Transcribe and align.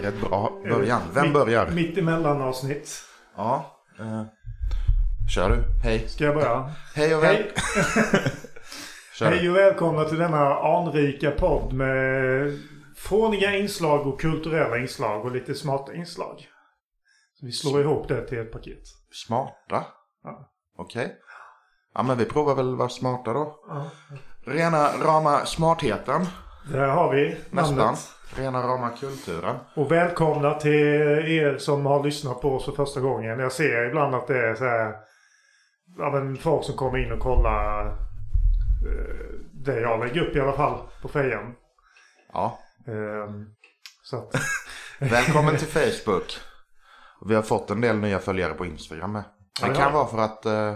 blir 0.00 0.08
ett 0.08 0.20
bra 0.20 0.52
början. 0.68 1.02
Vem 1.14 1.32
börjar? 1.32 1.70
Mitt 1.70 1.98
emellan 1.98 2.42
avsnitt. 2.42 3.02
Ja. 3.36 3.80
Eh, 3.98 4.22
kör 5.34 5.50
du. 5.50 5.64
Hej. 5.82 6.08
Ska 6.08 6.24
jag 6.24 6.34
börja? 6.34 6.72
Hej 6.94 7.14
och 7.14 7.22
väl. 7.22 7.36
Hej. 7.36 7.52
Hej 9.20 9.50
och 9.50 9.56
välkomna 9.56 10.04
till 10.04 10.18
denna 10.18 10.54
anrika 10.54 11.30
podd 11.30 11.72
med 11.72 12.58
fåniga 12.96 13.56
inslag 13.56 14.06
och 14.06 14.20
kulturella 14.20 14.78
inslag 14.78 15.24
och 15.24 15.32
lite 15.32 15.54
smarta 15.54 15.94
inslag. 15.94 16.48
Så 17.40 17.46
vi 17.46 17.52
slår 17.52 17.80
ihop 17.80 18.08
det 18.08 18.26
till 18.26 18.38
ett 18.38 18.52
paket. 18.52 18.82
Smarta? 19.26 19.84
Ja. 20.24 20.50
Okej. 20.78 21.16
Ja 21.94 22.02
men 22.02 22.18
vi 22.18 22.24
provar 22.24 22.54
väl 22.54 22.76
vara 22.76 22.88
smarta 22.88 23.32
då. 23.32 23.64
Ja. 23.68 23.90
Rena 24.46 24.88
rama 24.88 25.46
smartheten. 25.46 26.26
Där 26.72 26.88
har 26.88 27.14
vi 27.14 27.36
Nästan. 27.50 27.76
namnet. 27.76 28.12
Rena 28.36 28.62
rama 28.62 28.90
kulturen. 28.90 29.56
Och 29.74 29.92
välkomna 29.92 30.54
till 30.54 30.72
er 30.72 31.58
som 31.58 31.86
har 31.86 32.04
lyssnat 32.04 32.40
på 32.40 32.54
oss 32.54 32.64
för 32.64 32.72
första 32.72 33.00
gången. 33.00 33.38
Jag 33.38 33.52
ser 33.52 33.84
ibland 33.88 34.14
att 34.14 34.26
det 34.26 34.38
är 34.38 34.54
så 34.54 34.64
här... 34.64 34.94
Ja, 35.98 36.10
men 36.10 36.36
folk 36.36 36.64
som 36.64 36.76
kommer 36.76 36.98
in 36.98 37.12
och 37.12 37.20
kollar 37.20 37.86
eh, 37.86 37.94
det 39.52 39.80
jag 39.80 40.00
lägger 40.00 40.20
upp 40.20 40.36
i 40.36 40.40
alla 40.40 40.52
fall 40.52 40.78
på 41.02 41.08
fejan. 41.08 41.54
Ja. 42.32 42.58
Ehm, 42.86 43.46
så 44.02 44.16
att... 44.16 44.34
Välkommen 44.98 45.56
till 45.56 45.68
Facebook. 45.68 46.38
Vi 47.26 47.34
har 47.34 47.42
fått 47.42 47.70
en 47.70 47.80
del 47.80 47.96
nya 47.96 48.18
följare 48.18 48.54
på 48.54 48.66
Instagram 48.66 49.12
med. 49.12 49.24
Det 49.62 49.74
kan 49.74 49.92
vara 49.92 50.06
för 50.06 50.18
att 50.18 50.46
eh, 50.46 50.74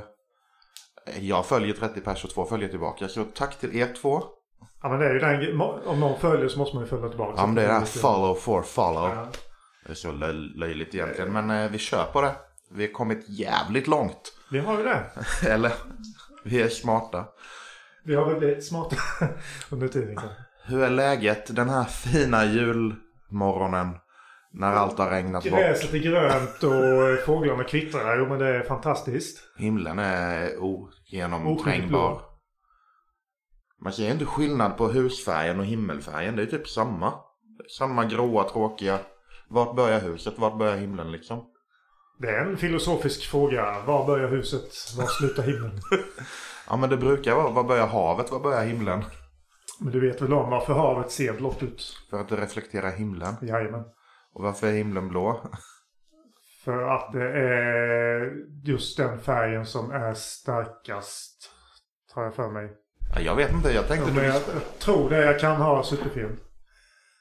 jag 1.18 1.46
följer 1.46 1.74
30 1.74 2.00
pers 2.00 2.24
och 2.24 2.30
två 2.30 2.44
följer 2.44 2.68
tillbaka. 2.68 3.08
Så 3.08 3.24
tack 3.24 3.58
till 3.58 3.76
er 3.76 3.94
två. 4.02 4.22
Ja 4.82 4.88
men 4.88 4.98
det 4.98 5.06
är 5.06 5.12
ju 5.12 5.18
den... 5.18 5.60
Om 5.60 6.00
någon 6.00 6.18
följer 6.20 6.48
så 6.48 6.58
måste 6.58 6.76
man 6.76 6.84
ju 6.84 6.90
följa 6.90 7.08
tillbaka. 7.08 7.32
Ja 7.36 7.46
men 7.46 7.54
det 7.54 7.62
är 7.62 7.66
det 7.66 7.72
här 7.72 7.84
follow 7.84 8.34
for 8.34 8.62
follow. 8.62 9.08
Ja. 9.08 9.26
Det 9.86 9.90
är 9.92 9.94
så 9.94 10.08
löj- 10.12 10.56
löjligt 10.58 10.94
egentligen. 10.94 11.32
Men 11.32 11.50
eh, 11.50 11.70
vi 11.70 11.78
kör 11.78 12.04
på 12.12 12.20
det. 12.20 12.32
Vi 12.72 12.86
har 12.86 12.92
kommit 12.92 13.24
jävligt 13.28 13.86
långt. 13.86 14.32
Vi 14.50 14.58
har 14.58 14.78
ju 14.78 14.84
det. 14.84 15.02
Eller, 15.48 15.72
vi 16.44 16.62
är 16.62 16.68
smarta. 16.68 17.24
Vi 18.04 18.14
har 18.14 18.26
väl 18.26 18.36
blivit 18.36 18.64
smarta 18.66 18.96
under 19.70 19.88
tiden 19.88 20.16
kanske. 20.16 20.36
Hur 20.64 20.82
är 20.82 20.90
läget 20.90 21.56
den 21.56 21.68
här 21.68 21.84
fina 21.84 22.44
julmorgonen? 22.44 23.88
När 24.52 24.72
allt 24.72 24.98
har 24.98 25.10
regnat 25.10 25.44
bort. 25.44 25.52
Gräset 25.52 25.94
är 25.94 25.98
grönt 25.98 26.62
och 26.62 27.24
fåglarna 27.26 27.64
kvittrar. 27.64 28.18
Jo 28.18 28.26
men 28.28 28.38
det 28.38 28.46
är 28.48 28.62
fantastiskt. 28.62 29.38
Himlen 29.58 29.98
är 29.98 30.50
ogenomträngbar. 30.58 32.22
Man 33.82 33.92
ser 33.92 34.10
inte 34.10 34.24
skillnad 34.24 34.76
på 34.76 34.88
husfärgen 34.88 35.60
och 35.60 35.66
himmelfärgen. 35.66 36.36
Det 36.36 36.42
är 36.42 36.46
typ 36.46 36.68
samma. 36.68 37.12
Samma 37.78 38.04
gråa 38.04 38.44
tråkiga. 38.44 38.98
Vart 39.48 39.76
börjar 39.76 40.00
huset? 40.00 40.38
Vart 40.38 40.58
börjar 40.58 40.76
himlen 40.76 41.12
liksom? 41.12 41.46
Det 42.18 42.28
är 42.28 42.44
en 42.44 42.56
filosofisk 42.56 43.30
fråga. 43.30 43.82
Var 43.86 44.06
börjar 44.06 44.28
huset? 44.28 44.74
Var 44.98 45.06
slutar 45.06 45.42
himlen? 45.42 45.80
Ja 46.68 46.76
men 46.76 46.90
det 46.90 46.96
brukar 46.96 47.34
vara. 47.34 47.50
Var 47.50 47.64
börjar 47.64 47.86
havet? 47.86 48.30
Var 48.30 48.40
börjar 48.40 48.64
himlen? 48.64 49.04
Men 49.80 49.92
du 49.92 50.00
vet 50.00 50.22
väl 50.22 50.32
om 50.32 50.50
varför 50.50 50.72
havet 50.74 51.10
ser 51.10 51.32
blått 51.32 51.62
ut? 51.62 51.96
För 52.10 52.20
att 52.20 52.28
det 52.28 52.36
reflekterar 52.36 52.90
himlen. 52.90 53.34
Jajamän. 53.42 53.84
Och 54.32 54.42
varför 54.42 54.66
är 54.66 54.72
himlen 54.72 55.08
blå? 55.08 55.40
För 56.64 56.82
att 56.82 57.12
det 57.12 57.30
är 57.38 58.32
just 58.64 58.96
den 58.96 59.20
färgen 59.20 59.66
som 59.66 59.90
är 59.90 60.14
starkast. 60.14 61.50
Tar 62.14 62.22
jag 62.22 62.34
för 62.34 62.50
mig. 62.50 62.70
Ja, 63.14 63.20
jag 63.20 63.36
vet 63.36 63.52
inte. 63.52 63.72
Jag 63.72 63.88
tänkte 63.88 64.06
Men 64.06 64.14
du... 64.14 64.24
jag, 64.24 64.34
jag 64.34 64.78
tror 64.78 65.10
det. 65.10 65.24
Jag 65.24 65.40
kan 65.40 65.56
ha 65.56 65.82
superfel. 65.84 66.30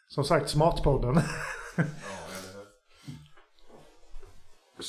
Som 0.07 0.23
sagt, 0.23 0.49
Smartpodden. 0.49 1.15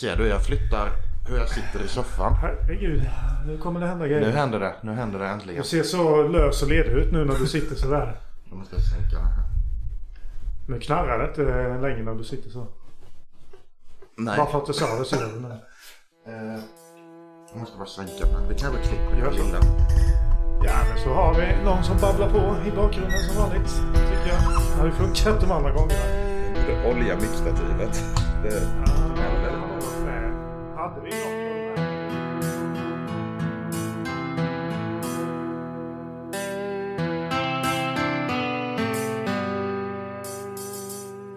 Ser 0.00 0.16
du? 0.16 0.27
Jag 0.28 0.44
flyttar 0.44 0.91
hur 1.28 1.37
jag 1.37 1.49
sitter 1.49 1.84
i 1.84 1.89
soffan. 1.89 2.34
Herregud, 2.34 3.03
nu 3.47 3.59
kommer 3.59 3.81
det 3.81 3.87
hända 3.87 4.05
Nu 4.05 4.10
grejer. 4.10 4.31
händer 4.33 4.60
det. 4.60 4.75
Nu 4.83 4.93
händer 4.93 5.19
det 5.19 5.27
äntligen. 5.28 5.62
Du 5.62 5.69
ser 5.69 5.83
så 5.83 6.28
lös 6.28 6.62
och 6.62 6.69
ledig 6.69 6.93
ut 6.93 7.12
nu 7.12 7.25
när 7.25 7.34
du 7.39 7.47
sitter 7.47 7.75
sådär. 7.77 8.21
Då 8.50 8.56
måste 8.56 8.75
jag 8.77 8.84
sänka 8.84 9.16
den 9.16 9.25
här. 9.27 9.44
Nu 10.69 10.81
knarrar 10.81 11.19
det 11.19 11.28
inte 11.28 11.43
längre 11.81 12.03
när 12.03 12.15
du 12.15 12.25
sitter 12.25 12.50
så. 12.50 12.66
Nej. 14.16 14.37
Bara 14.37 14.47
för 14.47 14.59
att 14.59 14.66
du 14.66 14.72
sa 14.72 14.99
det 14.99 15.05
så 15.05 15.16
gör 15.16 15.27
det. 15.49 15.59
Eh, 16.33 16.60
jag 17.53 17.60
måste 17.60 17.77
bara 17.78 17.87
sänka 17.87 18.27
den. 18.27 18.49
Vi 18.49 18.55
kan 18.55 18.72
väl 18.72 18.83
klippa 18.83 19.19
Gör 19.19 19.33
så. 19.33 20.30
Ja, 20.65 20.72
men 20.88 20.98
så 21.04 21.10
har 21.15 21.34
vi 21.34 21.65
någon 21.65 21.84
som 21.84 21.97
babblar 21.98 22.28
på 22.31 22.69
i 22.69 22.71
bakgrunden 22.71 23.19
som 23.22 23.43
vanligt. 23.43 23.71
Tycker 23.94 24.28
jag. 24.28 24.41
Det 24.75 24.78
har 24.81 24.87
ju 24.87 24.93
funkat 24.93 25.41
de 25.41 25.53
andra 25.53 25.71
gångerna. 25.71 26.04
Det 26.66 26.91
olja 26.91 27.15
mixstativet. 27.16 28.04
Det... 28.43 28.48
Eh, 28.56 28.62
Hade 30.76 31.00
vi 31.00 31.10
någon 31.10 31.41
på 31.41 31.75
den 31.75 31.75
här? 31.75 31.81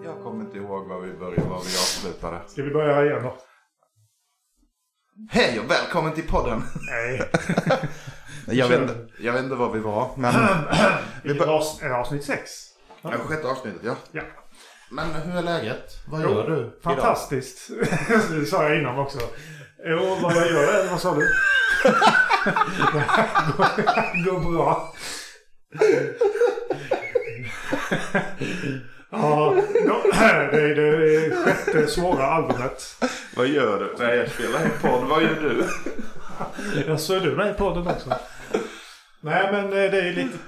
Jag 0.04 0.22
kommer 0.22 0.44
inte 0.44 0.56
ihåg 0.58 0.88
var 0.88 1.00
vi 1.00 1.12
började, 1.12 1.42
var 1.48 1.48
vi 1.48 1.54
avslutade. 1.76 2.40
Ska 2.46 2.62
vi 2.62 2.70
börja 2.70 3.04
igen 3.04 3.22
då? 3.22 3.36
Hej 5.30 5.60
och 5.60 5.70
välkommen 5.70 6.12
till 6.12 6.28
podden. 6.28 6.62
Nej. 6.90 7.22
Jag 8.46 8.68
vet, 8.68 8.80
inte, 8.80 9.06
jag 9.18 9.32
vet 9.32 9.42
inte 9.42 9.54
var 9.54 9.72
vi 9.72 9.80
var, 9.80 10.10
men... 10.16 10.34
I 11.24 11.28
avs- 11.28 11.86
eh, 11.86 11.94
avsnitt 12.00 12.24
sex. 12.24 12.50
Ja, 13.02 13.10
sjätte 13.10 13.48
avsnittet, 13.48 13.80
ja. 13.84 13.94
Ja. 14.12 14.22
Men 14.90 15.12
hur 15.14 15.36
är 15.38 15.42
läget? 15.42 15.84
Vad 16.06 16.22
Jo, 16.22 16.30
gör 16.30 16.50
du? 16.50 16.80
Fantastiskt. 16.82 17.70
det 18.30 18.46
sa 18.46 18.68
jag 18.68 18.78
innan 18.78 18.98
också. 18.98 19.18
Jo, 19.86 20.18
vad 20.22 20.36
jag 20.36 20.50
gör 20.50 20.74
är, 20.74 20.90
vad 20.90 21.00
sa 21.00 21.14
du? 21.14 21.20
går, 23.56 24.24
går 24.24 24.52
bra. 24.52 24.94
Ja, 29.22 29.54
det 30.50 30.60
är 30.60 30.74
det 30.74 31.36
sjätte 31.36 31.86
svåra 31.86 32.24
albumet. 32.24 32.96
Vad 33.36 33.46
gör 33.46 33.78
du? 33.78 34.04
Nej, 34.04 34.16
jag 34.16 34.30
spelar 34.30 34.60
en 34.60 34.70
podd. 34.82 35.08
Vad 35.08 35.22
gör 35.22 35.40
du? 35.40 35.64
Jag 36.86 37.00
så 37.00 37.14
är 37.14 37.20
du 37.20 37.36
med 37.36 37.50
i 37.50 37.54
podden 37.54 37.86
också. 37.86 38.10
Nej 39.20 39.48
men 39.52 39.64
eh, 39.64 39.90
det 39.90 40.00
är 40.00 40.12
lite 40.12 40.38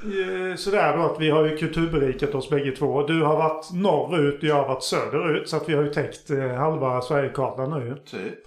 eh, 0.51 0.57
sådär 0.57 0.97
då 0.97 1.03
att 1.03 1.21
vi 1.21 1.31
har 1.31 1.45
ju 1.45 1.57
kulturberikat 1.57 2.35
oss 2.35 2.51
bägge 2.51 2.73
två. 2.73 3.07
Du 3.07 3.23
har 3.23 3.37
varit 3.37 3.73
norrut 3.73 4.39
och 4.39 4.45
jag 4.45 4.55
har 4.55 4.69
varit 4.69 4.83
söderut. 4.83 5.49
Så 5.49 5.57
att 5.57 5.69
vi 5.69 5.75
har 5.75 5.83
ju 5.83 5.91
täckt 5.91 6.31
eh, 6.31 6.55
halva 6.55 7.01
Sverigekartan 7.01 7.71
nu. 7.71 7.97
Typ. 8.11 8.47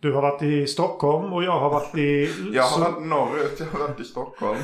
Du 0.00 0.12
har 0.12 0.22
varit 0.22 0.42
i 0.42 0.66
Stockholm 0.66 1.32
och 1.32 1.44
jag 1.44 1.60
har 1.60 1.70
varit 1.70 1.94
i... 1.94 2.34
Jag 2.52 2.62
har 2.62 2.80
varit 2.80 3.06
norrut, 3.06 3.60
jag 3.60 3.66
har 3.66 3.88
varit 3.88 4.00
i 4.00 4.04
Stockholm. 4.04 4.58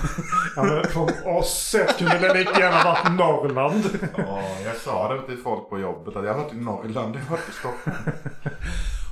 Ja, 0.56 0.65
men 0.65 0.84
från 0.84 1.09
oss 1.37 1.69
sett 1.71 1.99
kunde 1.99 2.19
det 2.19 2.34
lika 2.34 2.61
gärna 2.61 2.84
varit 2.84 3.19
Norrland. 3.19 3.84
Ja, 4.17 4.43
jag 4.65 4.77
sa 4.77 5.15
det 5.15 5.23
till 5.23 5.39
folk 5.39 5.69
på 5.71 5.78
jobbet 5.78 6.17
att 6.17 6.25
jag 6.25 6.34
har 6.34 6.43
varit 6.43 6.53
i 6.53 6.56
Norrland, 6.56 7.17
jag 7.17 7.21
har 7.21 7.31
varit 7.31 7.49
i 7.49 7.53
Stockholm. 7.53 7.97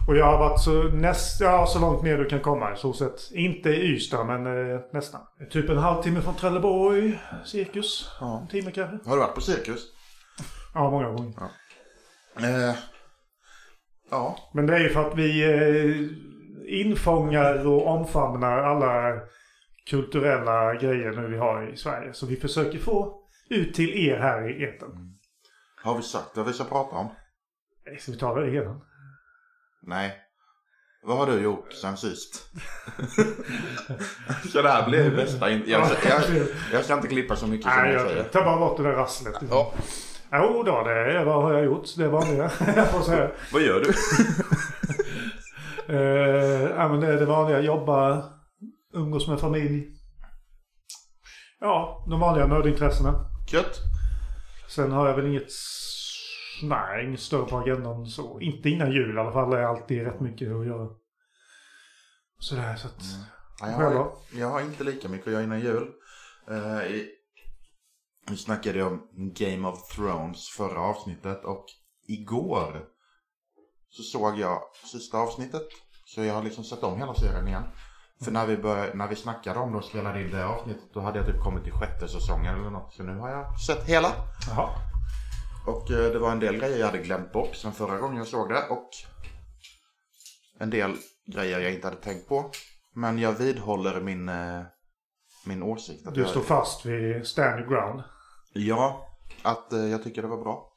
Och 0.08 0.16
jag 0.16 0.24
har 0.24 0.38
varit 0.38 0.60
så, 0.60 0.82
näst, 0.82 1.40
ja, 1.40 1.66
så 1.66 1.78
långt 1.78 2.02
ner 2.02 2.18
du 2.18 2.28
kan 2.28 2.40
komma 2.40 2.72
i 2.72 2.76
så 2.76 2.92
sett. 2.92 3.30
Inte 3.32 3.68
i 3.68 3.82
Ystad 3.82 4.24
men 4.24 4.46
eh, 4.46 4.80
nästan. 4.92 5.20
Typ 5.50 5.68
en 5.70 5.78
halvtimme 5.78 6.22
från 6.22 6.34
Trelleborg, 6.34 7.20
cirkus. 7.44 8.10
Ja. 8.20 8.40
En 8.40 8.48
timme 8.48 8.70
kanske. 8.70 9.08
Har 9.10 9.16
du 9.16 9.22
varit 9.22 9.34
på 9.34 9.40
cirkus? 9.40 9.82
Ja, 10.74 10.90
många 10.90 11.08
gånger. 11.08 11.32
Eh, 12.36 12.74
ja. 14.12 14.50
Men 14.54 14.66
det 14.66 14.74
är 14.74 14.80
ju 14.80 14.88
för 14.88 15.08
att 15.10 15.18
vi 15.18 15.44
eh, 15.44 16.80
infångar 16.80 17.66
och 17.66 17.86
omfamnar 17.86 18.58
alla 18.58 19.20
kulturella 19.90 20.74
grejer 20.74 21.10
nu 21.12 21.28
vi 21.28 21.36
har 21.38 21.72
i 21.72 21.76
Sverige. 21.76 22.12
Så 22.14 22.26
vi 22.26 22.36
försöker 22.36 22.78
få 22.78 23.22
ut 23.50 23.74
till 23.74 23.90
er 24.08 24.16
här 24.18 24.50
i 24.60 24.64
etern. 24.64 25.18
Har 25.84 25.96
vi 25.96 26.02
sagt 26.02 26.36
vad 26.36 26.46
vi 26.46 26.52
ska 26.52 26.64
prata 26.64 26.96
om? 26.96 27.08
Ska 27.98 28.12
vi 28.12 28.18
ta 28.18 28.34
det 28.34 28.46
redan? 28.50 28.80
Nej. 29.82 30.18
Vad 31.04 31.18
har 31.18 31.26
du 31.26 31.40
gjort 31.42 31.72
sen 31.72 31.96
sist? 31.96 32.46
så 34.52 34.62
det 34.62 34.68
här 34.68 34.88
blir 34.88 35.10
bästa. 35.16 35.50
in- 35.50 35.64
Jag, 35.66 35.80
jag, 36.08 36.22
jag 36.72 36.84
ska 36.84 36.94
inte 36.94 37.08
klippa 37.08 37.36
så 37.36 37.46
mycket 37.46 37.72
som 37.72 37.82
Nej, 37.82 37.92
jag 37.92 38.02
jag 38.02 38.08
säger. 38.10 38.24
tar 38.24 38.44
bara 38.44 38.56
bort 38.58 38.76
det 38.76 38.82
där 38.82 38.92
rasslet. 38.92 39.34
Ja. 39.50 39.72
Jo 40.32 40.62
då, 40.62 40.82
det 40.82 41.24
vad 41.24 41.42
har 41.42 41.52
jag 41.52 41.64
gjort? 41.64 41.96
Det 41.96 42.08
vanliga. 42.08 42.42
jag 42.76 42.90
får 42.90 43.00
säga. 43.00 43.30
Vad 43.52 43.62
gör 43.62 43.80
du? 43.80 43.92
Eh, 45.88 46.70
ja, 46.76 46.88
men 46.88 47.00
det 47.00 47.06
är 47.06 47.16
det 47.16 47.26
vanliga. 47.26 47.60
Jobba, 47.60 48.24
umgås 48.92 49.28
med 49.28 49.40
familj. 49.40 49.88
Ja, 51.60 52.06
de 52.10 52.20
vanliga 52.20 52.46
nördintressena. 52.46 53.24
Gött. 53.52 53.78
Sen 54.68 54.92
har 54.92 55.08
jag 55.08 55.16
väl 55.16 55.26
inget... 55.26 55.48
Nej, 56.62 57.06
inget 57.06 57.20
större 57.20 57.46
på 57.46 57.58
agendan 57.58 58.06
så. 58.06 58.40
Inte 58.40 58.70
innan 58.70 58.92
jul 58.92 59.16
i 59.16 59.20
alla 59.20 59.32
fall. 59.32 59.50
Det 59.50 59.58
är 59.58 59.64
alltid 59.64 60.02
rätt 60.02 60.20
mycket 60.20 60.52
att 60.52 60.66
göra. 60.66 60.88
Sådär 62.38 62.76
så 62.76 62.86
att... 62.86 63.02
Ja, 63.60 63.70
jag, 63.70 63.90
har, 63.90 64.12
jag 64.34 64.50
har 64.50 64.60
inte 64.60 64.84
lika 64.84 65.08
mycket 65.08 65.26
att 65.26 65.32
göra 65.32 65.42
innan 65.42 65.60
jul. 65.60 65.88
Eh, 66.50 66.86
i, 66.86 67.08
vi 68.26 68.36
snackade 68.36 68.78
ju 68.78 68.84
om 68.84 69.08
Game 69.14 69.68
of 69.68 69.88
Thrones 69.88 70.48
förra 70.48 70.80
avsnittet 70.80 71.44
och 71.44 71.64
igår 72.08 72.84
så 73.90 74.02
såg 74.02 74.38
jag 74.38 74.62
sista 74.92 75.18
avsnittet. 75.18 75.68
Så 76.04 76.24
jag 76.24 76.34
har 76.34 76.42
liksom 76.42 76.64
sett 76.64 76.82
om 76.82 76.98
hela 76.98 77.14
serien 77.14 77.48
igen. 77.48 77.64
För 78.24 78.30
när 78.30 78.46
vi, 78.46 78.56
började, 78.56 78.94
när 78.94 79.08
vi 79.08 79.16
snackade 79.16 79.58
om 79.58 79.72
det 79.72 79.78
och 79.78 79.84
spelade 79.84 80.22
in 80.22 80.30
det 80.30 80.46
avsnittet 80.46 80.94
då 80.94 81.00
hade 81.00 81.18
jag 81.18 81.26
typ 81.26 81.40
kommit 81.40 81.64
till 81.64 81.72
sjätte 81.72 82.08
säsongen 82.08 82.54
eller 82.54 82.70
något. 82.70 82.94
Så 82.94 83.02
nu 83.02 83.18
har 83.18 83.30
jag 83.30 83.60
sett 83.60 83.88
hela. 83.88 84.12
Jaha. 84.48 84.68
Och 85.66 85.90
eh, 85.90 86.12
det 86.12 86.18
var 86.18 86.32
en 86.32 86.40
del 86.40 86.56
grejer 86.56 86.78
jag 86.78 86.86
hade 86.86 86.98
glömt 86.98 87.32
bort 87.32 87.54
sen 87.54 87.72
förra 87.72 87.98
gången 87.98 88.16
jag 88.16 88.26
såg 88.26 88.48
det. 88.48 88.68
Och 88.68 88.88
en 90.58 90.70
del 90.70 90.96
grejer 91.26 91.60
jag 91.60 91.74
inte 91.74 91.86
hade 91.86 92.00
tänkt 92.00 92.28
på. 92.28 92.50
Men 92.94 93.18
jag 93.18 93.32
vidhåller 93.32 94.00
min, 94.00 94.28
eh, 94.28 94.62
min 95.46 95.62
åsikt. 95.62 96.06
Att 96.06 96.14
Du 96.14 96.20
jag, 96.20 96.30
står 96.30 96.40
fast 96.40 96.86
vid 96.86 97.26
stand 97.26 97.60
your 97.60 97.68
ground. 97.70 98.02
Ja, 98.52 99.08
att 99.42 99.72
eh, 99.72 99.86
jag 99.86 100.02
tycker 100.02 100.22
det 100.22 100.28
var 100.28 100.42
bra. 100.42 100.68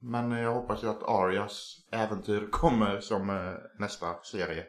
Men 0.00 0.30
jag 0.30 0.54
hoppas 0.54 0.84
ju 0.84 0.88
att 0.88 1.02
Arias 1.02 1.76
äventyr 1.92 2.48
kommer 2.50 3.00
som 3.00 3.30
eh, 3.30 3.52
nästa 3.78 4.06
serie. 4.22 4.64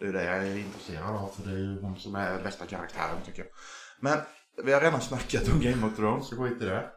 Det 0.00 0.06
är 0.06 0.12
det 0.12 0.24
jag 0.24 0.36
är 0.46 0.56
intresserad 0.56 1.16
av 1.16 1.28
för 1.28 1.42
det 1.50 1.56
är 1.56 1.58
ju 1.58 1.80
hon 1.82 1.96
som 1.96 2.14
är 2.14 2.42
bästa 2.42 2.66
karaktären 2.66 3.16
tycker 3.26 3.38
jag. 3.42 3.48
Men 4.00 4.18
vi 4.64 4.72
har 4.72 4.80
redan 4.80 5.00
snackat 5.00 5.48
om 5.54 5.60
Game 5.60 5.86
of 5.86 5.96
Thrones 5.96 6.28
så 6.28 6.36
skit 6.36 6.62
i 6.62 6.64
det. 6.64 6.90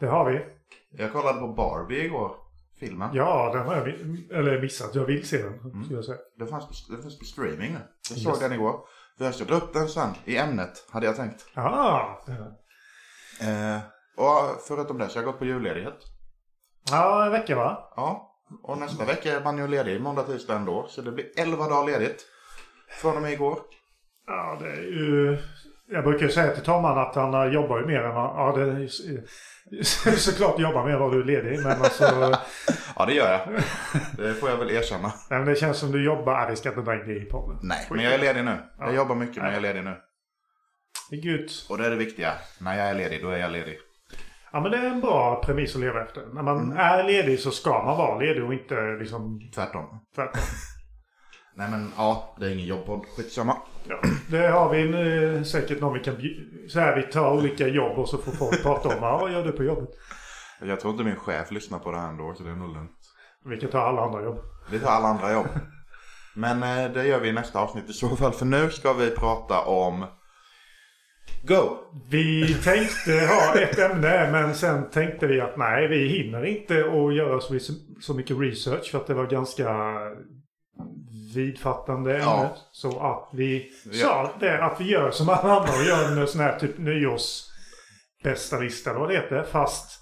Det 0.00 0.06
har 0.06 0.30
vi. 0.30 0.46
Jag 0.90 1.12
kollade 1.12 1.40
på 1.40 1.48
Barbie 1.48 2.04
igår. 2.04 2.36
Filmen. 2.80 3.10
Ja, 3.14 3.52
den 3.54 3.66
har 3.66 3.76
jag 3.76 3.88
eller 4.38 4.60
missat. 4.62 4.94
Jag 4.94 5.04
vill 5.04 5.28
se 5.28 5.42
den. 5.42 5.84
Ska 5.84 5.94
jag 5.94 6.04
säga. 6.04 6.18
Den 6.38 6.48
fanns 6.48 6.66
på, 6.66 6.92
den 6.92 7.02
finns 7.02 7.18
på 7.18 7.24
streaming. 7.24 7.76
Jag 8.10 8.18
såg 8.18 8.32
Yes. 8.32 8.40
den 8.40 8.52
igår. 8.52 8.80
För 9.18 9.24
jag 9.24 9.34
ska 9.34 9.44
dra 9.44 9.54
upp 9.54 9.72
den 9.72 9.88
sen 9.88 10.10
i 10.24 10.36
ämnet 10.36 10.84
hade 10.90 11.06
jag 11.06 11.16
tänkt. 11.16 11.46
Ah, 11.54 12.24
Eh, 13.40 13.78
och 14.16 14.60
förutom 14.68 14.98
det 14.98 15.08
så 15.08 15.18
har 15.18 15.22
jag 15.22 15.32
gått 15.32 15.38
på 15.38 15.44
julledighet. 15.44 15.98
ja, 16.90 17.24
en 17.26 17.32
vecka 17.32 17.56
va? 17.56 17.92
Ja, 17.96 18.34
och 18.62 18.78
nästa 18.78 19.04
vecka 19.04 19.32
är 19.36 19.44
man 19.44 19.58
ju 19.58 19.68
ledig 19.68 20.00
måndag, 20.00 20.22
tisdag 20.22 20.56
ändå. 20.56 20.86
Så 20.88 21.02
det 21.02 21.12
blir 21.12 21.26
11 21.36 21.68
dagar 21.68 21.86
ledigt. 21.86 22.26
Från 22.88 23.16
och 23.16 23.22
med 23.22 23.32
igår. 23.32 23.60
Ja, 24.26 24.58
det 24.60 24.68
är 24.70 24.82
ju... 24.82 25.38
Jag 25.90 26.04
brukar 26.04 26.28
säga 26.28 26.54
till 26.54 26.64
Tomman 26.64 26.98
att 26.98 27.14
han 27.14 27.34
eh, 27.34 27.54
jobbar 27.54 27.78
ju 27.80 27.86
mer 27.86 28.00
än 28.02 28.14
vad... 28.14 28.24
Ja, 28.24 28.54
det 28.56 28.62
är 28.70 28.84
s- 28.84 30.20
såklart 30.24 30.58
jobbar 30.58 30.84
mer 30.84 30.92
än 30.92 31.00
vad 31.00 31.12
du 31.12 31.20
är 31.20 31.24
ledig. 31.24 31.62
Men 31.62 31.82
alltså... 31.82 32.04
Ja, 32.96 33.06
det 33.06 33.12
gör 33.14 33.32
jag. 33.32 33.62
Det 34.16 34.34
får 34.34 34.50
jag 34.50 34.56
väl 34.56 34.70
erkänna. 34.70 35.12
nej, 35.30 35.38
men 35.38 35.44
det 35.48 35.54
känns 35.56 35.78
som 35.78 35.92
du 35.92 36.04
jobbar... 36.04 36.32
Nej, 36.32 36.46
vi 36.50 36.56
ska 36.56 36.68
inte 36.68 36.80
dra 36.80 36.94
in 36.94 37.06
det 37.06 37.14
i 37.14 37.24
podden. 37.24 37.58
Nej, 37.62 37.86
men 37.90 38.00
jag 38.04 38.12
är 38.14 38.18
ledig 38.18 38.44
nu. 38.44 38.56
Jag 38.78 38.88
Ja. 38.88 38.92
jobbar 38.92 39.14
mycket 39.14 39.36
men 39.36 39.46
jag 39.46 39.54
är 39.56 39.60
ledig 39.60 39.84
nu. 39.84 39.96
Gud. 41.10 41.50
Och 41.68 41.78
det 41.78 41.86
är 41.86 41.90
det 41.90 41.96
viktiga. 41.96 42.32
När 42.60 42.78
jag 42.78 42.88
är 42.88 42.94
ledig, 42.94 43.22
då 43.22 43.28
är 43.30 43.38
jag 43.38 43.50
ledig. 43.52 43.78
Ja, 44.52 44.60
men 44.60 44.70
det 44.70 44.76
är 44.78 44.84
en 44.86 45.00
bra 45.00 45.42
premiss 45.44 45.74
att 45.74 45.80
leva 45.80 46.02
efter. 46.02 46.22
När 46.34 46.42
man 46.42 46.58
Mm. 46.62 46.78
är 46.78 47.04
ledig 47.04 47.40
så 47.40 47.50
ska 47.50 47.70
man 47.84 47.96
vara 47.98 48.18
ledig 48.18 48.44
och 48.44 48.52
inte 48.52 48.74
liksom 49.00 49.40
Tvärtom. 49.54 49.84
tvärtom. 50.14 50.40
Nej 51.58 51.70
men 51.70 51.92
ja, 51.96 52.34
det 52.40 52.46
är 52.46 52.50
ingen 52.50 52.66
jobbpodd. 52.66 53.06
Skitsamma. 53.16 53.56
Ja, 53.88 54.00
det 54.30 54.48
har 54.48 54.70
vi 54.70 54.82
eh, 55.36 55.42
säkert 55.42 55.80
någon 55.80 55.94
vi 55.94 56.00
kan 56.00 56.16
Så 56.68 56.80
här, 56.80 56.96
vi 56.96 57.02
tar 57.02 57.32
olika 57.32 57.68
jobb 57.68 57.98
och 57.98 58.08
så 58.08 58.18
får 58.18 58.32
folk 58.32 58.62
prata 58.62 58.88
om 58.88 58.94
ja, 59.00 59.18
vad 59.18 59.32
gör 59.32 59.44
du 59.44 59.52
på 59.52 59.64
jobbet? 59.64 59.88
Jag 60.60 60.80
tror 60.80 60.92
inte 60.92 61.04
min 61.04 61.16
chef 61.16 61.50
lyssnar 61.50 61.78
på 61.78 61.92
det 61.92 61.98
här 61.98 62.08
ändå, 62.08 62.34
så 62.36 62.42
det 62.42 62.50
är 62.50 62.54
nog 62.54 62.74
lugnt. 62.74 62.90
Vi 63.44 63.56
kan 63.56 63.70
ta 63.70 63.80
alla 63.80 64.02
andra 64.02 64.22
jobb. 64.22 64.38
Vi 64.70 64.78
tar 64.78 64.90
alla 64.90 65.08
andra 65.08 65.32
jobb. 65.32 65.46
Men 66.34 66.62
eh, 66.62 66.92
det 66.92 67.06
gör 67.06 67.20
vi 67.20 67.28
i 67.28 67.32
nästa 67.32 67.60
avsnitt 67.60 67.90
i 67.90 67.92
så 67.92 68.16
fall. 68.16 68.32
För 68.32 68.46
nu 68.46 68.70
ska 68.70 68.92
vi 68.92 69.10
prata 69.10 69.60
om... 69.60 70.06
Go! 71.42 71.76
Vi 72.10 72.54
tänkte 72.54 73.12
ha 73.12 73.60
ett 73.60 73.78
ämne 73.78 74.28
men 74.32 74.54
sen 74.54 74.90
tänkte 74.90 75.26
vi 75.26 75.40
att 75.40 75.56
nej, 75.56 75.88
vi 75.88 76.08
hinner 76.08 76.44
inte 76.44 76.74
att 76.74 77.14
göra 77.14 77.40
så, 77.40 77.58
så 78.00 78.14
mycket 78.14 78.38
research 78.38 78.90
för 78.90 78.98
att 78.98 79.06
det 79.06 79.14
var 79.14 79.26
ganska 79.26 79.68
vidfattande 81.38 82.10
ämne. 82.12 82.24
Ja. 82.24 82.56
Så 82.72 83.00
att 83.00 83.28
vi 83.32 83.70
Ja. 83.84 83.92
sa 83.92 84.32
det 84.40 84.64
att 84.64 84.80
vi 84.80 84.84
gör 84.90 85.10
som 85.10 85.28
alla 85.28 85.52
andra 85.60 85.72
och 85.72 85.82
gör 85.84 86.18
en 86.20 86.28
sån 86.28 86.40
här 86.40 86.58
typ 86.58 86.78
nyårs 86.78 87.44
bästa 88.24 88.58
lista 88.58 88.90
eller 88.90 89.00
vad 89.00 89.08
det 89.08 89.14
heter. 89.16 89.42
Fast 89.42 90.00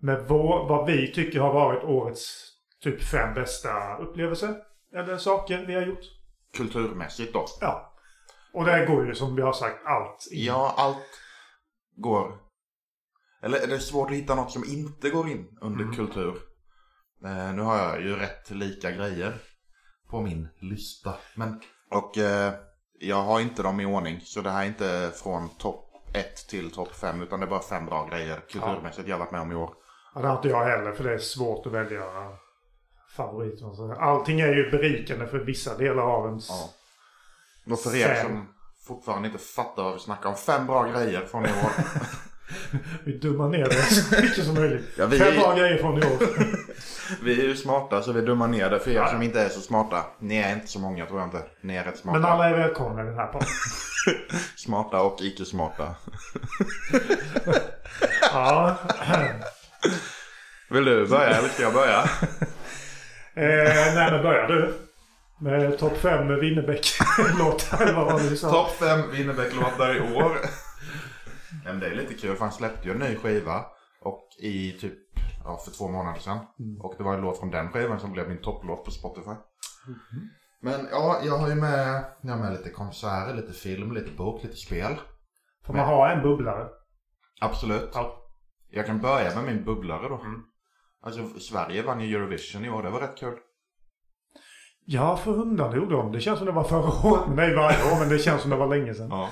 med 0.00 0.24
vår, 0.28 0.68
vad 0.68 0.86
vi 0.86 1.12
tycker 1.12 1.40
har 1.40 1.52
varit 1.52 1.84
årets 1.84 2.50
typ 2.82 3.02
fem 3.02 3.34
bästa 3.34 3.96
upplevelser. 3.96 4.54
Eller 4.96 5.16
saker 5.18 5.64
vi 5.66 5.74
har 5.74 5.82
gjort. 5.82 6.04
Kulturmässigt 6.56 7.32
då. 7.32 7.46
Ja. 7.60 7.90
Och 8.52 8.64
det 8.64 8.86
går 8.86 9.06
ju 9.06 9.14
som 9.14 9.36
vi 9.36 9.42
har 9.42 9.52
sagt 9.52 9.86
allt 9.86 10.26
in. 10.32 10.44
Ja, 10.44 10.74
allt 10.76 11.20
går... 11.96 12.38
Eller 13.42 13.58
är 13.58 13.66
det 13.66 13.78
svårt 13.80 14.10
att 14.10 14.16
hitta 14.16 14.34
något 14.34 14.50
som 14.52 14.64
inte 14.64 15.10
går 15.10 15.28
in 15.28 15.58
under 15.60 15.84
Mm. 15.84 15.96
kultur? 15.96 16.34
Eh, 17.24 17.52
nu 17.54 17.62
har 17.62 17.76
jag 17.78 18.02
ju 18.02 18.16
rätt 18.16 18.50
lika 18.50 18.90
grejer 18.90 19.32
på 20.14 20.20
min 20.20 20.48
lista. 20.58 21.14
Men, 21.34 21.60
och 21.90 22.18
eh, 22.18 22.52
jag 23.00 23.22
har 23.22 23.40
inte 23.40 23.62
dem 23.62 23.80
i 23.80 23.86
ordning. 23.86 24.20
Så 24.24 24.40
det 24.40 24.50
här 24.50 24.62
är 24.62 24.66
inte 24.66 25.12
från 25.22 25.48
topp 25.48 25.84
1 26.14 26.48
till 26.48 26.70
topp 26.70 26.94
5. 26.96 27.22
Utan 27.22 27.40
det 27.40 27.46
är 27.46 27.50
bara 27.50 27.62
fem 27.62 27.86
bra 27.86 28.08
grejer 28.08 28.40
kulturmässigt 28.50 29.08
jag 29.08 29.14
har 29.14 29.20
varit 29.20 29.32
med 29.32 29.40
om 29.40 29.52
i 29.52 29.54
år. 29.54 29.70
Ja, 30.14 30.20
det 30.20 30.28
har 30.28 30.36
inte 30.36 30.48
jag 30.48 30.64
heller 30.64 30.92
för 30.92 31.04
det 31.04 31.14
är 31.14 31.18
svårt 31.18 31.66
att 31.66 31.72
välja 31.72 32.02
favoriter. 33.16 34.00
Allting 34.02 34.40
är 34.40 34.54
ju 34.54 34.70
berikande 34.70 35.26
för 35.26 35.38
vissa 35.38 35.76
delar 35.78 36.02
av 36.02 36.26
ens... 36.26 36.48
Ja. 36.48 36.70
Och 37.72 37.78
för 37.80 37.96
er 37.96 38.22
som 38.22 38.48
fortfarande 38.86 39.28
inte 39.28 39.44
fattar 39.44 39.82
vad 39.82 39.92
vi 39.92 39.98
snackar 39.98 40.28
om. 40.28 40.36
Fem 40.36 40.66
bra 40.66 40.82
grejer 40.92 41.20
från 41.26 41.44
i 41.44 41.48
år. 41.48 41.70
Vi 43.04 43.18
dummar 43.18 43.48
ner 43.48 43.64
det 43.64 43.74
så 43.74 44.22
mycket 44.22 44.44
som 44.44 44.54
möjligt. 44.54 44.84
Ja, 44.98 45.06
vi- 45.06 45.18
Fem 45.18 45.34
bra 45.40 45.54
grejer 45.54 45.78
från 45.78 45.98
i 45.98 46.06
år. 46.06 46.18
Vi 47.22 47.40
är 47.40 47.44
ju 47.44 47.56
smarta 47.56 48.02
så 48.02 48.12
vi 48.12 48.20
dummar 48.20 48.48
ner 48.48 48.70
det. 48.70 48.80
För 48.80 48.90
er 48.90 48.94
Ja. 48.94 49.08
som 49.08 49.22
inte 49.22 49.40
är 49.40 49.48
så 49.48 49.60
smarta. 49.60 50.04
Ni 50.20 50.36
är 50.36 50.52
inte 50.52 50.66
så 50.66 50.78
många 50.78 51.06
tror 51.06 51.18
jag 51.20 51.26
inte. 51.26 51.42
Ni 51.62 51.76
är 51.76 51.84
rätt 51.84 51.98
smarta. 51.98 52.18
Men 52.18 52.30
alla 52.30 52.48
är 52.48 52.54
välkomna 52.56 53.02
i 53.02 53.04
den 53.06 53.14
här 53.18 53.26
podden. 53.26 53.48
Smarta 54.56 55.00
och 55.00 55.20
icke-smarta. 55.20 55.94
Ja. 58.32 58.76
Vill 60.70 60.84
du 60.84 61.06
börja 61.06 61.28
eller 61.28 61.48
ska 61.48 61.62
jag 61.62 61.72
börja? 61.72 62.04
Eh, 63.36 63.94
nej 63.94 64.10
men 64.12 64.22
börjar 64.22 64.48
du. 64.48 64.74
Med 65.40 65.78
topp 65.78 65.96
fem 65.98 66.28
Winnerbäck-låtar 66.40 67.82
eller 67.82 67.92
vad 67.92 68.12
var 68.12 68.20
det 68.20 68.28
du 68.30 68.36
sa? 68.36 68.50
Topp 68.50 68.70
fem 68.78 69.10
Winnerbäck-låtar 69.12 69.94
i 69.96 70.00
år. 70.14 70.36
Men 71.64 71.80
det 71.80 71.86
är 71.86 71.94
lite 71.94 72.14
kul 72.14 72.36
för 72.36 72.44
han 72.44 72.52
släppte 72.52 72.88
ju 72.88 72.94
en 72.94 72.98
ny 73.00 73.16
skiva. 73.16 73.64
Och 74.00 74.28
i 74.40 74.72
typ, 74.80 74.92
ja 75.44 75.58
för 75.64 75.70
två 75.70 75.88
månader 75.88 76.20
sedan. 76.20 76.38
Och 76.80 76.94
det 76.98 77.04
var 77.04 77.14
en 77.14 77.20
låt 77.20 77.38
från 77.38 77.50
den 77.50 77.68
skivan 77.68 78.00
som 78.00 78.12
blev 78.12 78.28
min 78.28 78.42
topplåt 78.42 78.84
på 78.84 78.90
Spotify. 78.90 79.34
Men 80.60 80.88
ja, 80.90 81.20
jag 81.24 81.38
har 81.38 81.48
ju 81.48 81.54
med, 81.54 82.04
jag 82.20 82.30
har 82.30 82.38
med 82.38 82.52
lite 82.52 82.70
konserter, 82.70 83.34
lite 83.34 83.52
film, 83.52 83.92
lite 83.92 84.12
bok, 84.12 84.42
lite 84.42 84.56
spel. 84.56 84.96
Får 85.66 85.74
man 85.74 85.86
ha 85.86 86.10
en 86.10 86.22
bubblare? 86.22 86.68
Absolut. 87.40 87.90
Ja. 87.94 88.20
Jag 88.70 88.86
kan 88.86 89.00
börja 89.00 89.34
med 89.34 89.44
min 89.44 89.64
bubblare 89.64 90.08
då. 90.08 90.20
Alltså 91.02 91.40
Sverige 91.40 91.82
vann 91.82 92.00
ju 92.00 92.16
Eurovision 92.16 92.64
i 92.64 92.70
år, 92.70 92.82
det 92.82 92.90
var 92.90 93.00
rätt 93.00 93.18
kul. 93.18 93.38
Ja, 94.86 95.16
för 95.16 95.32
hundan 95.32 95.76
gjorde 95.76 95.94
de. 95.96 96.12
Det 96.12 96.20
känns 96.20 96.38
som 96.38 96.46
det 96.46 96.52
var 96.52 96.64
förra 96.64 97.10
året. 97.10 97.36
Nej, 97.36 97.54
varje 97.54 97.92
år. 97.92 97.98
Men 98.00 98.08
det 98.08 98.18
känns 98.18 98.42
som 98.42 98.50
det 98.50 98.56
var 98.56 98.66
länge 98.66 98.94
sedan. 98.94 99.08
Ja. 99.10 99.30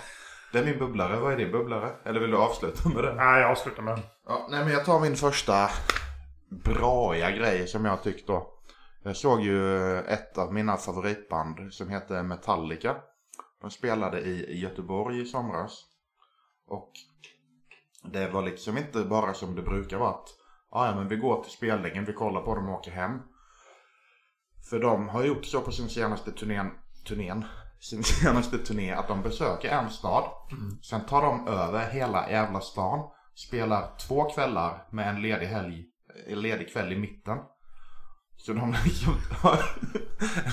Det 0.53 0.59
är 0.59 0.65
min 0.65 0.79
bubblare, 0.79 1.21
vad 1.21 1.33
är 1.33 1.37
din 1.37 1.53
bubblare? 1.53 1.91
Eller 2.05 2.21
vill 2.21 2.31
du 2.31 2.37
avsluta 2.37 2.89
med 2.89 3.05
det? 3.05 3.15
Nej, 3.15 3.41
jag 3.41 3.51
avslutar 3.51 3.83
med 3.83 3.95
den. 3.95 4.05
Ja, 4.27 4.47
nej 4.51 4.65
men 4.65 4.73
jag 4.73 4.85
tar 4.85 5.01
min 5.01 5.17
första 5.17 5.71
braiga 6.65 7.31
grejer 7.31 7.67
som 7.67 7.85
jag 7.85 8.03
tyckte 8.03 8.33
då. 8.33 8.49
Jag 9.03 9.17
såg 9.17 9.41
ju 9.41 9.99
ett 9.99 10.39
av 10.39 10.55
mina 10.55 10.77
favoritband 10.77 11.73
som 11.75 11.89
heter 11.89 12.23
Metallica. 12.23 12.97
De 13.61 13.71
spelade 13.71 14.21
i 14.21 14.61
Göteborg 14.61 15.21
i 15.21 15.27
somras. 15.27 15.85
Och 16.67 16.91
det 18.05 18.29
var 18.29 18.43
liksom 18.43 18.79
inte 18.79 19.05
bara 19.05 19.35
som 19.35 19.55
det 19.55 19.63
brukar 19.63 19.99
vara 19.99 20.11
att 20.11 20.29
"Ah, 20.71 20.87
ja 20.87 20.95
men 20.95 21.09
vi 21.09 21.17
går 21.17 21.43
till 21.43 21.53
spelningen, 21.53 22.05
vi 22.05 22.13
kollar 22.13 22.41
på 22.41 22.55
dem 22.55 22.69
och 22.69 22.75
åker 22.75 22.91
hem. 22.91 23.19
För 24.71 24.79
de 24.81 25.09
har 25.09 25.25
gjort 25.25 25.45
så 25.45 25.61
på 25.61 25.73
sin 25.73 25.89
senaste 25.89 26.33
turnén, 26.33 26.71
turnén 27.09 27.45
sin 27.81 28.05
senaste 28.05 28.59
turné 28.59 28.93
att 28.93 29.09
de 29.09 29.23
besöker 29.23 29.69
en 29.69 29.91
stad. 29.91 30.25
Sen 30.83 31.07
tar 31.07 31.23
de 31.23 31.49
över 31.49 31.91
hela 31.91 32.31
jävla 32.31 32.61
stan. 32.61 33.11
Spelar 33.35 33.97
två 34.09 34.25
kvällar 34.25 34.89
med 34.91 35.09
en 35.09 35.23
ledig 35.23 35.47
helg, 35.47 35.85
ledig 36.27 36.73
kväll 36.73 36.93
i 36.93 36.99
mitten. 36.99 37.39
Så 38.37 38.53
de 38.53 38.75
liksom 38.85 39.15
har 39.31 39.59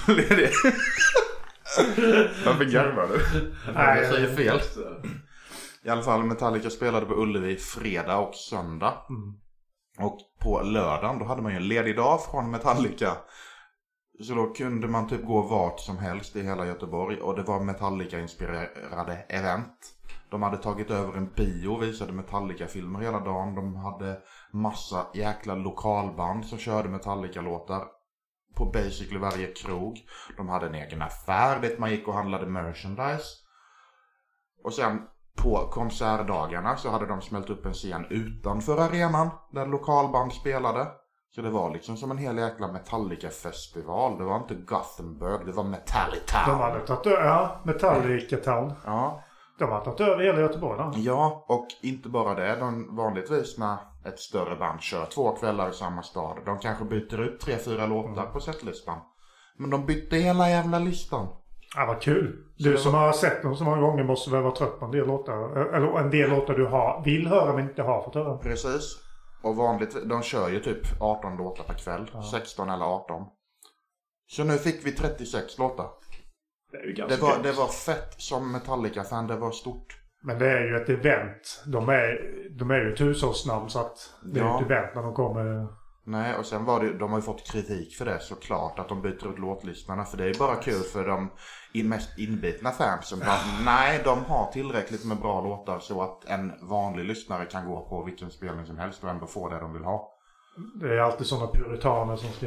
en 0.08 0.16
ledig... 0.16 0.50
Varför 2.46 2.66
garvar 2.66 3.08
du? 3.08 3.54
Nej, 3.74 4.02
Jag 4.02 4.14
säger 4.14 4.36
fel. 4.36 4.62
I 5.84 5.90
alla 5.90 6.02
fall 6.02 6.24
Metallica 6.24 6.70
spelade 6.70 7.06
på 7.06 7.14
Ullevi 7.14 7.56
fredag 7.56 8.18
och 8.18 8.36
söndag. 8.36 8.98
Och 9.98 10.20
på 10.40 10.62
lördagen 10.62 11.20
då 11.20 11.26
hade 11.26 11.42
man 11.42 11.52
ju 11.52 11.58
en 11.58 11.68
ledig 11.68 11.96
dag 11.96 12.26
från 12.26 12.52
Metallica. 12.52 13.18
Så 14.22 14.34
då 14.34 14.54
kunde 14.54 14.88
man 14.88 15.08
typ 15.10 15.26
gå 15.26 15.42
vart 15.42 15.80
som 15.80 15.98
helst 15.98 16.36
i 16.36 16.44
hela 16.44 16.66
Göteborg 16.66 17.22
och 17.22 17.36
det 17.36 17.44
var 17.44 17.60
Metallica-inspirerade 17.60 19.26
event. 19.30 19.94
De 20.32 20.44
hade 20.44 20.58
tagit 20.58 20.92
över 20.92 21.18
en 21.18 21.34
bio 21.34 21.70
och 21.70 21.84
visade 21.84 22.14
Metallica-filmer 22.14 23.00
hela 23.00 23.20
dagen. 23.20 23.56
De 23.56 23.76
hade 23.76 24.18
massa 24.54 25.08
jäkla 25.14 25.56
lokalband 25.56 26.46
som 26.46 26.58
körde 26.58 26.90
Metallica-låtar. 26.90 27.84
På 28.56 28.66
basically 28.66 29.20
varje 29.20 29.48
krog. 29.48 29.98
De 30.38 30.50
hade 30.50 30.68
en 30.68 30.76
egen 30.76 31.02
affär 31.02 31.62
dit 31.62 31.80
man 31.80 31.92
gick 31.92 32.08
och 32.08 32.14
handlade 32.14 32.46
merchandise. 32.46 33.28
Och 34.64 34.74
sen 34.74 35.02
på 35.38 35.70
konsertdagarna 35.72 36.78
så 36.78 36.90
hade 36.90 37.06
de 37.06 37.22
smält 37.22 37.50
upp 37.50 37.66
en 37.66 37.74
scen 37.74 38.06
utanför 38.10 38.78
arenan 38.78 39.30
där 39.52 39.66
lokalband 39.66 40.34
spelade. 40.34 40.88
Så 41.36 41.42
det 41.42 41.50
var 41.50 41.74
liksom 41.74 41.98
som 41.98 42.12
en 42.12 42.18
hel 42.18 42.38
jäkla 42.38 42.68
Metallica-festival. 42.68 44.18
Det 44.18 44.24
var 44.24 44.38
inte 44.38 44.56
Gothenburg, 44.56 45.46
det 45.46 45.52
var 45.52 45.64
Metallica. 45.64 46.46
De 46.48 46.60
hade 46.60 46.80
tagit 46.80 47.06
ja, 47.06 47.62
Metallica 47.64 48.38
Town. 48.38 48.74
Ja, 48.86 49.24
De 49.60 49.72
hade 49.72 49.86
tagit 49.86 50.00
över 50.00 50.24
hela 50.24 50.40
Göteborg 50.40 50.78
då. 50.78 50.92
Ja, 50.96 51.46
och 51.48 51.68
inte 51.82 52.10
bara 52.10 52.36
det. 52.36 52.56
De, 52.56 52.96
vanligtvis 52.96 53.58
när 53.58 53.78
ett 54.06 54.20
större 54.20 54.56
band 54.56 54.82
kör 54.82 55.06
två 55.06 55.32
kvällar 55.32 55.70
i 55.70 55.74
samma 55.74 56.04
stad. 56.04 56.38
De 56.46 56.60
kanske 56.60 56.86
byter 56.86 57.22
ut 57.22 57.40
tre, 57.40 57.58
fyra 57.58 57.86
låtar 57.86 58.26
på 58.26 58.40
setlistan. 58.40 59.00
Men 59.58 59.70
de 59.70 59.86
bytte 59.86 60.16
hela 60.16 60.50
jävla 60.50 60.80
listan. 60.80 61.28
Ja, 61.76 61.86
vad 61.86 62.02
kul. 62.02 62.46
Du 62.58 62.78
som 62.78 62.94
har 62.94 63.12
sett 63.12 63.44
dem 63.44 63.56
så 63.56 63.64
många 63.64 63.82
gånger 63.82 64.04
måste 64.04 64.32
väl 64.32 64.44
vara 64.44 64.56
trött 64.56 64.80
på 64.80 64.86
en 64.86 64.92
del 64.92 65.08
låtar. 65.08 65.58
Eller 65.76 66.00
en 66.00 66.10
del 66.10 66.30
låtar 66.30 66.54
du 66.54 66.66
har, 66.66 67.02
vill 67.06 67.28
höra 67.28 67.54
men 67.54 67.70
inte 67.70 67.82
har 67.82 68.04
fått 68.04 68.16
höra. 68.16 68.38
Precis. 68.38 68.98
Och 69.44 69.56
vanligt, 69.56 70.10
de 70.10 70.22
kör 70.22 70.50
ju 70.50 70.60
typ 70.60 71.02
18 71.02 71.38
låtar 71.38 71.64
per 71.64 71.74
kväll. 71.74 72.12
16 72.32 72.70
eller 72.70 72.86
18. 72.86 73.26
Så 74.28 74.44
nu 74.44 74.58
fick 74.58 74.86
vi 74.86 74.92
36 74.92 75.58
låtar. 75.58 75.90
Det 76.72 76.78
är 76.78 76.84
ju 76.84 76.94
ganska 76.94 77.16
Det 77.16 77.22
var, 77.22 77.44
det 77.44 77.52
var 77.52 77.68
fett 77.68 78.14
som 78.22 78.52
Metallica-fan, 78.52 79.28
det 79.28 79.36
var 79.36 79.52
stort. 79.52 79.96
Men 80.24 80.40
det 80.40 80.50
är 80.52 80.62
ju 80.62 80.76
ett 80.76 80.90
event. 80.90 81.64
De 81.66 81.90
är, 81.90 82.20
de 82.60 82.72
är 82.72 82.76
ju 82.80 82.94
ett 82.94 83.02
hushållsnamn 83.02 83.70
så 83.70 83.80
att 83.80 83.98
det 84.24 84.40
är 84.40 84.44
ju 84.44 84.50
Ja. 84.50 84.56
ett 84.60 84.66
event 84.66 84.96
när 84.96 85.02
de 85.04 85.14
kommer. 85.14 85.68
Nej, 86.06 86.36
och 86.36 86.46
sen 86.46 86.66
var 86.66 86.80
det 86.84 86.98
de 86.98 87.12
har 87.12 87.18
ju 87.20 87.24
fått 87.24 87.52
kritik 87.52 87.96
för 87.96 88.06
det 88.06 88.20
såklart. 88.20 88.80
Att 88.80 88.90
de 88.90 89.02
byter 89.02 89.32
ut 89.34 89.40
låtlistorna. 89.40 90.06
För 90.06 90.18
det 90.18 90.26
är 90.26 90.40
bara 90.40 90.56
kul 90.56 90.82
för 90.94 91.08
de 91.08 91.30
in- 91.74 91.90
mest 91.90 92.20
inbitna 92.20 92.72
fansen. 92.72 93.20
Bara, 93.20 93.38
nej, 93.66 94.02
de 94.04 94.26
har 94.26 94.52
tillräckligt 94.52 95.06
med 95.06 95.18
bra 95.18 95.42
låtar 95.42 95.80
så 95.80 96.02
att 96.02 96.26
en 96.26 96.52
vanlig 96.62 97.06
lyssnare 97.06 97.46
kan 97.46 97.66
gå 97.66 97.90
på 97.90 98.04
vilken 98.04 98.30
spelning 98.32 98.66
som 98.66 98.78
helst 98.78 99.04
och 99.04 99.10
ändå 99.10 99.26
få 99.26 99.50
det 99.50 99.60
de 99.60 99.74
vill 99.74 99.84
ha. 99.84 100.12
Det 100.82 100.88
är 100.88 101.00
alltid 101.00 101.28
sådana 101.28 101.52
puritaner 101.52 102.16
som 102.16 102.30
ska... 102.30 102.46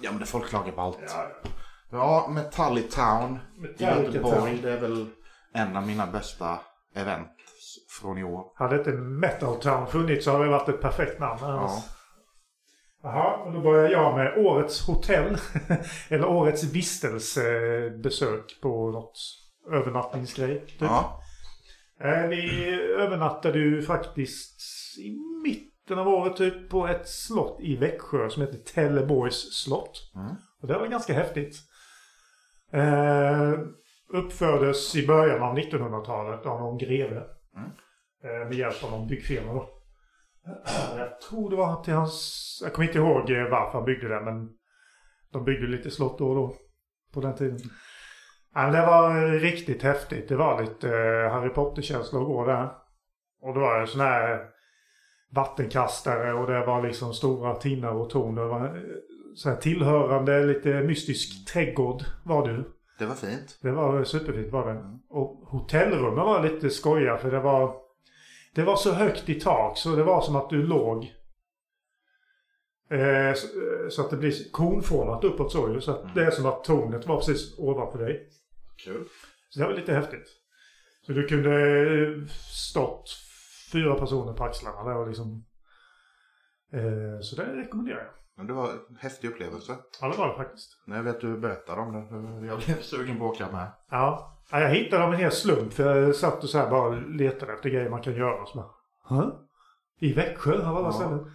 Ja, 0.00 0.10
men 0.10 0.18
det 0.18 0.26
folk 0.26 0.48
klagar 0.48 0.72
på 0.72 0.80
allt. 0.80 0.98
Ja, 1.08 1.26
Ja, 1.90 2.26
Metallic 2.30 2.94
Town 2.94 3.38
i 3.56 3.60
Metallica 3.60 4.02
Göteborg. 4.02 4.34
Town. 4.52 4.62
Det 4.62 4.72
är 4.72 4.80
väl 4.80 5.06
en 5.52 5.76
av 5.76 5.86
mina 5.86 6.06
bästa 6.06 6.58
event 6.94 7.28
från 8.00 8.18
i 8.18 8.24
år. 8.24 8.44
Hade 8.54 8.78
inte 8.78 8.92
Metal 8.92 9.60
Town 9.60 9.86
funnits 9.86 10.24
så 10.24 10.32
hade 10.32 10.44
det 10.44 10.50
varit 10.50 10.68
ett 10.68 10.80
perfekt 10.80 11.20
namn. 11.20 11.38
Ja. 11.42 11.82
Jaha, 13.02 13.36
och 13.36 13.52
då 13.52 13.60
börjar 13.60 13.90
jag 13.90 14.14
med 14.16 14.38
årets 14.38 14.86
hotell. 14.86 15.36
Eller 16.08 16.26
årets 16.26 16.62
vistelsebesök 16.64 18.58
på 18.62 18.90
något 18.90 19.18
övernattningsgrej. 19.72 20.60
Typ. 20.66 20.80
Ja. 20.80 21.20
Eh, 22.00 22.28
Vi 22.28 22.70
övernattade 22.98 23.58
ju 23.58 23.82
faktiskt 23.82 24.60
i 24.98 25.10
mitten 25.44 25.98
av 25.98 26.08
året 26.08 26.36
typ 26.36 26.70
på 26.70 26.86
ett 26.86 27.08
slott 27.08 27.60
i 27.60 27.76
Växjö 27.76 28.30
som 28.30 28.42
heter 28.42 28.58
Telleborgs 28.58 29.54
slott. 29.64 30.12
Mm. 30.14 30.34
Och 30.62 30.68
det 30.68 30.78
var 30.78 30.86
ganska 30.86 31.12
häftigt. 31.14 31.56
Eh, 32.72 33.52
uppfördes 34.08 34.96
i 34.96 35.06
början 35.06 35.42
av 35.42 35.58
1900-talet 35.58 36.46
av 36.46 36.60
någon 36.60 36.78
greve. 36.78 37.24
Mm. 37.56 37.70
Eh, 38.24 38.48
med 38.48 38.54
hjälp 38.54 38.84
av 38.84 38.90
någon 38.90 39.08
byggfirma 39.08 39.52
då. 39.52 39.68
Eh, 40.46 40.98
Jag 40.98 41.20
tror 41.20 41.50
det 41.50 41.56
var 41.56 41.82
till 41.84 41.94
hans... 41.94 42.58
Jag 42.62 42.72
kommer 42.72 42.88
inte 42.88 42.98
ihåg 42.98 43.30
varför 43.50 43.72
han 43.78 43.84
byggde 43.84 44.08
det 44.08 44.20
men 44.20 44.48
de 45.32 45.44
byggde 45.44 45.66
lite 45.66 45.90
slott 45.90 46.18
då 46.18 46.28
och 46.28 46.34
då. 46.34 46.56
På 47.14 47.20
den 47.20 47.34
tiden. 47.34 47.58
Ja, 48.54 48.62
men 48.62 48.72
det 48.72 48.86
var 48.86 49.30
riktigt 49.38 49.82
häftigt. 49.82 50.28
Det 50.28 50.36
var 50.36 50.62
lite 50.62 50.88
Harry 51.32 51.48
Potter-känsla 51.48 52.18
att 52.20 52.26
gå 52.26 52.46
där. 52.46 52.70
Och 53.42 53.54
det 53.54 53.60
var 53.60 53.80
en 53.80 53.86
sån 53.86 54.00
här 54.00 54.46
vattenkastare 55.34 56.32
och 56.32 56.46
det 56.46 56.66
var 56.66 56.82
liksom 56.82 57.14
stora 57.14 57.54
tinnar 57.54 57.90
och 57.92 58.10
torn. 58.10 58.34
Det 58.34 58.44
var 58.44 58.82
så 59.36 59.48
här 59.48 59.56
tillhörande 59.56 60.46
lite 60.46 60.80
mystisk 60.80 61.52
trädgård 61.52 62.02
var 62.24 62.48
det. 62.48 62.64
Det 62.98 63.06
var 63.06 63.14
fint. 63.14 63.58
Det 63.62 63.70
var 63.70 64.04
superfint 64.04 64.52
var 64.52 64.74
det. 64.74 64.98
Och 65.08 65.48
hotellrummen 65.48 66.24
var 66.24 66.42
lite 66.42 66.70
skojiga 66.70 67.16
för 67.16 67.30
det 67.30 67.40
var 67.40 67.76
Det 68.54 68.62
var 68.62 68.76
så 68.76 68.92
högt 68.92 69.28
i 69.28 69.40
tak 69.40 69.78
så 69.78 69.96
det 69.96 70.02
var 70.02 70.20
som 70.20 70.36
att 70.36 70.50
du 70.50 70.62
låg 70.62 71.04
eh, 72.90 73.34
så, 73.34 73.46
eh, 73.46 73.88
så 73.88 74.02
att 74.02 74.10
det 74.10 74.16
blir 74.16 74.50
konformat 74.52 75.24
uppåt 75.24 75.52
så 75.52 75.68
ju. 75.68 75.80
Så 75.80 75.90
att 75.90 76.14
det 76.14 76.24
är 76.24 76.30
som 76.30 76.46
att 76.46 76.64
tornet 76.64 77.06
var 77.06 77.16
precis 77.16 77.58
ovanför 77.58 77.98
dig. 77.98 78.28
Kul. 78.84 79.04
Så 79.48 79.60
det 79.60 79.66
var 79.66 79.74
lite 79.74 79.94
häftigt. 79.94 80.28
Så 81.06 81.12
du 81.12 81.26
kunde 81.26 81.80
eh, 81.80 82.26
stått 82.70 83.10
fyra 83.72 83.94
personer 83.94 84.32
på 84.32 84.44
axlarna 84.44 84.84
där 84.84 84.96
och 84.96 85.08
liksom 85.08 85.44
eh, 86.72 87.20
Så 87.20 87.36
det 87.36 87.42
rekommenderar 87.42 87.98
jag. 87.98 88.25
Men 88.36 88.46
det 88.46 88.52
var 88.52 88.68
en 88.70 88.96
häftig 89.00 89.28
upplevelse. 89.28 89.76
Ja 90.00 90.08
det 90.08 90.16
var 90.16 90.28
det 90.28 90.34
faktiskt. 90.36 90.70
När 90.86 90.96
jag 90.96 91.02
vet 91.02 91.20
du 91.20 91.36
berättar 91.38 91.76
om 91.78 91.92
det. 91.92 92.46
Jag 92.46 92.58
blev 92.58 92.82
sugen 92.82 93.18
på 93.18 93.24
att 93.26 93.32
åka 93.32 93.50
med. 93.52 93.72
Ja. 93.90 94.36
ja, 94.50 94.60
jag 94.60 94.70
hittade 94.70 95.02
dem 95.02 95.12
en 95.12 95.18
hel 95.18 95.32
slump. 95.32 95.72
För 95.72 95.96
jag 95.96 96.16
satt 96.16 96.42
och 96.44 96.48
så 96.50 96.58
här 96.58 96.70
bara 96.70 96.90
letade 96.90 97.52
efter 97.52 97.68
grejer 97.68 97.90
man 97.90 98.02
kan 98.02 98.14
göra. 98.14 98.42
Och 98.42 98.48
så 98.48 98.58
bara, 98.58 98.70
Hä? 99.22 99.30
I 100.00 100.12
Växjö 100.12 100.66
av 100.68 100.76
alla 100.76 100.88
Ja. 100.88 100.92
ställen? 100.92 101.32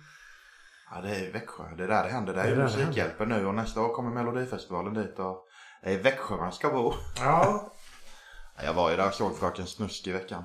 Ja, 0.95 1.01
det 1.01 1.09
är 1.15 1.27
i 1.27 1.31
Växjö. 1.31 1.63
Det 1.77 1.83
är 1.83 1.87
där 1.87 2.03
det 2.03 2.09
händer. 2.09 2.33
Det 2.33 2.41
är 2.41 2.45
Det 2.45 2.51
är 2.51 2.55
där 2.55 2.63
Musikhjälpen 2.63 3.29
nu 3.29 3.45
och 3.45 3.55
nästa 3.55 3.81
år 3.81 3.93
kommer 3.93 4.11
Melodifestivalen 4.11 4.93
dit 4.93 5.19
och 5.19 5.47
det 5.83 5.89
är 5.89 5.93
i 5.93 5.97
Växjö 6.01 6.35
man 6.37 6.51
ska 6.51 6.69
bo. 6.69 6.93
Ja. 7.19 7.71
Ja, 8.57 8.63
Jag 8.63 8.73
var 8.73 8.91
ju 8.91 8.97
där 8.97 9.07
och 9.07 9.13
såg 9.13 9.35
Fröken 9.37 9.65
Snusk 9.67 10.07
i 10.07 10.11
veckan. 10.11 10.43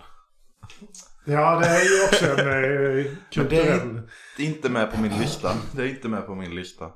Ja, 1.25 1.59
det 1.61 1.67
är 1.67 1.85
ju 1.85 2.05
också 2.05 2.25
en 2.25 2.39
eh, 2.39 2.45
Men 2.45 2.95
det 3.05 3.17
kulturell... 3.33 4.01
är 4.39 4.45
inte 4.45 4.69
med 4.71 4.93
på 4.93 5.01
min 5.01 5.19
lista. 5.19 5.53
Det 5.73 5.83
är 5.83 5.87
inte 5.89 6.09
med 6.09 6.27
på 6.27 6.35
min 6.35 6.55
lista. 6.55 6.93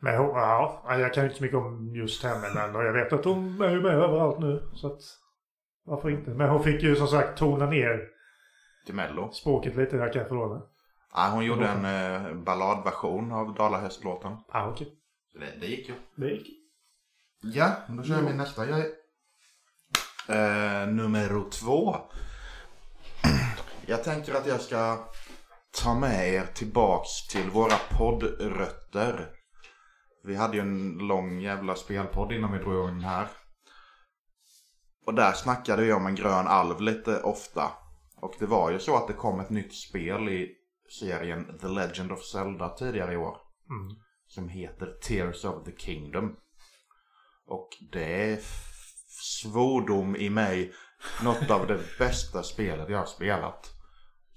Men 0.00 0.14
ja, 0.14 0.84
jag 0.88 1.14
kan 1.14 1.22
ju 1.22 1.28
inte 1.28 1.38
så 1.38 1.44
mycket 1.44 1.58
om 1.58 1.94
just 1.96 2.22
henne. 2.22 2.50
Men 2.54 2.74
jag 2.74 2.92
vet 2.92 3.12
att 3.12 3.24
hon 3.24 3.60
är 3.62 3.70
ju 3.70 3.80
med 3.80 3.92
överallt 3.94 4.38
nu. 4.38 4.70
Så 4.74 4.86
att 4.86 5.00
varför 5.84 6.10
inte? 6.10 6.30
Men 6.30 6.48
hon 6.50 6.62
fick 6.64 6.82
ju 6.82 6.96
som 6.96 7.08
sagt 7.08 7.38
tona 7.38 7.66
ner 7.66 8.00
Till 8.86 8.94
Mello. 8.94 9.30
språket 9.32 9.76
lite. 9.76 9.96
Jag 9.96 10.12
kan 10.12 10.28
förlåta. 10.28 10.62
Ja, 11.14 11.30
hon 11.32 11.44
gjorde 11.44 11.68
en 11.68 11.84
eh, 11.84 12.34
balladversion 12.34 13.32
av 13.32 13.54
Dalahästlåten. 13.54 14.36
Ja, 14.52 14.68
okej. 14.70 14.92
Så 15.32 15.38
det, 15.38 15.46
det 15.60 15.66
gick 15.66 15.88
ju. 15.88 15.94
Det 16.16 16.30
gick. 16.30 16.46
Ja, 17.42 17.72
då 17.88 18.02
kör 18.02 18.14
jag 18.14 18.24
min 18.24 18.36
nästa 18.36 18.66
grej. 18.66 18.86
Eh, 20.28 20.86
nummer 20.88 21.50
två. 21.50 21.96
Jag 23.88 24.04
tänker 24.04 24.34
att 24.34 24.46
jag 24.46 24.60
ska 24.60 25.08
ta 25.82 25.94
med 25.94 26.34
er 26.34 26.46
tillbaks 26.54 27.26
till 27.28 27.50
våra 27.50 27.76
poddrötter. 27.90 29.30
Vi 30.24 30.36
hade 30.36 30.56
ju 30.56 30.60
en 30.60 30.98
lång 30.98 31.40
jävla 31.40 31.74
spelpodd 31.74 32.32
innan 32.32 32.52
vi 32.52 32.58
drog 32.58 32.74
igång 32.74 32.86
den 32.86 33.04
här. 33.04 33.28
Och 35.06 35.14
där 35.14 35.32
snackade 35.32 35.82
vi 35.82 35.92
om 35.92 36.06
en 36.06 36.14
grön 36.14 36.46
alv 36.46 36.80
lite 36.80 37.22
ofta. 37.22 37.72
Och 38.16 38.34
det 38.38 38.46
var 38.46 38.70
ju 38.70 38.78
så 38.78 38.96
att 38.96 39.06
det 39.06 39.12
kom 39.12 39.40
ett 39.40 39.50
nytt 39.50 39.74
spel 39.74 40.28
i 40.28 40.54
serien 41.00 41.58
The 41.58 41.68
Legend 41.68 42.12
of 42.12 42.24
Zelda 42.24 42.68
tidigare 42.68 43.12
i 43.12 43.16
år. 43.16 43.36
Mm. 43.70 43.96
Som 44.26 44.48
heter 44.48 44.86
Tears 45.02 45.44
of 45.44 45.64
the 45.64 45.72
Kingdom. 45.76 46.36
Och 47.46 47.68
det 47.92 48.32
är 48.32 48.38
svordom 49.42 50.16
i 50.16 50.30
mig. 50.30 50.72
Något 51.22 51.50
av 51.50 51.66
det 51.66 51.80
bästa 51.98 52.42
spelet 52.42 52.88
jag 52.88 52.98
har 52.98 53.06
spelat. 53.06 53.77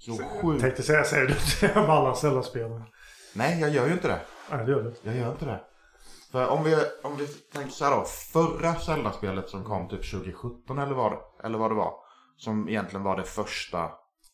Så 0.06 0.16
sjukt. 0.16 0.60
Tänkte 0.60 0.82
säga, 0.82 1.04
säger 1.04 1.26
du 1.26 1.34
inte 1.66 1.80
om 1.80 1.90
alla 1.90 2.14
Zelda-spelare? 2.14 2.82
Nej, 3.34 3.60
jag 3.60 3.70
gör 3.70 3.86
ju 3.86 3.92
inte 3.92 4.08
det. 4.08 4.20
Nej, 4.50 4.64
det 4.66 4.70
gör 4.72 4.82
du 4.82 4.94
Jag 5.02 5.16
gör 5.16 5.32
inte 5.32 5.44
det. 5.44 5.60
För 6.32 6.48
om 6.48 6.64
vi, 6.64 6.76
om 7.02 7.16
vi 7.16 7.26
tänker 7.26 7.70
så 7.70 7.84
här 7.84 7.96
då. 7.96 8.04
Förra 8.32 8.74
Zelda-spelet 8.74 9.48
som 9.48 9.64
kom 9.64 9.88
typ 9.88 10.10
2017 10.10 10.78
eller 10.78 10.94
vad, 10.94 11.12
det- 11.12 11.46
eller 11.46 11.58
vad 11.58 11.70
det 11.70 11.74
var. 11.74 11.94
Som 12.36 12.68
egentligen 12.68 13.02
var 13.04 13.16
det 13.16 13.22
första. 13.24 13.90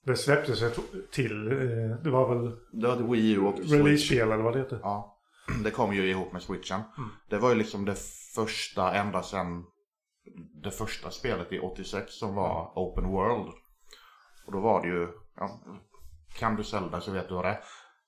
Det 0.07 0.17
släpptes 0.17 0.63
ett 0.63 0.79
till. 1.13 1.53
eh, 1.53 2.03
Det 2.05 2.11
var 2.11 2.35
väl 2.35 2.57
Det 2.73 2.87
var 2.89 2.95
ett 2.95 3.01
Wii 3.01 3.33
U 3.33 3.41
och 3.41 3.59
release-spel 3.59 4.33
eller 4.33 4.43
vad 4.43 4.53
det 4.53 4.59
heter. 4.59 4.81
Ja. 4.83 5.19
Det 5.65 5.71
kom 5.71 5.95
ju 5.95 6.11
ihop 6.11 6.33
med 6.33 6.43
switchen. 6.43 6.81
Det 7.31 7.39
var 7.39 7.49
ju 7.49 7.55
liksom 7.55 7.85
det 7.85 7.97
första 8.35 8.95
ända 8.95 9.23
sedan 9.23 9.65
det 10.63 10.71
första 10.71 11.11
spelet 11.11 11.53
i 11.53 11.59
86 11.59 12.13
som 12.19 12.35
var 12.35 12.73
Open 12.75 13.09
World. 13.09 13.49
Och 14.47 14.53
då 14.53 14.61
var 14.61 14.83
det 14.83 14.89
ju, 14.89 15.09
ja, 15.39 15.61
kan 16.39 16.57
du 16.57 16.65
Zelda 16.65 17.01
så 17.01 17.11
vet 17.11 17.29
du 17.29 17.35
vad 17.35 17.45
det 17.45 17.49
är. 17.49 17.61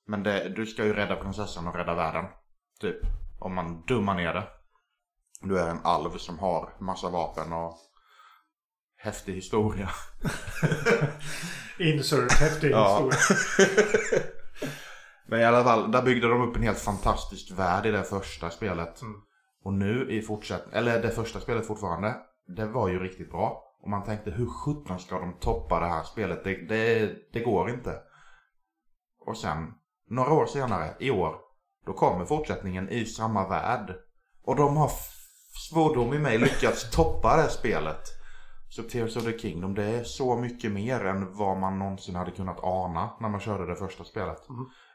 Men 0.07 0.23
det, 0.23 0.49
du 0.49 0.67
ska 0.67 0.85
ju 0.85 0.93
rädda 0.93 1.17
prinsessan 1.17 1.69
och 1.69 1.75
rädda 1.75 1.95
världen. 1.95 2.25
Typ. 2.81 2.97
Om 3.39 3.55
man 3.55 3.85
dummar 3.87 4.15
ner 4.15 4.35
det. 4.35 4.49
Du 5.41 5.59
är 5.59 5.71
en 5.71 5.81
alv 5.85 6.11
som 6.19 6.39
har 6.39 6.73
massa 6.81 7.11
vapen 7.11 7.53
och 7.53 7.79
häftig 8.97 9.35
historia. 9.35 9.91
Insert 11.79 12.33
häftig 12.33 12.69
historia. 12.69 13.19
Men 15.27 15.41
i 15.41 15.45
alla 15.45 15.65
fall, 15.65 15.93
där 15.93 16.03
byggde 16.03 16.29
de 16.29 16.43
upp 16.43 16.57
en 16.57 16.63
helt 16.63 16.79
fantastisk 16.79 17.51
värld 17.51 17.87
i 17.87 17.91
det 17.91 18.05
första 18.05 18.51
spelet. 18.51 19.03
Mm. 19.03 19.21
Och 19.65 19.73
nu 19.73 20.11
i 20.11 20.23
fortsättning, 20.23 20.75
eller 20.75 21.03
det 21.03 21.11
första 21.11 21.41
spelet 21.41 21.67
fortfarande, 21.67 22.17
det 22.57 22.67
var 22.67 22.89
ju 22.89 22.99
riktigt 22.99 23.31
bra. 23.31 23.70
Och 23.83 23.91
man 23.91 24.05
tänkte 24.05 24.31
hur 24.31 24.47
sjutton 24.47 24.99
ska 24.99 25.19
de 25.19 25.33
toppa 25.33 25.81
det 25.81 25.87
här 25.87 26.03
spelet? 26.03 26.45
Det, 26.45 26.55
det, 26.55 27.13
det 27.33 27.41
går 27.41 27.71
inte. 27.71 27.99
Och 29.27 29.37
sen, 29.37 29.75
några 30.09 30.33
år 30.33 30.47
senare, 30.47 30.95
i 31.01 31.11
år, 31.11 31.37
då 31.87 31.93
kommer 31.93 32.25
fortsättningen 32.25 32.89
i 32.89 33.05
samma 33.05 33.49
värld. 33.49 33.95
Och 34.45 34.57
de 34.57 34.77
har 34.77 34.91
svordom 35.71 36.15
i 36.15 36.19
mig 36.19 36.39
lyckats 36.39 36.91
toppa 36.91 37.37
det 37.37 37.49
spelet. 37.49 38.03
Så 38.69 38.83
Tears 38.83 39.17
of 39.17 39.25
the 39.25 39.39
Kingdom, 39.39 39.75
det 39.75 39.85
är 39.85 40.05
så 40.05 40.37
mycket 40.37 40.73
mer 40.73 41.05
än 41.05 41.35
vad 41.35 41.57
man 41.57 41.79
någonsin 41.79 42.15
hade 42.15 42.31
kunnat 42.31 42.65
ana 42.65 43.11
när 43.21 43.29
man 43.29 43.41
körde 43.41 43.67
det 43.67 43.77
första 43.77 44.05
spelet. 44.05 44.39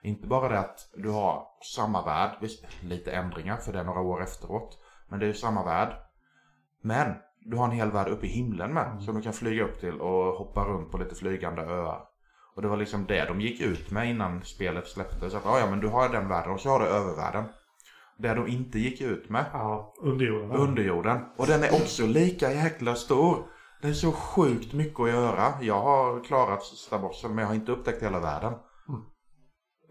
Inte 0.04 0.28
bara 0.28 0.50
det 0.50 0.60
att 0.60 0.90
du 0.94 1.10
har 1.10 1.48
samma 1.76 2.06
värld, 2.06 2.38
visst 2.42 2.66
lite 2.84 3.12
ändringar 3.12 3.58
för 3.58 3.74
det 3.74 3.80
är 3.80 3.84
några 3.84 4.02
år 4.02 4.24
efteråt. 4.24 4.80
Men 5.08 5.20
det 5.20 5.26
är 5.26 5.28
ju 5.28 5.34
samma 5.34 5.64
värld. 5.66 5.98
Men 6.82 7.14
du 7.46 7.58
har 7.58 7.66
en 7.66 7.72
hel 7.72 7.92
värld 7.92 8.08
uppe 8.08 8.26
i 8.26 8.30
himlen 8.30 8.74
med 8.74 9.02
som 9.02 9.16
du 9.16 9.22
kan 9.22 9.34
flyga 9.34 9.64
upp 9.64 9.80
till 9.80 10.02
och 10.02 10.34
hoppa 10.38 10.66
runt 10.66 10.92
på 10.92 10.98
lite 10.98 11.16
flygande 11.16 11.62
öar. 11.62 12.00
Och 12.56 12.62
det 12.62 12.68
var 12.68 12.78
liksom 12.78 13.06
det 13.06 13.26
de 13.26 13.42
gick 13.42 13.62
ut 13.62 13.92
med 13.92 14.10
innan 14.10 14.44
spelet 14.44 14.88
släpptes. 14.88 15.34
Att 15.36 15.46
"Ah, 15.46 15.60
ja 15.60 15.70
men 15.70 15.80
du 15.80 15.88
har 15.88 16.10
den 16.10 16.28
världen 16.28 16.52
och 16.54 16.60
så 16.60 16.70
har 16.70 16.80
du 16.80 16.86
övervärlden. 16.86 17.44
Det 18.18 18.34
de 18.34 18.48
inte 18.48 18.80
gick 18.80 19.02
ut 19.02 19.30
med 19.30 19.46
Ja, 19.54 19.94
underjorden. 20.02 20.52
underjorden. 20.52 21.20
Och 21.38 21.48
den 21.48 21.64
är 21.64 21.74
också 21.74 22.06
lika 22.06 22.54
jäkla 22.54 22.96
stor. 22.96 23.38
Det 23.82 23.88
är 23.88 23.94
så 23.94 24.12
sjukt 24.12 24.74
mycket 24.74 25.00
att 25.00 25.10
göra. 25.10 25.54
Jag 25.62 25.82
har 25.82 26.24
klarat 26.24 26.64
sista 26.64 27.00
bossen 27.00 27.30
men 27.36 27.40
jag 27.42 27.48
har 27.48 27.56
inte 27.56 27.72
upptäckt 27.72 28.04
hela 28.04 28.20
världen. 28.20 28.54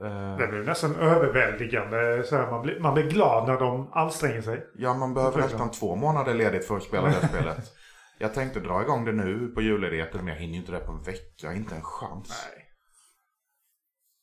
Eh, 0.00 0.38
är 0.38 0.52
ju 0.52 0.64
nästan 0.64 0.94
överväldigande. 0.96 2.24
Så 2.24 2.36
här, 2.36 2.50
man, 2.50 2.62
blir, 2.62 2.80
man 2.80 2.94
blir 2.94 3.10
glad 3.10 3.48
när 3.48 3.58
de 3.58 3.92
anstränger 3.92 4.42
sig. 4.42 4.66
ja, 4.74 4.94
man 4.94 5.14
behöver 5.14 5.38
nästan 5.38 5.70
två 5.70 5.96
månader 5.96 6.34
ledigt 6.34 6.66
för 6.66 6.76
att 6.76 6.82
spela 6.82 7.06
det 7.06 7.28
spelet. 7.28 7.72
Jag 8.18 8.34
tänkte 8.34 8.60
dra 8.60 8.82
igång 8.82 9.04
det 9.04 9.12
nu 9.12 9.48
på 9.48 9.62
julledigheten 9.62 10.24
men 10.24 10.28
jag 10.34 10.40
hinner 10.40 10.54
ju 10.54 10.60
inte 10.60 10.72
det 10.72 10.78
på 10.80 10.92
en 10.92 11.02
vecka. 11.02 11.52
Inte 11.52 11.74
en 11.74 11.82
chans. 11.82 12.28
Nej. 12.28 12.64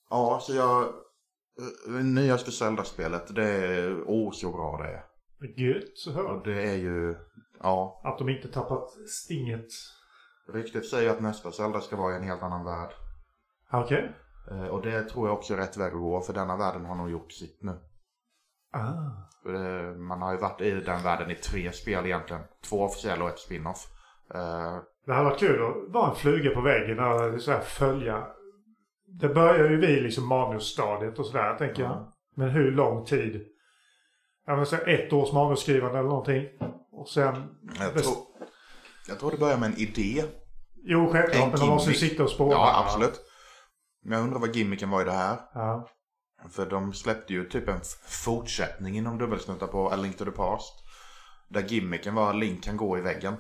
Ja, 0.10 0.40
så 0.42 0.54
jag... 0.56 0.82
eh, 1.88 2.04
Nyaste 2.04 2.52
Zelda-spelet, 2.52 3.36
det 3.36 3.46
är... 3.48 4.04
Åh, 4.08 4.32
så 4.34 4.52
bra 4.52 4.78
det 4.78 4.90
är. 4.90 5.04
Gött 5.58 5.92
så 5.98 6.12
hör. 6.12 6.26
Och 6.26 6.44
det 6.48 6.64
är 6.70 6.76
ju... 6.76 7.16
Ja, 7.64 8.02
Att 8.04 8.18
de 8.18 8.30
inte 8.30 8.48
tappat 8.48 8.90
stinget. 9.10 9.68
ryktet 10.54 10.86
säger 10.86 11.10
att 11.10 11.22
nästa 11.22 11.52
Zelda 11.52 11.82
ska 11.82 11.96
vara 11.96 12.14
i 12.14 12.18
en 12.18 12.24
helt 12.24 12.44
annan 12.44 12.66
värld. 12.66 12.90
Okej. 13.72 14.04
Eh, 14.04 14.12
Och 14.72 14.82
det 14.82 15.04
tror 15.04 15.28
jag 15.28 15.38
också 15.38 15.54
är 15.54 15.58
rätt 15.58 15.78
väg 15.78 15.94
att 15.94 16.00
gå, 16.00 16.22
för 16.22 16.34
denna 16.34 16.58
världen 16.58 16.86
har 16.86 16.96
nog 16.96 17.12
gjort 17.12 17.32
sitt 17.32 17.58
nu. 17.64 17.72
Ah. 18.74 19.50
Det- 19.52 19.98
Man 19.98 20.22
har 20.22 20.32
ju 20.32 20.38
varit 20.38 20.62
i 20.62 20.72
den 20.72 21.04
världen 21.04 21.32
i 21.32 21.36
tre 21.36 21.72
spel 21.72 22.06
egentligen. 22.06 22.42
Två 22.70 22.84
officiella 22.84 23.24
och 23.24 23.30
ett 23.30 23.40
spin-off. 23.40 23.88
Eh, 24.34 24.78
Det 25.06 25.14
hade 25.14 25.30
varit 25.30 25.40
kul 25.40 25.64
att 25.66 25.94
vara 25.94 26.10
en 26.10 26.16
fluga 26.16 26.56
på 26.56 26.62
väggen 26.62 27.00
och 27.00 27.42
så 27.42 27.52
här 27.52 27.60
följa. 27.62 28.28
Det 29.20 29.30
börjar 29.30 29.70
ju 29.70 29.78
vid 29.78 30.04
liksom 30.04 30.28
manusstadiet 30.28 31.20
och 31.20 31.26
sådär 31.26 31.56
tänker 31.58 31.82
jag. 31.84 31.92
Ja. 31.92 32.14
Men 32.36 32.50
hur 32.50 32.72
lång 32.72 33.06
tid? 33.06 33.48
Jag 34.46 34.58
vill 34.58 34.66
säga 34.66 34.82
ett 34.98 35.14
års 35.14 35.34
manusskrivande 35.34 36.00
eller 36.00 36.10
någonting. 36.10 36.48
Och 36.92 37.10
sen... 37.10 37.36
jag, 37.80 37.94
tror, 38.04 38.16
jag 39.08 39.20
tror 39.20 39.32
det 39.32 39.38
börjar 39.38 39.58
med 39.58 39.70
en 39.70 39.78
idé. 39.78 40.24
Jo, 40.84 41.10
självklart. 41.12 41.44
en 41.44 41.50
Men 41.50 41.60
de 41.60 41.70
måste 41.70 41.92
ju 41.92 41.98
sitta 41.98 42.24
och 42.24 42.30
spåra. 42.30 42.52
Ja, 42.52 42.84
absolut. 42.86 43.22
Jag 44.04 44.22
undrar 44.22 44.40
vad 44.40 44.56
gimmicken 44.56 44.90
var 44.90 45.02
i 45.02 45.06
det 45.06 45.12
här. 45.12 45.38
Ja. 45.54 45.88
För 46.50 46.66
de 46.66 46.94
släppte 46.94 47.34
ju 47.34 47.50
typ 47.50 47.68
en 47.68 47.82
fortsättning 48.26 48.98
inom 48.98 49.18
dubbelsnuttar 49.18 49.68
på 49.68 49.90
A 49.90 49.96
Link 49.96 50.18
to 50.18 50.26
the 50.26 50.32
Past. 50.32 50.74
Där 51.50 51.62
gimmicken 51.62 52.16
var 52.16 52.30
att 52.30 52.36
Link 52.36 52.64
kan 52.64 52.78
gå 52.78 52.98
i 52.98 53.02
väggen. 53.02 53.36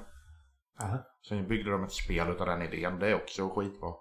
Aha. 0.81 0.97
Sen 1.29 1.47
byggde 1.47 1.71
de 1.71 1.83
ett 1.83 1.91
spel 1.91 2.29
utav 2.29 2.47
den 2.47 2.61
idén. 2.61 2.99
Det 2.99 3.07
är 3.07 3.15
också 3.15 3.49
skitbra. 3.49 3.91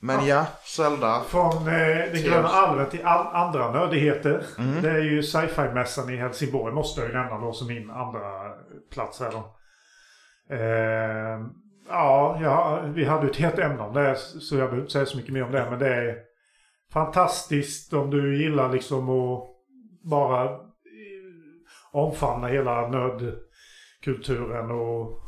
Men 0.00 0.26
ja, 0.26 0.46
Zelda. 0.64 1.20
Från 1.20 1.56
eh, 1.56 1.64
Tears. 1.64 2.24
gröna 2.24 2.48
alven 2.48 2.90
till 2.90 3.04
all, 3.04 3.26
andra 3.26 3.72
nördigheter. 3.72 4.46
Mm. 4.58 4.82
Det 4.82 4.90
är 4.90 5.02
ju 5.02 5.22
sci-fi-mässan 5.22 6.10
i 6.10 6.16
Helsingborg. 6.16 6.74
Måste 6.74 7.00
jag 7.00 7.10
ju 7.10 7.16
nämna 7.16 7.38
då 7.38 7.52
som 7.52 7.66
min 7.66 7.90
andra 7.90 8.20
plats 8.92 9.20
här 9.20 9.30
då. 9.32 9.56
Eh, 10.54 11.40
ja, 11.94 12.38
ja, 12.42 12.82
vi 12.94 13.04
hade 13.04 13.26
ett 13.26 13.36
helt 13.36 13.58
ämne 13.58 13.82
om 13.82 13.94
det. 13.94 14.16
Så 14.16 14.54
jag 14.56 14.64
behöver 14.64 14.80
inte 14.80 14.92
säga 14.92 15.06
så 15.06 15.16
mycket 15.16 15.32
mer 15.32 15.44
om 15.44 15.52
det. 15.52 15.66
Men 15.70 15.78
det 15.78 15.94
är 15.94 16.16
fantastiskt 16.92 17.92
om 17.92 18.10
du 18.10 18.42
gillar 18.42 18.72
liksom 18.72 19.08
att 19.08 19.44
bara 20.02 20.44
eh, 20.44 20.58
omfamna 21.92 22.46
hela 22.46 22.88
nördkulturen 22.88 24.70
och 24.70 25.20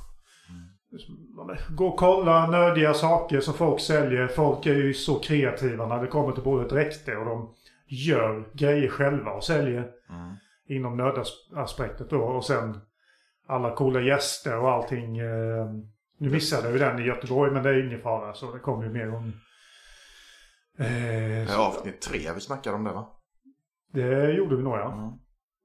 Gå 1.70 1.86
och 1.86 1.98
kolla 1.98 2.46
nördiga 2.46 2.94
saker 2.94 3.40
som 3.40 3.54
folk 3.54 3.80
säljer. 3.80 4.28
Folk 4.28 4.66
är 4.66 4.74
ju 4.74 4.94
så 4.94 5.14
kreativa 5.18 5.86
när 5.86 6.02
det 6.02 6.06
kommer 6.06 6.32
till 6.32 6.42
både 6.42 6.68
dräkter 6.68 7.18
och 7.18 7.24
de 7.26 7.54
gör 7.86 8.48
grejer 8.52 8.88
själva 8.88 9.30
och 9.30 9.44
säljer 9.44 9.90
Mm. 10.10 10.34
inom 10.68 10.96
nördaspektet 10.96 12.10
då. 12.10 12.22
Och 12.22 12.44
sen 12.44 12.80
alla 13.46 13.70
coola 13.74 14.00
gäster 14.00 14.58
och 14.58 14.70
allting. 14.70 15.18
Eh, 15.18 15.66
nu 16.18 16.30
missade 16.30 16.70
ju 16.70 16.78
den 16.78 16.98
i 16.98 17.02
Göteborg 17.02 17.52
men 17.52 17.62
det 17.62 17.70
är 17.70 17.86
ingen 17.86 18.02
fara 18.02 18.34
så 18.34 18.52
det 18.52 18.58
kommer 18.58 18.84
ju 18.84 18.90
mer 18.90 19.14
om... 19.14 19.32
Eh, 20.78 20.86
Det 20.86 21.52
är 21.52 21.56
avsnitt 21.58 22.00
tre 22.00 22.32
vi 22.34 22.40
snackade 22.40 22.76
om 22.76 22.84
det 22.84 22.92
va? 22.92 23.08
det 23.92 24.32
gjorde 24.32 24.56
vi 24.56 24.62
nog 24.62 24.72
ja. 24.78 24.92
Mm. 24.92 25.10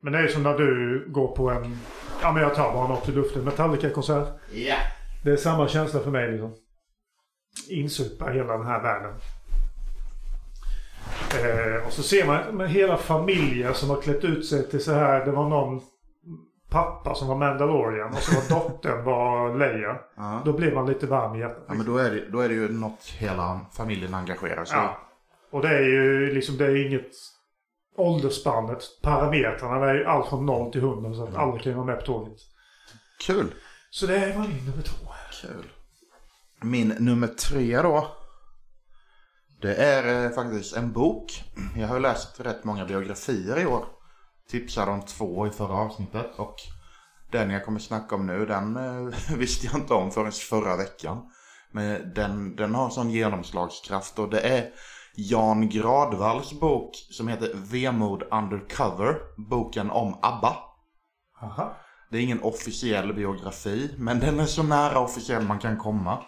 Men 0.04 0.14
det 0.14 0.20
är 0.20 0.24
ju 0.24 0.30
som 0.30 0.44
när 0.44 0.58
du 0.58 1.06
går 1.12 1.36
på 1.36 1.50
en... 1.50 1.78
Ja 2.22 2.32
men 2.32 2.44
jag 2.44 2.56
tar 2.56 2.74
bara 2.74 2.88
något 2.88 3.10
i 3.10 3.12
luften. 3.12 3.44
Metallica-konsert. 3.44 4.28
Ja. 4.54 4.76
Det 5.24 5.32
är 5.32 5.38
samma 5.38 5.68
känsla 5.68 6.00
för 6.00 6.12
mig 6.12 6.32
liksom. 6.32 6.56
Insupa 7.70 8.30
hela 8.30 8.58
den 8.58 8.66
här 8.68 8.82
världen. 8.82 9.14
Eh, 11.44 11.86
och 11.88 11.94
så 11.94 12.04
ser 12.04 12.26
man 12.28 12.58
med 12.58 12.70
hela 12.70 12.98
familjer 12.98 13.74
som 13.74 13.90
har 13.90 14.02
klätt 14.02 14.24
ut 14.24 14.46
sig 14.46 14.70
till 14.70 14.84
så 14.84 14.94
här. 14.94 15.26
Det 15.26 15.32
var 15.32 15.50
någon 15.50 15.82
pappa 16.72 17.16
som 17.16 17.28
var 17.28 17.36
Mandalorian 17.36 18.10
och 18.14 18.18
så 18.18 18.36
var 18.36 18.50
dottern 18.60 19.04
var 19.04 19.58
Leia. 19.58 19.98
Ja. 20.16 20.42
Då 20.46 20.54
blir 20.54 20.76
man 20.76 20.86
lite 20.86 21.08
varm 21.08 21.36
i 21.36 21.40
hjärtat. 21.40 21.66
ja 21.68 21.74
men 21.74 21.86
då 21.86 21.98
är, 21.98 22.12
det, 22.12 22.30
då 22.30 22.40
är 22.40 22.50
det 22.50 22.56
ju 22.56 22.70
något 22.70 23.06
hela 23.18 23.60
familjen 23.74 24.14
engagerar 24.14 24.66
sig 24.66 24.78
i. 24.78 24.82
Ja. 24.82 24.98
Och 25.52 25.62
det 25.62 25.70
är 25.70 25.84
ju 25.84 26.34
liksom, 26.34 26.58
det 26.58 26.66
är 26.66 26.88
inget 26.88 27.12
åldersspannet. 27.98 28.84
Parametrarna 29.02 29.90
är 29.90 29.94
ju 29.94 30.06
allt 30.06 30.30
från 30.30 30.46
0 30.46 30.72
till 30.72 30.82
100 30.82 31.14
så 31.14 31.24
att 31.24 31.36
alla 31.36 31.60
kan 31.60 31.72
ju 31.72 31.74
vara 31.74 31.86
med 31.86 32.00
på 32.00 32.06
tåget. 32.06 32.38
Kul. 33.26 33.54
Så 33.90 34.06
det 34.06 34.34
var 34.38 34.48
min 34.48 34.66
nummer 34.66 34.84
två. 34.84 35.08
Kul. 35.42 35.66
Min 36.62 36.88
nummer 36.88 37.28
tre 37.28 37.82
då. 37.82 38.08
Det 39.62 39.76
är 39.76 40.26
eh, 40.26 40.32
faktiskt 40.32 40.78
en 40.78 40.92
bok. 40.92 41.44
Jag 41.78 41.88
har 41.88 42.00
läst 42.00 42.40
rätt 42.40 42.64
många 42.64 42.86
biografier 42.86 43.60
i 43.60 43.66
år. 43.66 43.86
Tipsade 44.52 44.92
om 44.92 45.02
två 45.02 45.48
i 45.48 45.50
förra 45.50 45.74
avsnittet. 45.74 46.32
Och 46.36 46.56
den 47.32 47.50
jag 47.50 47.66
kommer 47.66 47.80
snacka 47.80 48.16
om 48.16 48.28
nu, 48.28 48.46
den 48.46 48.76
eh, 48.76 49.14
visste 49.38 49.66
jag 49.66 49.76
inte 49.76 49.94
om 49.94 50.12
förrän 50.12 50.32
förra 50.32 50.78
veckan. 50.78 51.22
Men 51.72 52.14
den, 52.14 52.56
den 52.56 52.76
har 52.76 52.90
sån 52.90 53.10
genomslagskraft 53.10 54.20
och 54.20 54.30
det 54.30 54.40
är 54.40 54.70
Jan 55.16 55.70
Gradvalls 55.70 56.60
bok 56.60 56.96
som 57.12 57.28
heter 57.28 57.52
Vemod 57.54 58.24
Undercover. 58.32 59.16
Boken 59.50 59.92
om 59.92 60.20
ABBA. 60.22 60.56
Aha. 61.42 61.78
Det 62.10 62.18
är 62.18 62.22
ingen 62.22 62.44
officiell 62.44 63.14
biografi, 63.14 63.96
men 63.98 64.20
den 64.20 64.40
är 64.40 64.46
så 64.46 64.64
nära 64.64 65.00
officiell 65.00 65.44
man 65.44 65.60
kan 65.60 65.78
komma. 65.78 66.24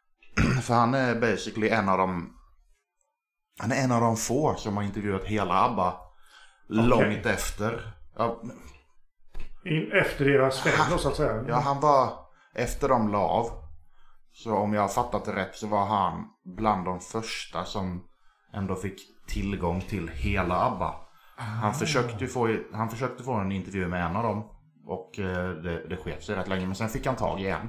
För 0.62 0.74
han 0.74 0.94
är 0.94 1.20
basically 1.20 1.68
en 1.68 1.88
av 1.88 1.98
de... 1.98 2.32
Han 3.58 3.72
är 3.72 3.84
en 3.84 3.92
av 3.92 4.00
de 4.00 4.16
få 4.16 4.54
som 4.54 4.76
har 4.76 4.84
intervjuat 4.84 5.24
hela 5.24 5.54
ABBA 5.54 6.05
långt 6.68 7.26
efter. 7.26 7.92
Ja, 8.16 8.42
In, 9.64 9.92
efter 9.92 10.24
deras 10.24 10.64
då 10.90 10.98
så 10.98 11.08
att 11.08 11.16
säga. 11.16 11.44
ja, 11.48 11.60
han 11.60 11.80
var... 11.80 12.26
Efter 12.54 12.88
de 12.88 13.08
la 13.12 13.18
av, 13.18 13.46
så 14.32 14.56
om 14.56 14.74
jag 14.74 14.80
har 14.80 14.88
fattat 14.88 15.24
det 15.24 15.36
rätt 15.36 15.54
så 15.54 15.66
var 15.66 15.86
han 15.86 16.24
bland 16.56 16.84
de 16.84 17.00
första 17.00 17.64
som 17.64 18.04
ändå 18.54 18.74
fick 18.74 19.00
tillgång 19.28 19.80
till 19.80 20.08
hela 20.08 20.60
ABBA. 20.60 20.94
Han 21.36 21.74
försökte 21.74 22.24
ju 22.24 22.30
få, 22.30 22.56
han 22.72 22.88
försökte 22.88 23.22
få 23.22 23.34
en 23.34 23.52
intervju 23.52 23.88
med 23.88 24.06
en 24.06 24.16
av 24.16 24.22
dem. 24.22 24.44
Och 24.86 25.18
eh, 25.18 25.48
det, 25.50 25.88
det 25.88 25.96
sket 25.96 26.24
sig 26.24 26.36
rätt 26.36 26.48
länge, 26.48 26.66
men 26.66 26.74
sen 26.74 26.88
fick 26.88 27.06
han 27.06 27.16
tag 27.16 27.40
i 27.40 27.46
en. 27.46 27.68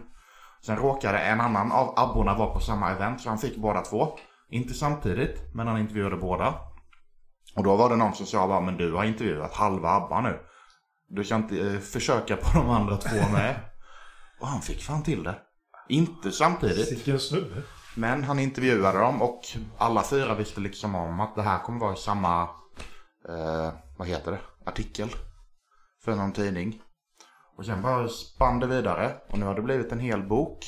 Sen 0.61 0.77
råkade 0.77 1.19
en 1.19 1.41
annan 1.41 1.71
av 1.71 1.93
abborna 1.97 2.37
vara 2.37 2.53
på 2.53 2.59
samma 2.59 2.91
event, 2.91 3.21
så 3.21 3.29
han 3.29 3.37
fick 3.37 3.57
båda 3.57 3.81
två. 3.81 4.07
Inte 4.49 4.73
samtidigt, 4.73 5.53
men 5.53 5.67
han 5.67 5.77
intervjuade 5.77 6.17
båda. 6.17 6.53
Och 7.57 7.63
då 7.63 7.75
var 7.75 7.89
det 7.89 7.95
någon 7.95 8.13
som 8.13 8.25
sa 8.25 8.47
bara, 8.47 8.61
men 8.61 8.77
du 8.77 8.93
har 8.93 9.03
intervjuat 9.03 9.53
halva 9.53 9.89
ABBA 9.89 10.21
nu. 10.21 10.39
Du 11.09 11.23
kan 11.23 11.41
inte 11.41 11.59
eh, 11.59 11.79
försöka 11.79 12.35
på 12.35 12.49
de 12.53 12.69
andra 12.69 12.97
två 12.97 13.15
med. 13.31 13.55
Och 14.39 14.47
han 14.47 14.61
fick 14.61 14.83
fan 14.83 15.03
till 15.03 15.23
det. 15.23 15.35
Inte 15.89 16.31
samtidigt. 16.31 17.21
Snubbe. 17.21 17.63
Men 17.95 18.23
han 18.23 18.39
intervjuade 18.39 18.99
dem 18.99 19.21
och 19.21 19.41
alla 19.77 20.03
fyra 20.03 20.35
visste 20.35 20.61
liksom 20.61 20.95
om 20.95 21.19
att 21.19 21.35
det 21.35 21.41
här 21.41 21.59
kommer 21.59 21.79
vara 21.79 21.93
i 21.93 21.97
samma, 21.97 22.41
eh, 23.29 23.73
vad 23.97 24.07
heter 24.07 24.31
det, 24.31 24.39
artikel. 24.65 25.09
För 26.03 26.15
någon 26.15 26.33
tidning. 26.33 26.81
Och 27.57 27.65
sen 27.65 27.81
bara 27.81 28.07
spann 28.07 28.59
det 28.59 28.67
vidare 28.67 29.15
och 29.29 29.39
nu 29.39 29.45
har 29.45 29.55
det 29.55 29.61
blivit 29.61 29.91
en 29.91 29.99
hel 29.99 30.23
bok. 30.23 30.59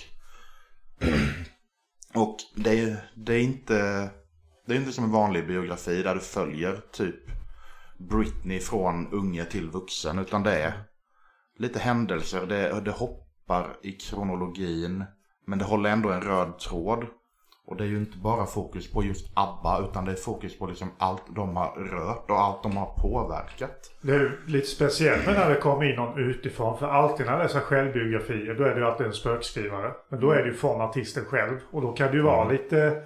och 2.16 2.38
det 2.56 2.80
är, 2.80 3.12
det 3.16 3.34
är 3.34 3.42
inte, 3.42 4.10
det 4.70 4.76
är 4.76 4.80
inte 4.80 4.92
som 4.92 5.04
en 5.04 5.12
vanlig 5.12 5.48
biografi 5.48 6.04
där 6.04 6.16
du 6.16 6.22
följer 6.22 6.82
typ 6.92 7.16
Britney 7.98 8.60
från 8.60 9.14
unge 9.14 9.46
till 9.46 9.70
vuxen. 9.70 10.20
Utan 10.20 10.44
det 10.44 10.64
är 10.64 10.74
lite 11.58 11.80
händelser, 11.80 12.46
det, 12.46 12.82
det 12.86 12.92
hoppar 12.92 13.78
i 13.84 13.92
kronologin. 13.92 15.04
Men 15.46 15.60
det 15.60 15.66
håller 15.66 15.90
ändå 15.90 16.10
en 16.10 16.22
röd 16.22 16.60
tråd. 16.60 17.06
Och 17.66 17.78
det 17.78 17.84
är 17.84 17.88
ju 17.88 17.98
inte 17.98 18.18
bara 18.18 18.46
fokus 18.46 18.92
på 18.92 19.04
just 19.04 19.32
ABBA 19.34 19.80
utan 19.90 20.06
det 20.06 20.12
är 20.12 20.16
fokus 20.16 20.60
på 20.60 20.68
liksom 20.68 20.92
allt 20.98 21.24
de 21.36 21.58
har 21.58 21.76
rört 21.76 22.30
och 22.30 22.40
allt 22.40 22.64
de 22.64 22.78
har 22.78 22.94
påverkat. 22.98 23.92
Det 24.02 24.16
är 24.16 24.40
lite 24.48 24.68
speciellt 24.68 25.26
med 25.26 25.36
när 25.36 25.50
det 25.50 25.56
kommer 25.56 25.90
in 25.90 25.96
någon 25.96 26.20
utifrån. 26.20 26.78
För 26.78 26.88
alltid 26.88 27.26
när 27.26 27.48
så 27.48 27.58
här 27.58 27.66
självbiografier 27.66 28.54
då 28.54 28.64
är 28.64 28.70
det 28.70 28.80
ju 28.80 28.86
alltid 28.86 29.06
en 29.06 29.14
spökskrivare. 29.14 29.92
Men 30.10 30.20
då 30.20 30.32
är 30.32 30.44
det 30.44 30.48
ju 30.48 30.54
från 30.54 30.82
artisten 30.82 31.26
själv. 31.26 31.58
Och 31.72 31.82
då 31.82 31.92
kan 31.92 32.08
det 32.08 32.18
ju 32.18 32.24
vara 32.24 32.50
lite 32.50 33.04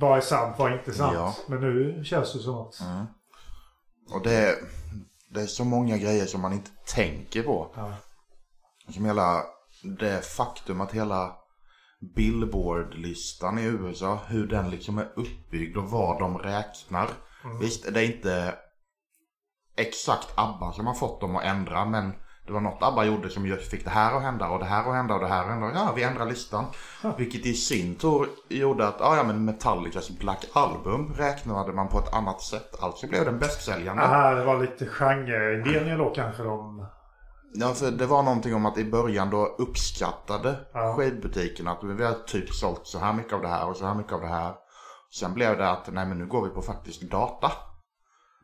vad 0.00 0.16
är 0.16 0.20
sant, 0.20 0.58
vad 0.58 0.72
är 0.72 0.78
inte 0.78 0.92
sant. 0.92 1.14
Ja. 1.14 1.36
Men 1.48 1.60
nu 1.60 2.04
känns 2.04 2.32
det 2.32 2.38
som 2.38 2.54
att... 2.54 2.74
Och 4.14 4.22
det 4.22 4.34
är, 4.34 4.54
det 5.30 5.40
är 5.40 5.46
så 5.46 5.64
många 5.64 5.98
grejer 5.98 6.26
som 6.26 6.40
man 6.40 6.52
inte 6.52 6.70
tänker 6.86 7.42
på. 7.42 7.72
Ja. 7.76 7.92
Som 8.88 9.04
hela 9.04 9.42
det 9.82 10.24
faktum 10.26 10.80
att 10.80 10.92
hela 10.92 11.36
Billboard-listan 12.16 13.58
i 13.58 13.62
USA, 13.62 14.18
hur 14.26 14.46
den 14.46 14.70
liksom 14.70 14.98
är 14.98 15.12
uppbyggd 15.16 15.76
och 15.76 15.90
vad 15.90 16.18
de 16.18 16.38
räknar. 16.38 17.10
Visst, 17.60 17.94
det 17.94 18.00
är 18.00 18.14
inte 18.14 18.54
exakt 19.76 20.28
ABBA 20.34 20.72
som 20.72 20.86
har 20.86 20.94
fått 20.94 21.20
dem 21.20 21.36
att 21.36 21.44
ändra, 21.44 21.84
men 21.84 22.12
det 22.50 22.54
var 22.54 22.60
något 22.60 22.82
ABBA 22.82 23.04
gjorde 23.04 23.30
som 23.30 23.46
just 23.46 23.70
fick 23.70 23.84
det 23.84 23.90
här 23.90 24.16
att 24.16 24.22
hända 24.22 24.48
och 24.48 24.58
det 24.58 24.64
här 24.64 24.88
att 24.88 24.94
hända 24.94 25.14
och 25.14 25.20
det 25.20 25.26
här 25.26 25.42
att 25.42 25.48
hända. 25.50 25.70
Ja, 25.74 25.92
vi 25.96 26.02
ändrar 26.02 26.26
listan. 26.26 26.64
Vilket 27.16 27.46
i 27.46 27.54
sin 27.54 27.94
tur 27.94 28.26
gjorde 28.48 28.88
att, 28.88 28.96
ja, 28.98 29.16
ja 29.16 29.22
men 29.22 29.44
Metallicas 29.44 30.10
Black 30.10 30.44
Album 30.52 31.14
räknade 31.16 31.72
man 31.72 31.88
på 31.88 31.98
ett 31.98 32.14
annat 32.14 32.40
sätt. 32.42 32.82
Alltså 32.82 33.06
blev 33.06 33.24
den 33.24 33.38
bästsäljande. 33.38 34.02
Aha, 34.02 34.30
det 34.30 34.44
var 34.44 34.60
lite 34.60 34.86
genreindelningar 34.86 35.98
då 35.98 36.10
kanske 36.10 36.42
de... 36.42 36.86
Ja, 37.54 37.68
för 37.68 37.90
det 37.90 38.06
var 38.06 38.22
någonting 38.22 38.54
om 38.54 38.66
att 38.66 38.78
i 38.78 38.90
början 38.90 39.30
då 39.30 39.46
uppskattade 39.46 40.56
Ja. 40.74 40.94
skivbutiken 40.94 41.68
att 41.68 41.84
vi 41.84 42.04
har 42.04 42.12
typ 42.12 42.50
sålt 42.50 42.86
så 42.86 42.98
här 42.98 43.12
mycket 43.12 43.32
av 43.32 43.42
det 43.42 43.48
här 43.48 43.68
och 43.68 43.76
så 43.76 43.86
här 43.86 43.94
mycket 43.94 44.12
av 44.12 44.20
det 44.20 44.26
här. 44.28 44.54
Sen 45.20 45.34
blev 45.34 45.58
det 45.58 45.70
att 45.70 45.88
nej 45.92 46.06
men 46.06 46.18
nu 46.18 46.26
går 46.26 46.44
vi 46.44 46.50
på 46.50 46.62
faktisk 46.62 47.10
data. 47.10 47.52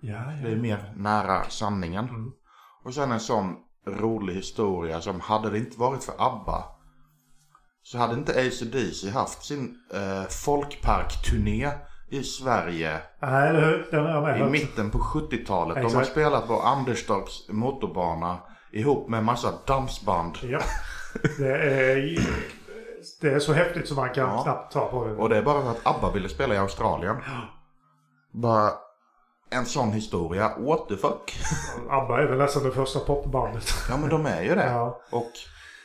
Ja, 0.00 0.18
Det 0.18 0.48
ja. 0.48 0.56
är 0.56 0.56
mer 0.56 0.92
nära 0.96 1.42
sanningen. 1.48 2.08
Mm. 2.08 2.30
Och 2.84 2.94
sen 2.94 3.12
en 3.12 3.20
sån 3.20 3.56
rolig 3.86 4.34
historia 4.34 5.00
som 5.00 5.20
hade 5.20 5.50
det 5.50 5.58
inte 5.58 5.80
varit 5.80 6.04
för 6.04 6.14
ABBA 6.18 6.64
så 7.82 7.98
hade 7.98 8.14
inte 8.14 8.32
AC/DC 8.32 9.10
haft 9.10 9.44
sin 9.44 9.74
eh, 9.94 10.28
folkparkturné 10.28 11.70
i 12.10 12.22
Sverige 12.22 13.00
Nej, 13.22 13.48
eller 13.48 13.60
hur? 13.66 13.88
Den 13.90 14.04
har 14.06 14.28
jag 14.30 14.48
i 14.48 14.50
mitten 14.50 14.90
på 14.90 14.98
70-talet. 14.98 15.82
De 15.82 15.94
har 15.94 16.04
spelat 16.04 16.46
på 16.46 16.60
Anderstorps 16.60 17.48
motorbana 17.48 18.38
ihop 18.72 19.08
med 19.08 19.24
massa 19.24 19.52
dansband. 19.66 20.38
Ja. 20.42 20.60
Det 21.38 21.56
är, 21.58 22.18
det 23.20 23.28
är 23.32 23.38
så 23.38 23.52
häftigt 23.52 23.88
som 23.88 23.96
man 23.96 24.08
kan 24.14 24.28
Ja. 24.28 24.42
knappt 24.42 24.72
ta 24.72 24.86
på 24.86 25.04
det. 25.04 25.14
Och 25.16 25.28
det 25.28 25.36
är 25.36 25.42
bara 25.42 25.62
för 25.62 25.70
att 25.70 25.86
ABBA 25.86 26.10
ville 26.12 26.28
spela 26.28 26.54
i 26.54 26.58
Australien. 26.58 27.16
Bara 28.32 28.70
en 29.50 29.66
sån 29.66 29.92
historia. 29.92 30.52
What 30.58 30.88
the 30.88 30.96
fuck? 30.96 31.36
ABBA 31.90 32.22
är 32.22 32.26
väl 32.26 32.38
nästan 32.38 32.62
det 32.62 32.70
första 32.70 33.00
popbandet. 33.00 33.64
Ja 33.88 33.96
men 33.96 34.08
de 34.10 34.26
är 34.26 34.42
ju 34.42 34.54
det. 34.54 34.66
Ja. 34.66 35.00
Och 35.12 35.30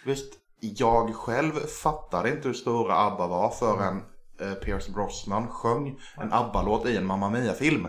visst, 0.06 0.34
jag 0.60 1.16
själv 1.16 1.52
fattade 1.84 2.30
inte 2.30 2.48
hur 2.48 2.54
stora 2.56 2.96
ABBA 2.98 3.28
var 3.28 3.50
förrän 3.50 4.04
eh, 4.42 4.54
Pierce 4.54 4.90
Brosnan 4.94 5.48
sjöng 5.48 6.00
en 6.18 6.34
ABBA-låt 6.34 6.86
i 6.86 6.98
en 6.98 7.06
Mamma 7.06 7.30
Mia-film. 7.30 7.88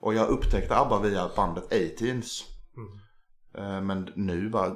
Och 0.00 0.14
jag 0.14 0.28
upptäckte 0.28 0.76
ABBA 0.76 0.98
via 0.98 1.30
bandet 1.36 1.64
A-Teens. 1.64 2.44
Eh, 3.58 3.80
men 3.80 4.10
nu 4.16 4.48
bara... 4.48 4.72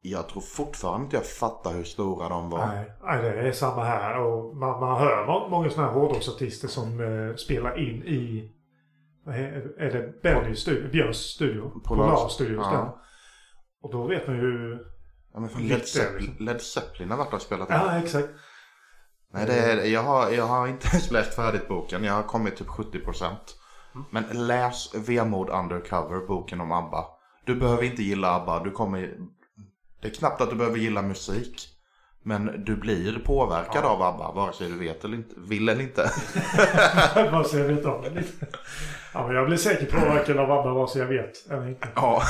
Jag 0.00 0.28
tror 0.28 0.40
fortfarande 0.42 1.04
inte 1.04 1.16
jag 1.16 1.26
fattar 1.26 1.72
hur 1.72 1.84
stora 1.84 2.28
de 2.28 2.50
var. 2.50 2.66
Nej, 2.66 2.92
nej, 3.02 3.22
det 3.22 3.48
är 3.48 3.52
samma 3.52 3.84
här. 3.84 4.20
Och 4.20 4.56
man, 4.56 4.80
man 4.80 4.98
hör 5.00 5.26
må- 5.26 5.48
många 5.48 5.70
sådana 5.70 5.92
här 5.92 5.98
hårdrocksartister 5.98 6.68
som 6.68 7.00
eh, 7.00 7.36
spelar 7.36 7.78
in 7.78 8.02
i... 8.02 8.52
Är, 9.32 9.90
det 9.90 10.22
Bennys 10.22 10.58
studio? 10.58 10.90
Björns 10.90 11.16
studio? 11.16 11.80
Polar- 11.84 12.04
Polar 12.14 12.28
Studios 12.28 12.66
ja. 12.72 13.02
Och 13.82 13.92
då 13.92 14.06
vet 14.06 14.26
man 14.26 14.36
ju... 14.36 14.78
Ja, 15.34 15.40
men 15.40 15.48
fan, 15.48 15.62
Led, 15.68 15.86
Zeppelin, 15.86 16.26
liksom. 16.30 16.46
Led 16.46 16.60
Zeppelin 16.62 17.10
har 17.10 17.18
varit 17.18 17.34
och 17.34 17.42
spelat 17.42 17.70
in. 17.70 17.76
Ja, 17.76 17.98
exakt. 17.98 18.28
Nej, 19.32 19.46
det 19.46 19.52
är, 19.54 19.84
jag, 19.84 20.02
har, 20.02 20.30
jag 20.30 20.46
har 20.46 20.68
inte 20.68 20.88
ens 20.88 21.10
läst 21.10 21.34
färdigt 21.34 21.68
boken. 21.68 22.04
Jag 22.04 22.12
har 22.12 22.22
kommit 22.22 22.56
typ 22.56 22.66
70%. 22.66 23.34
Men 24.10 24.24
läs 24.46 24.94
Vemod 24.94 25.48
Undercover, 25.50 26.26
boken 26.26 26.60
om 26.60 26.72
ABBA. 26.72 27.04
Du 27.46 27.54
behöver 27.56 27.82
inte 27.82 28.02
gilla 28.02 28.30
ABBA. 28.34 28.64
Du 28.64 28.70
kommer... 28.70 29.16
Det 30.00 30.08
är 30.08 30.14
knappt 30.14 30.40
att 30.40 30.50
du 30.50 30.56
behöver 30.56 30.78
gilla 30.78 31.02
musik. 31.02 31.68
Men 32.28 32.64
du 32.64 32.76
blir 32.76 33.18
påverkad 33.18 33.84
av 33.84 34.02
ABBA, 34.02 34.32
vare 34.32 34.52
sig 34.52 34.68
du 34.68 34.78
vet 34.78 35.04
eller 35.04 35.16
inte, 35.16 35.34
vill 35.48 35.68
eller 35.68 35.82
inte. 35.82 36.10
Vad 37.32 37.46
så 37.46 37.58
jag 37.58 37.64
vet 37.64 37.84
om 37.84 38.02
det 38.02 38.10
lite. 38.10 38.46
Ja, 39.14 39.26
men 39.26 39.36
jag 39.36 39.46
blir 39.46 39.56
säkert 39.56 39.90
påverkad 39.90 40.38
av 40.38 40.50
ABBA 40.52 40.74
vare 40.74 40.88
sig 40.88 41.00
jag 41.00 41.08
vet 41.08 41.50
eller 41.50 41.68
inte. 41.68 41.88
ja. 41.94 42.22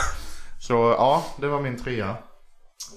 Så 0.60 0.74
ja, 0.74 1.24
det 1.40 1.46
var 1.48 1.60
min 1.60 1.76
trea. 1.76 2.16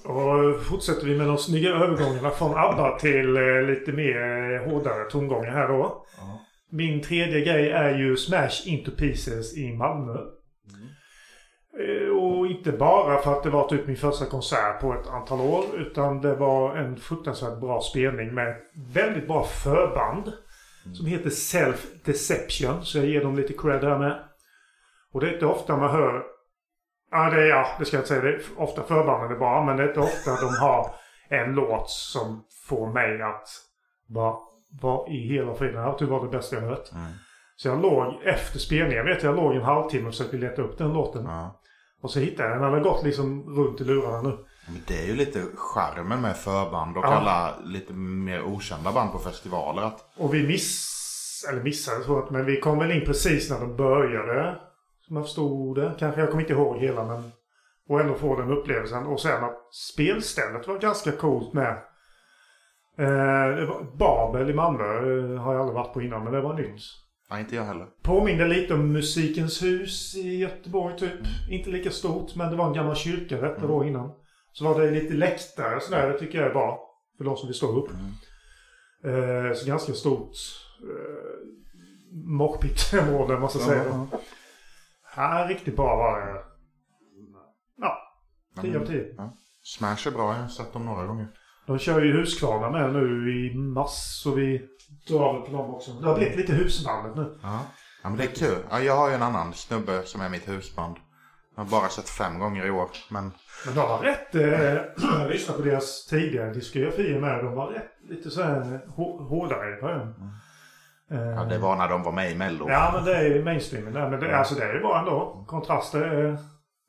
Och 0.04 0.62
fortsätter 0.62 1.06
vi 1.06 1.18
med 1.18 1.26
de 1.26 1.38
snygga 1.38 1.70
övergångarna 1.70 2.30
från 2.30 2.50
ABBA 2.56 2.98
till 2.98 3.36
eh, 3.36 3.62
lite 3.62 3.92
mer 3.92 4.54
eh, 4.54 4.70
hårdare 4.72 5.10
tongångar 5.10 5.50
här 5.50 5.68
då. 5.68 6.06
Min 6.70 7.02
tredje 7.02 7.40
grej 7.40 7.70
är 7.70 7.98
ju 7.98 8.16
Smash 8.16 8.62
Into 8.66 8.90
Pieces 8.90 9.56
i 9.56 9.72
Malmö. 9.72 10.14
Eh, 11.80 12.08
Och 12.11 12.11
inte 12.66 12.78
bara 12.78 13.18
för 13.18 13.32
att 13.32 13.42
det 13.42 13.50
var 13.50 13.68
typ 13.68 13.86
min 13.86 13.96
första 13.96 14.26
konsert 14.26 14.80
på 14.80 14.94
ett 14.94 15.08
antal 15.08 15.40
år. 15.40 15.64
Utan 15.74 16.20
det 16.20 16.34
var 16.34 16.76
en 16.76 16.96
fruktansvärt 16.96 17.60
bra 17.60 17.80
spelning 17.80 18.34
med 18.34 18.56
väldigt 18.74 19.26
bra 19.26 19.44
förband. 19.44 20.32
Som 20.94 21.06
heter 21.06 21.30
Self 21.30 21.86
Deception. 22.04 22.84
Så 22.84 22.98
jag 22.98 23.06
ger 23.06 23.24
dem 23.24 23.36
lite 23.36 23.52
cred 23.52 23.84
här 23.84 23.98
med. 23.98 24.18
Och 25.12 25.20
det 25.20 25.28
är 25.28 25.34
inte 25.34 25.46
ofta 25.46 25.76
man 25.76 25.90
hör 25.90 26.22
Ja, 27.10 27.30
det, 27.30 27.42
är, 27.42 27.48
ja, 27.48 27.66
det 27.78 27.84
ska 27.84 27.96
jag 27.96 28.00
inte 28.00 28.08
säga. 28.08 28.22
Det 28.22 28.28
är 28.28 28.42
ofta 28.56 28.82
förbanden 28.82 29.32
är 29.32 29.38
bra, 29.38 29.64
men 29.64 29.76
det 29.76 29.82
är 29.82 29.88
inte 29.88 30.00
ofta 30.00 30.30
de 30.30 30.56
har 30.60 30.94
en 31.28 31.54
låt 31.54 31.90
som 31.90 32.44
får 32.68 32.92
mig 32.92 33.22
att 33.22 33.48
bara, 34.06 34.36
vad 34.80 35.08
i 35.08 35.16
hela 35.16 35.54
friden, 35.54 35.74
det 35.74 35.80
här 35.80 36.06
var 36.06 36.22
det 36.24 36.36
bästa 36.36 36.56
jag 36.56 36.62
hört. 36.62 36.88
Så 37.56 37.68
jag 37.68 37.82
låg 37.82 38.22
efter 38.24 38.58
spelningen, 38.58 38.96
jag 38.96 39.14
vet 39.14 39.22
jag 39.22 39.36
låg 39.36 39.54
en 39.54 39.62
halvtimme 39.62 40.08
och 40.08 40.14
försökte 40.14 40.36
leta 40.36 40.62
upp 40.62 40.78
den 40.78 40.92
låten. 40.92 41.24
Ja. 41.24 41.61
Och 42.02 42.10
så 42.10 42.20
hittade 42.20 42.48
jag 42.48 42.56
den. 42.58 42.62
Den 42.62 42.72
har 42.72 42.90
gått 42.90 43.04
liksom 43.04 43.56
runt 43.56 43.80
i 43.80 43.84
lurarna 43.84 44.22
nu. 44.22 44.38
Men 44.66 44.82
det 44.86 45.02
är 45.02 45.06
ju 45.06 45.14
lite 45.16 45.42
charmen 45.56 46.20
med 46.20 46.36
förband 46.36 46.96
och 46.96 47.04
Ja. 47.04 47.08
alla 47.08 47.54
lite 47.64 47.92
mer 47.92 48.42
okända 48.42 48.92
band 48.92 49.12
på 49.12 49.18
festivaler. 49.18 49.82
Att, 49.82 50.12
Och 50.16 50.34
vi 50.34 50.46
miss... 50.46 50.98
Eller 51.50 51.62
missade 51.62 52.04
så 52.04 52.18
att, 52.18 52.30
men 52.30 52.44
vi 52.46 52.60
kom 52.60 52.78
väl 52.78 52.90
in 52.92 53.04
precis 53.06 53.50
när 53.50 53.60
de 53.60 53.76
började. 53.76 54.56
Som 55.06 55.16
jag 55.16 55.24
förstod 55.24 55.76
det. 55.76 55.92
Kanske, 55.98 56.20
jag 56.20 56.30
kommer 56.30 56.42
inte 56.42 56.52
ihåg 56.52 56.76
hela 56.78 57.04
men... 57.04 57.32
Och 57.88 58.00
ändå 58.00 58.14
få 58.14 58.36
den 58.36 58.50
upplevelsen. 58.50 59.06
Och 59.06 59.20
sen 59.20 59.44
att 59.44 59.74
spelstället 59.74 60.68
var 60.68 60.78
ganska 60.78 61.12
coolt 61.12 61.52
med. 61.52 61.78
Eh, 62.98 63.70
Babel 63.98 64.50
i 64.50 64.54
Malmö 64.54 64.84
eh, 64.84 65.40
har 65.42 65.52
jag 65.52 65.60
aldrig 65.60 65.74
varit 65.74 65.94
på 65.94 66.02
innan 66.02 66.24
men 66.24 66.32
det 66.32 66.40
var 66.40 66.54
nytt. 66.54 66.80
Nej, 67.32 67.40
inte 67.40 67.56
jag 67.56 67.64
heller. 67.64 67.86
Påminner 68.02 68.48
lite 68.48 68.74
om 68.74 68.92
Musikens 68.92 69.62
hus 69.62 70.14
i 70.16 70.36
Göteborg 70.36 70.98
typ. 70.98 71.12
Mm. 71.12 71.26
Inte 71.50 71.70
lika 71.70 71.90
stort 71.90 72.34
men 72.34 72.50
det 72.50 72.56
var 72.56 72.66
en 72.66 72.72
gammal 72.72 72.96
kyrka 72.96 73.40
detta 73.40 73.66
då 73.66 73.84
innan. 73.84 74.10
Så 74.52 74.64
var 74.64 74.80
det 74.80 74.90
lite 74.90 75.14
läktare 75.14 75.76
och 75.76 75.82
sådär. 75.82 76.08
Det 76.08 76.18
tycker 76.18 76.38
jag 76.38 76.48
är 76.48 76.52
bra. 76.52 76.88
För 77.18 77.24
de 77.24 77.36
som 77.36 77.48
vill 77.48 77.56
stå 77.56 77.66
upp. 77.66 77.90
Mm. 77.90 79.48
Eh, 79.48 79.54
så 79.54 79.66
ganska 79.66 79.92
stort 79.92 80.36
eh, 80.80 81.52
mockpittområde 82.12 83.38
måste 83.38 83.58
jag 83.58 83.68
säga. 83.68 83.84
Ja. 83.84 84.06
Ja, 85.16 85.46
riktigt 85.48 85.76
bra 85.76 85.96
var 85.96 86.20
det. 86.20 86.44
Ja, 87.76 87.98
10 88.62 88.78
av 88.78 88.86
10. 88.86 89.14
Ja. 89.16 89.36
Smash 89.62 90.06
är 90.06 90.10
bra, 90.10 90.32
jag 90.34 90.42
har 90.42 90.48
sett 90.48 90.72
dem 90.72 90.86
några 90.86 91.06
gånger. 91.06 91.28
De 91.66 91.78
kör 91.78 92.00
ju 92.00 92.12
Huskvarna 92.12 92.70
med 92.70 92.92
nu 92.92 93.32
i 93.36 93.54
mars 93.54 93.90
så 94.22 94.30
vi 94.34 94.62
drar 95.08 95.32
väl 95.32 95.42
på 95.42 95.52
dem 95.52 95.74
också. 95.74 95.92
Det 95.92 96.06
har 96.08 96.16
blivit 96.16 96.36
lite 96.36 96.52
husbandet 96.52 97.16
nu. 97.16 97.38
Ja. 97.42 97.60
ja, 98.02 98.08
men 98.08 98.18
det 98.18 98.24
är 98.24 98.28
kul. 98.34 98.58
Ja, 98.70 98.80
jag 98.80 98.96
har 98.96 99.08
ju 99.08 99.14
en 99.14 99.22
annan 99.22 99.52
snubbe 99.52 100.02
som 100.04 100.20
är 100.20 100.28
mitt 100.28 100.48
husband. 100.48 100.96
Jag 101.56 101.64
har 101.64 101.70
bara 101.70 101.88
sett 101.88 102.08
fem 102.08 102.38
gånger 102.38 102.66
i 102.66 102.70
år. 102.70 102.88
Men 103.10 103.32
Men 103.66 103.74
de 103.74 103.80
var 103.88 103.98
rätt... 103.98 104.34
Eh, 104.34 104.42
jag 105.20 105.30
lyssnade 105.30 105.58
på 105.62 105.68
deras 105.68 106.06
tidigare 106.06 106.52
diskografier 106.52 107.20
med. 107.20 107.44
De 107.44 107.54
var 107.54 107.66
rätt 107.66 107.90
lite 108.08 108.30
så 108.30 108.42
här 108.42 108.80
hå- 108.96 109.24
hårdare 109.28 109.78
i 109.78 109.80
början. 109.80 110.14
Eh, 111.10 111.18
ja, 111.20 111.44
det 111.44 111.58
var 111.58 111.76
när 111.76 111.88
de 111.88 112.02
var 112.02 112.12
med 112.12 112.30
i 112.30 112.34
Mello. 112.34 112.70
Ja, 112.70 112.90
men 112.94 113.04
det 113.04 113.16
är 113.16 113.44
mainstreamen 113.44 113.92
där. 113.92 114.10
Men 114.10 114.20
det, 114.20 114.38
alltså, 114.38 114.54
det 114.54 114.64
är 114.64 114.74
ju 114.74 114.80
bra 114.80 114.98
ändå. 114.98 115.44
Kontraster. 115.48 116.38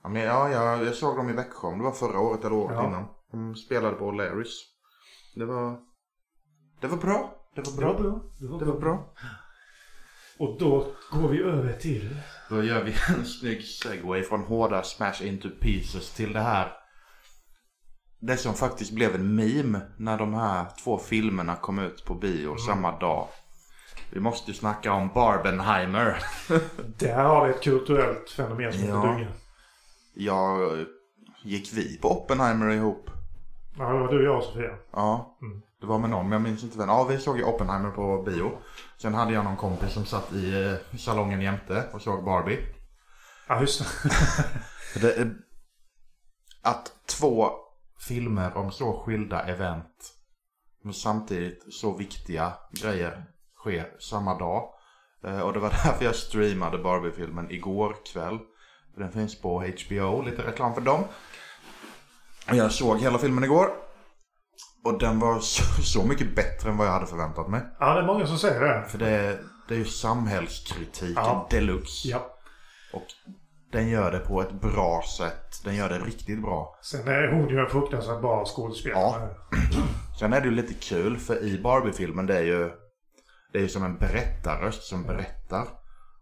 Ja, 0.04 0.10
men, 0.10 0.22
ja, 0.22 0.50
jag, 0.50 0.86
jag 0.86 0.96
såg 0.96 1.18
dem 1.18 1.30
i 1.30 1.34
Växjö. 1.34 1.68
om 1.68 1.78
Det 1.78 1.84
var 1.84 1.92
förra 1.92 2.20
året 2.20 2.40
eller 2.46 2.56
året 2.56 2.76
Ja. 2.80 2.88
innan. 2.88 3.06
De 3.32 3.56
spelade 3.56 3.96
på 3.96 4.12
Larrys. 4.12 4.60
Det 5.36 5.46
var... 5.46 5.80
Det 6.82 6.88
var 6.88 6.98
bra. 6.98 7.36
Det 7.56 7.62
var 7.62 7.78
bra, 7.78 7.94
bra. 7.94 8.04
bra. 8.10 8.20
Det 8.40 8.48
var 8.48 8.60
Det 8.60 8.66
var 8.66 8.80
bra. 8.80 9.14
Och 10.40 10.60
då 10.60 10.88
går 11.12 11.28
vi 11.30 11.42
över 11.44 11.74
till... 11.74 12.16
Då 12.50 12.64
gör 12.64 12.84
vi 12.84 12.96
en 13.10 13.26
snygg 13.40 13.64
segway 13.64 14.24
från 14.24 14.44
hårda 14.44 14.84
smash 14.84 15.22
into 15.24 15.50
pieces 15.62 16.12
till 16.14 16.34
det 16.34 16.40
här. 16.42 16.72
Det 18.20 18.38
som 18.38 18.54
faktiskt 18.54 18.92
blev 18.92 19.16
en 19.16 19.36
meme 19.36 19.82
när 19.98 20.18
de 20.18 20.34
här 20.34 20.66
två 20.84 20.98
filmerna 20.98 21.56
kom 21.56 21.80
ut 21.80 22.06
på 22.06 22.16
bio 22.16 22.58
samma 22.58 23.00
dag. 23.00 23.28
Vi 24.12 24.20
måste 24.20 24.52
ju 24.52 24.58
snacka 24.58 24.94
om 24.94 25.10
Barbenheimer. 25.14 26.18
Där 27.00 27.24
har 27.24 27.48
vi 27.48 27.54
ett 27.54 27.64
kulturellt 27.64 28.30
fenomen 28.30 28.74
som 28.74 28.88
Ja. 28.88 28.96
heter 29.02 29.18
duga. 29.20 29.32
Jag 30.14 30.86
gick 31.44 31.74
vi 31.74 31.98
på 31.98 32.12
Oppenheimer 32.12 32.70
ihop? 32.70 33.10
Ja, 33.78 33.94
det 33.94 34.00
var 34.00 34.08
du, 34.08 34.24
jag 34.26 34.38
och 34.38 34.44
Sofia. 34.44 34.78
Ja, 34.92 35.38
Mm. 35.42 35.62
det 35.82 35.86
var 35.88 36.00
med 36.00 36.10
någon, 36.10 36.24
men 36.26 36.32
jag 36.32 36.42
minns 36.42 36.64
inte 36.64 36.78
vem. 36.78 36.90
Ja, 36.90 37.04
vi 37.04 37.18
såg 37.18 37.38
ju 37.38 37.44
Oppenheimer 37.44 37.90
på 37.92 38.24
bio. 38.24 38.52
Sen 38.98 39.14
hade 39.14 39.34
jag 39.34 39.44
någon 39.44 39.58
kompis 39.58 39.94
som 39.94 40.06
satt 40.06 40.34
i 40.34 40.66
eh, 40.66 40.98
salongen 40.98 41.42
jämte 41.42 41.90
och 41.94 42.02
såg 42.02 42.24
Barbie. 42.26 42.60
Ja, 43.48 43.62
just 43.62 43.86
det. 45.02 45.18
Är, 45.18 45.36
att 46.62 46.92
två 47.06 47.50
filmer 48.08 48.58
om 48.58 48.72
så 48.72 49.04
skilda 49.06 49.44
event 49.44 50.14
men 50.84 50.94
samtidigt 50.94 51.74
så 51.74 51.98
viktiga 51.98 52.54
grejer 52.82 53.26
sker 53.60 54.00
samma 54.00 54.40
dag. 54.40 54.70
Eh, 55.24 55.40
Och 55.40 55.54
det 55.54 55.60
var 55.60 55.70
därför 55.86 56.06
jag 56.06 56.16
streamade 56.16 56.78
Barbie-filmen 56.78 57.52
igår 57.52 57.96
kväll. 58.14 58.40
Den 58.98 59.12
finns 59.12 59.42
på 59.42 59.60
HBO, 59.62 60.22
lite 60.22 60.48
reklam 60.48 60.74
för 60.74 60.82
dem. 60.82 61.04
Och 62.50 62.56
Jag 62.56 62.72
såg 62.72 63.00
hela 63.00 63.18
filmen 63.18 63.44
igår. 63.44 63.68
Och 64.86 65.00
den 65.00 65.20
var 65.20 65.40
så, 65.40 65.82
så 65.82 66.04
mycket 66.04 66.36
bättre 66.36 66.70
än 66.70 66.78
vad 66.78 66.88
jag 66.88 66.92
hade 66.92 67.06
förväntat 67.06 67.48
mig. 67.50 67.62
Ja, 67.80 67.94
det 67.94 68.00
är 68.02 68.06
många 68.06 68.28
som 68.28 68.38
säger 68.38 68.62
det. 68.62 68.86
För 68.88 68.98
det, 68.98 69.40
det 69.68 69.74
är 69.74 69.78
ju 69.78 69.86
samhällskritik 69.86 71.18
Ja. 71.18 71.48
deluxe. 71.50 72.08
Ja. 72.08 72.28
Och 72.94 73.04
den 73.72 73.90
gör 73.90 74.12
det 74.12 74.20
på 74.20 74.42
ett 74.42 74.52
bra 74.52 75.04
sätt. 75.18 75.64
Den 75.64 75.76
gör 75.76 75.90
det 75.90 76.00
riktigt 76.00 76.42
bra. 76.42 76.80
Sen 76.82 77.08
är 77.08 77.28
hon 77.32 77.50
ju 77.50 77.60
en 77.60 77.70
fruktansvärt 77.70 78.22
bra 78.22 78.46
skådespelare. 78.46 79.30
Sen 80.20 80.34
är 80.34 80.42
det 80.42 80.48
ju 80.48 80.56
lite 80.56 80.74
kul 80.74 81.18
för 81.18 81.44
i 81.44 81.62
Barbie-filmen 81.62 82.26
det 82.26 82.38
är 82.38 82.44
ju 82.44 82.72
Det 83.54 83.58
är 83.58 83.62
ju 83.62 83.70
som 83.70 83.84
en 83.84 83.98
berättarröst 83.98 84.84
som 84.84 85.04
berättar. 85.04 85.68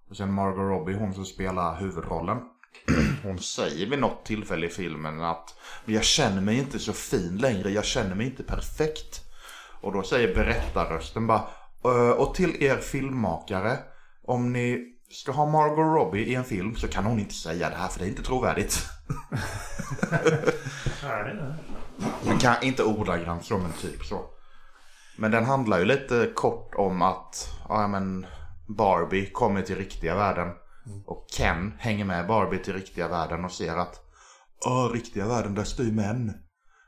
Och 0.10 0.18
sen 0.18 0.34
Margot 0.34 0.58
Robbie, 0.60 0.94
hon 0.94 1.14
som 1.14 1.26
spelar 1.26 1.80
huvudrollen. 1.80 2.38
Hon 3.24 3.40
säger 3.40 3.90
vid 3.90 4.00
något 4.00 4.26
tillfälle 4.26 4.66
i 4.66 4.70
filmen 4.70 5.22
att 5.22 5.56
Men 5.86 5.96
jag 5.96 6.04
känner 6.04 6.42
mig 6.42 6.58
inte 6.58 6.80
så 6.80 6.94
fin 6.94 7.38
längre, 7.38 7.70
jag 7.70 7.86
känner 7.86 8.16
mig 8.16 8.26
inte 8.26 8.44
perfekt. 8.44 9.22
Och 9.82 9.94
då 9.94 10.04
säger 10.04 10.36
berättarrösten 10.36 11.28
bara 11.28 11.48
"Ö, 11.84 12.12
Och 12.12 12.36
till 12.36 12.64
er 12.64 12.78
filmmakare 12.78 13.78
Om 14.26 14.54
ni 14.54 14.88
ska 15.12 15.32
ha 15.32 15.46
Margot 15.46 15.96
Robbie 15.98 16.24
i 16.26 16.36
en 16.36 16.44
film 16.44 16.76
så 16.76 16.88
kan 16.88 17.06
hon 17.06 17.20
inte 17.20 17.34
säga 17.34 17.70
det 17.70 17.76
här 17.76 17.88
för 17.88 18.00
det 18.00 18.06
är 18.06 18.10
inte 18.10 18.24
trovärdigt. 18.24 18.86
Den 22.24 22.40
kan 22.40 22.64
inte 22.64 22.84
ordagrant 22.84 23.46
så 23.46 23.58
men 23.58 23.72
typ 23.72 24.06
så. 24.06 24.26
Men 25.18 25.32
den 25.32 25.46
handlar 25.46 25.80
ju 25.80 25.86
lite 25.86 26.32
kort 26.36 26.76
om 26.76 27.02
att 27.02 27.50
ja, 27.70 27.88
men 27.88 28.26
Barbie 28.68 29.32
kommer 29.32 29.62
till 29.62 29.76
riktiga 29.76 30.16
världen. 30.16 30.48
Och 31.06 31.26
Ken 31.38 31.74
hänger 31.80 32.06
med 32.06 32.28
Barbie 32.28 32.58
till 32.64 32.74
riktiga 32.74 33.08
världen 33.08 33.46
och 33.46 33.52
ser 33.52 33.76
att 33.78 34.00
Åh, 34.66 34.90
riktiga 34.94 35.28
världen 35.28 35.56
där 35.56 35.64
styr 35.64 35.92
män. 35.92 36.34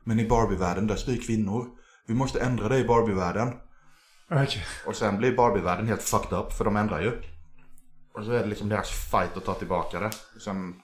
Men 0.04 0.20
i 0.20 0.28
Barbie-världen 0.30 0.88
där 0.88 0.96
styr 0.96 1.22
kvinnor. 1.28 1.68
Vi 2.08 2.13
måste 2.13 2.42
ändra 2.42 2.70
det 2.70 2.78
i 2.78 2.84
Barbie-världen. 2.88 3.54
Okej. 4.32 4.63
Och 4.88 4.96
sen 4.96 5.18
blir 5.18 5.36
Barbie-världen 5.36 5.88
helt 5.88 6.02
fucked 6.02 6.38
up 6.38 6.54
för 6.54 6.66
de 6.66 6.76
ändrar 6.78 7.02
ju. 7.02 7.22
Och 8.13 8.24
så 8.26 8.32
är 8.32 8.39
det 8.39 8.46
liksom 8.46 8.70
deras 8.70 8.89
fight 9.12 9.38
att 9.38 9.46
ta 9.46 9.54
tillbaka 9.54 10.00
det. 10.00 10.12
Sen 10.46 10.76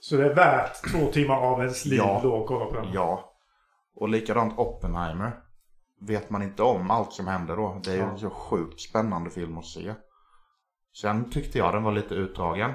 Så 0.00 0.16
det 0.16 0.24
är 0.30 0.34
värt 0.34 0.90
två 0.92 1.12
timmar 1.12 1.36
av 1.36 1.60
ens 1.60 1.84
liv 1.84 1.98
Ja. 1.98 2.20
då 2.22 2.40
att 2.42 2.48
kolla 2.48 2.66
på 2.66 2.74
den? 2.74 2.92
Ja. 2.92 3.32
Och 3.96 4.08
likadant 4.08 4.58
Oppenheimer. 4.58 5.32
Vet 6.00 6.30
man 6.30 6.42
inte 6.42 6.62
om 6.62 6.90
allt 6.90 7.12
som 7.12 7.26
händer 7.26 7.56
då. 7.56 7.80
Det 7.84 7.90
är 7.90 7.94
ju 7.94 8.00
Ja. 8.00 8.10
en 8.10 8.18
så 8.18 8.30
sjukt 8.30 8.80
spännande 8.80 9.30
film 9.30 9.58
att 9.58 9.66
se. 9.66 9.94
Sen 11.00 11.30
tyckte 11.30 11.58
jag 11.58 11.74
den 11.74 11.82
var 11.82 11.92
lite 11.92 12.14
utdragen. 12.14 12.72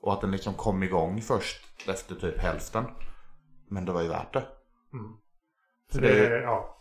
Och 0.00 0.12
att 0.12 0.20
den 0.20 0.30
liksom 0.30 0.54
kom 0.54 0.82
igång 0.82 1.20
först 1.20 1.88
efter 1.88 2.14
typ 2.14 2.38
hälften. 2.38 2.84
Men 3.70 3.84
det 3.84 3.92
var 3.92 4.02
ju 4.02 4.08
värt 4.08 4.32
det. 4.32 4.46
För 5.92 6.00
det- 6.00 6.28
det, 6.28 6.40
ja. 6.42 6.74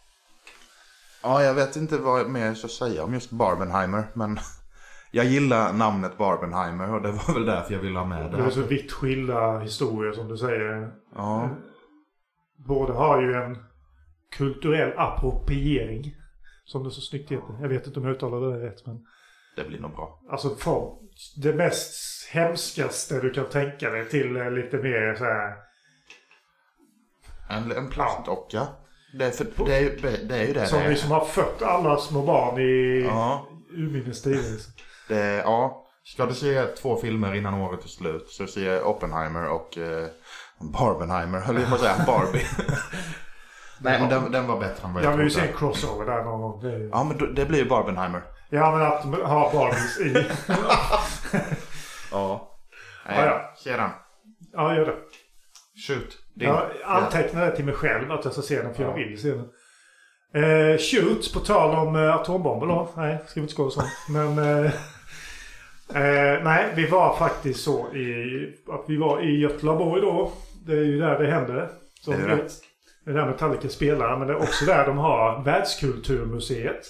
Ja, 1.23 1.43
jag 1.43 1.53
vet 1.53 1.75
inte 1.75 1.97
vad 1.97 2.30
mer 2.30 2.45
jag 2.45 2.58
ska 2.58 2.67
säga 2.67 3.03
om 3.03 3.13
just 3.13 3.32
Barbenheimer. 3.32 4.03
Men 4.13 4.39
jag 5.12 5.25
gillar 5.25 5.73
namnet 5.73 6.17
Barbenheimer 6.17 6.93
och 6.93 7.01
det 7.01 7.12
var 7.12 7.34
väl 7.34 7.45
därför 7.45 7.73
jag 7.73 7.82
ville 7.82 7.99
ha 7.99 8.06
med 8.06 8.32
Det 8.32 8.38
är 8.38 8.41
det. 8.45 8.51
så 8.51 8.62
vitt 8.62 8.91
skilda 8.91 9.60
historier 9.60 10.12
som 10.13 10.27
du 10.27 10.38
säger. 10.38 10.91
Ja, 11.15 11.49
Båda 12.67 12.93
har 12.93 13.21
ju 13.21 13.34
en 13.34 13.58
kulturell 14.38 14.93
appropriering. 14.97 16.15
Som 16.65 16.84
det 16.84 16.91
så 16.91 17.01
snyggt 17.01 17.32
heter. 17.32 17.58
Jag 17.62 17.69
vet 17.69 17.88
inte 17.88 17.99
om 17.99 18.06
jag 18.06 18.15
uttalade 18.15 18.60
det 18.60 18.65
rätt 18.69 18.86
men. 18.86 19.06
Det 19.58 19.63
blir 19.63 19.80
nog 19.80 19.91
bra. 19.96 20.20
Alltså 20.32 20.56
från 20.56 20.98
det 21.38 21.54
mest 21.54 21.93
hemskaste 22.32 23.20
du 23.20 23.30
kan 23.30 23.46
tänka 23.50 23.89
dig 23.89 24.10
till 24.10 24.38
eh, 24.38 24.52
lite 24.52 24.78
mer 24.78 25.15
så 25.17 25.24
här. 25.24 25.54
En, 27.50 27.72
en 27.72 27.89
plastdocka. 27.89 28.67
Det, 29.17 29.26
är 29.26 29.32
för, 29.32 29.65
det, 29.65 29.76
är, 29.76 30.28
det 30.28 30.36
är 30.36 30.48
ju 30.48 30.54
det 30.54 30.65
Som 30.67 30.80
det 30.80 30.89
liksom 30.89 31.12
har 31.12 31.26
fött 31.26 31.62
alla 31.62 31.98
små 31.98 32.22
barn 32.22 32.60
i 32.62 33.04
Ja. 33.08 33.48
urminnes 33.72 34.22
tider. 34.22 34.60
Det, 35.08 35.17
ja, 35.38 35.86
ska 36.04 36.26
du 36.26 36.34
se 36.34 36.65
två 36.65 36.96
filmer 36.98 37.36
innan 37.36 37.54
året 37.54 37.84
är 37.84 37.88
slut 37.88 38.30
så 38.30 38.48
se 38.48 38.80
Oppenheimer 38.82 39.50
och 39.50 39.78
eh, 39.78 40.08
Barbenheimer, 40.60 41.39
höll 41.39 41.56
jag 41.60 41.70
på 41.70 41.76
att 41.76 41.82
säga, 41.82 42.04
Barbie. 42.08 42.46
Nej 43.82 44.00
men 44.00 44.10
den, 44.10 44.32
den 44.32 44.48
var 44.48 44.60
bättre 44.60 44.88
än 44.88 44.93
vad 44.93 45.04
jag, 45.04 45.12
Jag 45.13 45.17
vill 45.17 45.26
ju 45.26 45.30
se 45.32 45.39
trodde. 45.39 45.52
en 45.54 45.58
crossover 45.58 46.06
där 46.06 46.24
någon 46.24 46.41
gång. 46.41 46.89
Ja 46.91 47.04
men 47.04 47.36
det 47.36 47.46
blir 47.46 47.60
ju 47.60 47.70
Barbenheimer. 47.70 48.22
Ja 48.49 48.71
men 48.71 48.81
att 48.81 49.29
ha 49.29 49.51
Barbies 49.53 49.99
i. 49.99 50.25
Ja. 52.12 52.57
Ja, 53.05 53.25
ja. 53.25 53.53
Den. 53.63 53.89
Ja, 54.53 54.75
gör 54.75 54.86
det. 54.86 54.95
Shoot. 55.88 56.17
Din. 56.36 56.47
Jag 56.47 56.71
antecknar 56.86 57.45
det 57.45 57.55
till 57.55 57.65
mig 57.65 57.73
själv 57.73 58.12
att 58.12 58.23
jag 58.25 58.33
ska 58.33 58.41
se 58.41 58.62
den 58.62 58.73
för 58.73 58.83
jag 58.83 58.93
vill 58.93 59.21
se 59.21 59.29
den. 59.31 59.49
Eh, 60.43 60.77
shoot, 60.77 61.33
på 61.33 61.39
tal 61.39 61.88
om 61.88 61.95
eh, 61.95 62.15
atombomber 62.15 62.67
då. 62.67 62.89
Nej, 62.97 63.17
ska 63.27 63.39
vi 63.39 63.41
inte 63.41 63.53
skåda 63.53 63.71
sånt. 63.71 63.88
Men... 64.10 64.38
Eh, 64.38 64.65
eh, 66.03 66.43
nej, 66.43 66.73
vi 66.75 66.88
var 66.88 67.17
faktiskt 67.17 67.63
så 67.63 67.93
i... 67.93 68.57
Att 68.69 68.83
vi 68.88 68.97
var 68.97 69.21
i 69.21 69.39
Göteborg 69.39 70.01
då. 70.01 70.31
Det 70.65 70.73
är 70.73 70.83
ju 70.83 70.99
där 70.99 71.19
det 71.19 71.31
händer. 71.31 71.69
Som 72.01 72.13
Är 72.13 72.17
det 72.17 72.27
det? 72.27 72.36
vet. 72.36 72.51
Det 73.05 73.12
är 73.12 73.15
där 73.15 73.25
Metallica 73.25 73.69
spelar. 73.69 74.17
Men 74.17 74.27
det 74.27 74.33
är 74.33 74.38
också 74.38 74.65
där 74.65 74.86
de 74.86 74.97
har 74.97 75.43
Världskulturmuseet. 75.43 76.81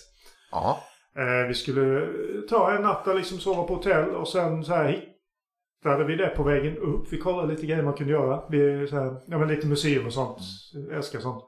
Ja. 0.52 0.84
Eh, 1.18 1.48
vi 1.48 1.54
skulle 1.54 2.08
ta 2.50 2.72
en 2.72 2.82
natt 2.82 3.08
och 3.08 3.16
liksom 3.16 3.40
sova 3.40 3.64
på 3.64 3.76
hotell 3.76 4.10
och 4.10 4.28
sen 4.28 4.64
så 4.64 4.74
här 4.74 4.88
hittade 4.88 6.04
vi 6.04 6.16
det 6.16 6.28
på 6.28 6.44
vägen 6.44 6.78
upp. 6.78 7.14
Vi 7.14 7.18
kollade 7.18 7.48
lite 7.48 7.66
grejer 7.66 7.84
man 7.84 7.94
kunde 7.94 8.14
göra. 8.14 8.44
Vi, 8.50 8.88
så 8.88 8.96
här, 8.96 9.22
ja, 9.26 9.38
men 9.38 9.48
lite 9.48 9.68
museum 9.68 10.06
och 10.06 10.14
sånt. 10.14 10.38
Jag 10.74 10.98
älskar 10.98 11.20
sånt. 11.20 11.44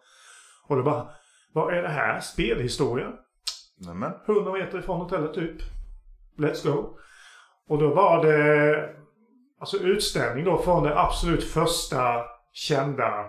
Och 0.67 0.75
det 0.75 0.83
bara, 0.83 1.09
vad 1.53 1.73
är 1.73 1.81
det 1.81 1.89
här? 1.89 2.19
Spelhistoria? 2.19 3.13
Nämen. 3.77 4.11
100 4.25 4.53
meter 4.53 4.79
ifrån 4.79 5.01
hotellet 5.01 5.33
typ. 5.33 5.61
Let's 6.37 6.71
go. 6.73 6.97
Och 7.67 7.77
då 7.77 7.93
var 7.93 8.25
det 8.25 8.89
alltså 9.59 9.77
utställning 9.77 10.45
då 10.45 10.57
från 10.57 10.83
det 10.83 10.99
absolut 10.99 11.43
första 11.43 12.23
kända 12.53 13.25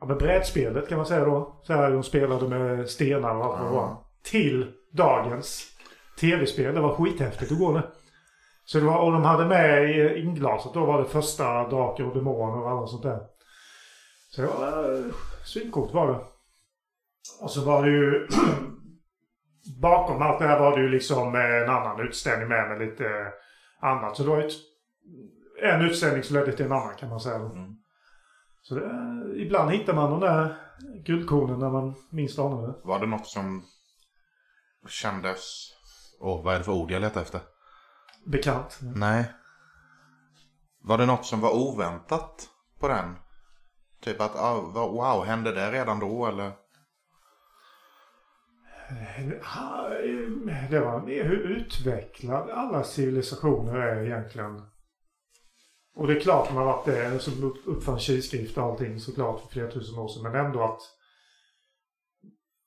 ja, 0.00 0.06
men 0.06 0.18
brädspelet 0.18 0.88
kan 0.88 0.96
man 0.96 1.06
säga 1.06 1.24
då. 1.24 1.60
Så 1.62 1.72
här 1.72 1.90
de 1.90 2.02
spelade 2.02 2.48
med 2.48 2.88
stenar 2.88 3.36
och 3.36 3.44
allt 3.44 3.60
vad 3.60 3.70
det 3.70 3.76
var. 3.76 3.96
Till 4.22 4.72
dagens 4.92 5.66
tv-spel. 6.20 6.74
Det 6.74 6.80
var 6.80 6.94
skithäftigt 6.94 7.52
att 7.52 7.58
gå 7.58 7.72
med. 7.72 7.82
Så 8.64 8.78
det 8.78 8.84
var, 8.84 8.98
och 8.98 9.12
de 9.12 9.24
hade 9.24 9.46
med 9.46 9.90
i 9.90 10.20
inglaset 10.20 10.74
då 10.74 10.84
var 10.84 11.02
det 11.02 11.08
första 11.08 11.68
Drakar 11.68 12.04
och 12.04 12.14
Demoner 12.14 12.62
och 12.62 12.70
alla 12.70 12.86
sånt 12.86 13.02
där. 13.02 13.20
Så 14.30 14.40
det 14.40 14.46
var 14.46 14.94
äh, 14.94 15.04
svincoolt 15.44 15.94
var 15.94 16.12
det. 16.12 16.18
Och 17.40 17.50
så 17.50 17.64
var 17.64 17.82
det 17.82 17.90
ju 17.90 18.28
bakom 19.80 20.22
allt 20.22 20.38
det 20.38 20.46
här 20.46 20.60
var 20.60 20.76
det 20.76 20.82
ju 20.82 20.88
liksom 20.88 21.34
eh, 21.34 21.62
en 21.62 21.70
annan 21.70 22.00
utställning 22.00 22.48
med 22.48 22.68
med 22.68 22.88
lite 22.88 23.32
annat. 23.80 24.16
Så 24.16 24.22
det 24.22 24.28
var 24.28 24.40
ju 24.40 24.46
ett 24.46 24.52
en 25.62 25.82
utställning 25.82 26.22
som 26.22 26.36
ledde 26.36 26.52
till 26.52 26.66
en 26.66 26.72
annan 26.72 26.94
kan 26.94 27.08
man 27.08 27.20
säga. 27.20 27.36
Mm. 27.36 27.76
Så 28.62 28.74
det, 28.74 28.86
ibland 29.36 29.70
hittar 29.70 29.94
man 29.94 30.10
de 30.10 30.20
där 30.20 30.56
guldkornen 31.04 31.58
när 31.58 31.70
man 31.70 31.94
minst 32.10 32.38
anar 32.38 32.66
det. 32.66 32.74
Var 32.84 33.00
det 33.00 33.06
något 33.06 33.26
som 33.26 33.64
kändes... 34.88 35.68
Åh, 36.20 36.44
vad 36.44 36.54
är 36.54 36.58
det 36.58 36.64
för 36.64 36.72
ord 36.72 36.90
jag 36.90 37.00
letar 37.00 37.20
efter? 37.22 37.40
Bekant. 38.24 38.78
Nej. 38.82 39.32
Var 40.80 40.98
det 40.98 41.06
något 41.06 41.26
som 41.26 41.40
var 41.40 41.50
oväntat 41.56 42.48
på 42.80 42.88
den? 42.88 43.16
Typ 44.00 44.20
att, 44.20 44.36
ah, 44.36 44.60
vad- 44.60 44.90
wow, 44.90 45.24
hände 45.24 45.52
det 45.52 45.72
redan 45.72 45.98
då 46.00 46.26
eller? 46.26 46.52
Ja, 49.42 49.88
Det 50.70 50.80
var 50.80 51.00
mer 51.00 51.24
hur 51.24 51.38
utvecklade 51.38 52.54
alla 52.54 52.84
civilisationer 52.84 53.74
är 53.74 54.04
egentligen. 54.04 54.62
Och 55.94 56.06
det 56.06 56.16
är 56.16 56.20
klart 56.20 56.52
man 56.54 56.64
varit 56.66 56.84
det 56.84 57.18
som 57.18 57.44
upp- 57.44 57.66
uppfann 57.66 57.98
kilskrift 57.98 58.58
och 58.58 58.64
allting 58.64 59.00
såklart 59.00 59.40
för 59.40 59.48
flera 59.48 59.70
tusen 59.70 59.98
år 59.98 60.08
sedan. 60.08 60.22
Men 60.32 60.46
ändå 60.46 60.64
att 60.64 60.80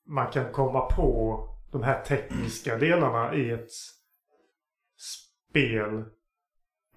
man 0.07 0.31
kan 0.31 0.51
komma 0.51 0.81
på 0.81 1.39
de 1.71 1.83
här 1.83 2.01
tekniska 2.01 2.77
delarna 2.77 3.33
i 3.33 3.51
ett 3.51 3.69
spel. 5.49 6.03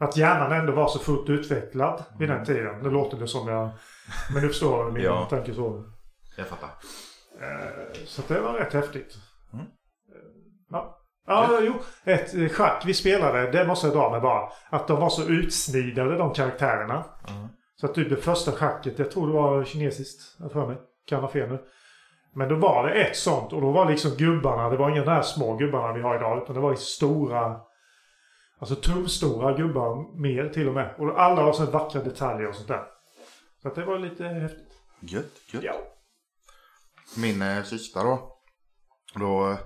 Att 0.00 0.16
hjärnan 0.16 0.52
ändå 0.52 0.72
var 0.72 0.88
så 0.88 0.98
fullt 0.98 1.28
utvecklad 1.30 2.04
vid 2.18 2.28
den 2.28 2.44
tiden. 2.44 2.82
Nu 2.82 2.90
låter 2.90 3.16
det 3.18 3.28
som 3.28 3.48
jag... 3.48 3.70
Men 4.32 4.42
du 4.42 4.48
förstår 4.48 4.90
min 4.90 5.02
Ja. 5.04 5.26
tanke 5.30 5.54
så. 5.54 5.84
Jag 6.36 6.46
fattar. 6.46 6.68
Eh, 7.40 7.92
Så 8.06 8.22
det 8.28 8.40
var 8.40 8.52
rätt 8.52 8.72
häftigt. 8.72 9.14
Mm. 9.52 9.64
Eh, 9.64 9.70
Ja. 10.70 10.94
Ja, 11.26 11.60
jo. 11.62 11.74
Ett 12.04 12.34
eh, 12.34 12.48
schack 12.48 12.82
vi 12.86 12.94
spelade, 12.94 13.50
det 13.50 13.66
måste 13.66 13.86
jag 13.86 13.96
dra 13.96 14.10
med 14.10 14.22
bara. 14.22 14.48
Att 14.70 14.88
de 14.88 15.00
var 15.00 15.08
så 15.10 15.28
utsnidade 15.28 16.16
de 16.18 16.32
karaktärerna. 16.34 17.04
Mm. 17.28 17.48
Så 17.76 17.86
att 17.86 17.94
typ 17.94 18.10
det 18.10 18.16
första 18.16 18.52
schacket, 18.52 18.98
jag 18.98 19.10
tror 19.10 19.26
det 19.26 19.32
var 19.32 19.64
kinesiskt, 19.64 20.36
jag 20.38 20.52
för 20.52 20.66
mig. 20.66 20.76
Kan 21.06 21.20
ha 21.20 21.28
fel 21.28 21.48
nu. 21.48 21.58
Men 22.38 22.48
då 22.48 22.54
var 22.54 22.88
det 22.88 22.94
ett 22.94 23.16
sånt 23.16 23.52
och 23.52 23.60
då 23.60 23.70
var 23.70 23.90
liksom 23.90 24.10
gubbarna, 24.10 24.70
det 24.70 24.76
var 24.76 24.90
inga 24.90 25.04
de 25.04 25.10
här 25.10 25.22
små 25.22 25.56
gubbarna 25.56 25.92
vi 25.92 26.02
har 26.02 26.16
idag. 26.16 26.42
Utan 26.42 26.54
det 26.54 26.60
var 26.60 26.74
stora, 26.74 27.60
alltså 28.58 28.74
tumstora 28.74 29.52
gubbar 29.52 30.20
mer 30.20 30.48
till 30.48 30.68
och 30.68 30.74
med. 30.74 30.94
Och 30.98 31.20
alla 31.20 31.42
har 31.42 31.52
så 31.52 31.66
vackra 31.66 32.02
detaljer 32.02 32.48
och 32.48 32.54
sånt 32.54 32.68
där. 32.68 32.84
Så 33.62 33.68
att 33.68 33.74
det 33.74 33.84
var 33.84 33.98
lite 33.98 34.24
häftigt. 34.24 34.72
Gött, 35.00 35.32
gött. 35.52 35.64
Ja. 35.64 35.74
Min 37.16 37.42
eh, 37.42 37.62
sista 37.62 38.02
då. 38.02 38.38
Då 39.14 39.50
eh, 39.50 39.58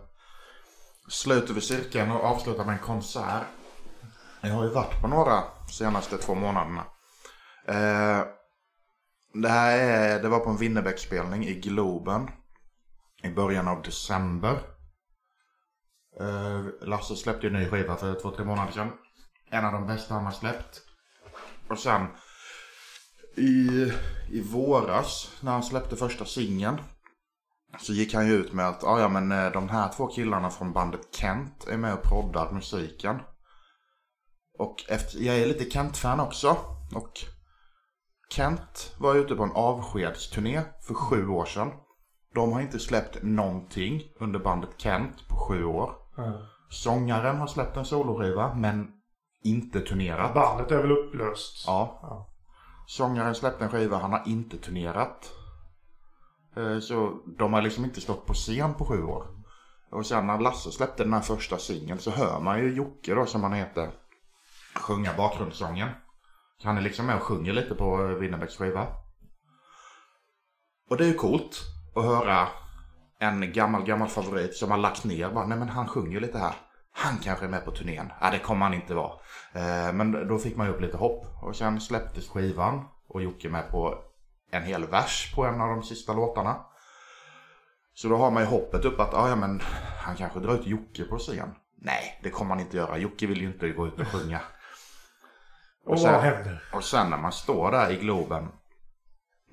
sluter 1.09 1.55
vi 1.55 1.61
cirkeln 1.61 2.11
och 2.11 2.25
avslutar 2.25 2.65
med 2.65 2.73
en 2.73 2.79
konsert. 2.79 3.43
Jag 4.41 4.51
har 4.51 4.65
ju 4.65 4.71
varit 4.71 5.01
på 5.01 5.09
några 5.09 5.43
senaste 5.71 6.19
två 6.19 6.35
månaderna. 6.35 6.85
Eh, 7.67 8.27
det 9.35 9.49
här 9.49 9.79
är, 9.79 10.23
det 10.23 10.29
var 10.29 10.39
på 10.39 10.51
en 10.51 10.57
Winnerbäck-spelning 10.57 11.45
i 11.45 11.55
Globen. 11.55 12.29
I 13.23 13.31
början 13.31 13.69
av 13.69 13.83
december. 13.83 14.63
Eh, 16.21 16.65
Lasse 16.81 17.17
släppte 17.17 17.47
ju 17.47 17.55
en 17.55 17.61
ny 17.63 17.69
skiva 17.69 17.97
för 17.97 18.21
två, 18.21 18.31
tre 18.31 18.45
månader 18.45 18.73
sedan. 18.73 18.93
En 19.51 19.65
av 19.65 19.73
de 19.73 19.87
bästa 19.87 20.15
han 20.15 20.25
har 20.25 20.33
släppt. 20.33 20.83
Och 21.69 21.79
sen 21.79 22.07
i, 23.37 23.93
i 24.31 24.41
våras 24.41 25.31
när 25.41 25.53
han 25.53 25.63
släppte 25.63 25.97
första 25.97 26.25
singeln. 26.25 26.81
Så 27.81 27.93
gick 27.93 28.15
han 28.15 28.27
ju 28.27 28.33
ut 28.33 28.53
med 28.53 28.69
att 28.69 28.85
"Ah, 28.85 29.01
ja 29.01 29.09
men 29.09 29.33
eh, 29.33 29.53
de 29.53 29.69
här 29.69 29.93
två 29.93 30.07
killarna 30.07 30.51
från 30.51 30.73
bandet 30.73 31.01
Kent 31.15 31.67
är 31.69 31.77
med 31.77 31.95
och 31.95 32.03
proddar 32.03 32.53
musiken. 32.53 33.21
Och 34.59 34.85
efter, 34.89 35.19
jag 35.19 35.37
är 35.39 35.47
lite 35.47 35.71
Kent-fan 35.71 36.21
också. 36.21 36.57
Och 36.95 37.13
Kent 38.31 38.95
var 38.99 39.15
ute 39.15 39.35
på 39.35 39.43
en 39.43 39.53
avskedsturné 39.53 40.63
för 40.87 40.95
sju 40.95 41.29
år 41.29 41.45
sedan. 41.45 41.71
De 42.35 42.53
har 42.53 42.61
inte 42.61 42.79
släppt 42.79 43.23
någonting 43.23 44.03
under 44.21 44.39
bandet 44.41 44.71
Kent 44.77 45.29
på 45.29 45.37
sju 45.37 45.65
år. 45.65 45.95
Ja. 46.17 46.33
Sångaren 46.71 47.37
har 47.37 47.47
släppt 47.47 47.77
en 47.77 47.85
soloskiva 47.85 48.55
men 48.55 48.93
inte 49.45 49.81
turnerat. 49.81 50.35
Bandet 50.35 50.71
är 50.71 50.83
väl 50.83 50.93
upplöst? 50.93 51.65
Ja. 51.67 51.99
Ja. 52.03 52.29
Sångaren 52.87 53.35
släppte 53.35 53.65
en 53.65 53.71
skiva, 53.71 53.99
han 53.99 54.13
har 54.13 54.23
inte 54.27 54.59
turnerat. 54.59 55.33
Eh, 56.57 56.79
Så 56.79 57.21
de 57.39 57.53
har 57.53 57.63
liksom 57.63 57.85
inte 57.85 58.01
stått 58.01 58.27
på 58.27 58.33
scen 58.35 58.75
på 58.75 58.85
sju 58.85 59.03
år. 59.03 59.27
Och 59.91 60.07
sen 60.07 60.27
när 60.27 60.39
Lasse 60.41 60.71
släppte 60.73 61.03
den 61.05 61.13
här 61.13 61.21
första 61.21 61.59
singeln 61.59 61.99
så 61.99 62.11
hör 62.11 62.41
man 62.41 62.59
ju 62.59 62.75
Jocke 62.75 63.15
då 63.15 63.27
som 63.27 63.43
han 63.43 63.53
heter 63.53 63.91
sjunga 64.75 65.11
bakgrundssången. 65.17 65.89
Så 66.59 66.69
han 66.69 66.77
är 66.79 66.83
liksom 66.83 67.07
med 67.07 67.17
och 67.17 67.23
sjunger 67.23 67.53
lite 67.53 67.75
på 67.75 67.97
Winnerbäcks 68.07 68.57
skiva. 68.57 68.87
Och 70.91 70.97
det 70.97 71.05
är 71.05 71.09
ju 71.09 71.15
coolt 71.15 71.61
att 71.95 72.05
höra 72.05 72.49
en 73.19 73.53
gammal, 73.53 73.85
gammal 73.85 74.09
favorit 74.09 74.57
som 74.57 74.71
har 74.71 74.79
lagt 74.79 75.05
ner. 75.05 75.31
Bara, 75.31 75.47
Nej 75.47 75.59
men 75.59 75.69
han 75.69 75.89
sjunger 75.89 76.21
lite 76.21 76.39
här. 76.39 76.55
Han 76.95 77.19
kanske 77.19 77.45
är 77.45 77.49
med 77.49 77.65
på 77.65 77.71
turnén. 77.71 78.13
Ja 78.21 78.31
det 78.31 78.39
kommer 78.39 78.67
han 78.67 78.75
inte 78.75 78.95
vara. 78.95 79.13
Eh, 79.53 79.93
men 79.93 80.29
då 80.29 80.39
fick 80.39 80.57
man 80.57 80.67
ju 80.67 80.73
upp 80.73 80.81
lite 80.81 80.97
hopp. 80.97 81.27
Och 81.43 81.57
sen 81.57 81.81
släpptes 81.81 82.29
skivan. 82.29 82.85
Och 83.09 83.23
Jocke 83.23 83.49
med 83.49 83.71
på 83.71 83.99
en 84.51 84.63
hel 84.63 84.87
vers 84.87 85.33
på 85.35 85.45
en 85.45 85.61
av 85.61 85.69
de 85.69 85.83
sista 85.83 86.13
låtarna. 86.13 86.57
Så 87.95 88.09
då 88.09 88.17
har 88.17 88.31
man 88.31 88.43
ju 88.43 88.49
hoppet 88.49 88.85
upp 88.85 89.01
att 89.01 89.15
ah, 89.15 89.29
ja, 89.29 89.37
men 89.37 89.61
han 89.99 90.17
kanske 90.17 90.41
drar 90.41 90.55
ut 90.55 90.67
Jocke 90.67 91.05
på 91.05 91.19
scen. 91.19 91.55
Nej, 91.79 92.21
det 92.23 92.31
kommer 92.31 92.51
han 92.51 92.61
inte 92.61 92.77
göra. 92.77 92.99
Jocke 92.99 93.27
vill 93.27 93.41
ju 93.41 93.47
inte 93.47 93.69
gå 93.69 93.87
ut 93.87 94.01
och 94.01 94.07
sjunga. 94.09 94.41
Och 95.87 96.01
sen- 96.01 96.13
vad 96.13 96.23
händer? 96.23 96.63
Och 96.73 96.85
sen 96.85 97.11
när 97.11 97.19
man 97.19 97.33
står 97.33 97.71
där 97.71 97.91
i 97.91 97.97
Globen. 97.97 98.49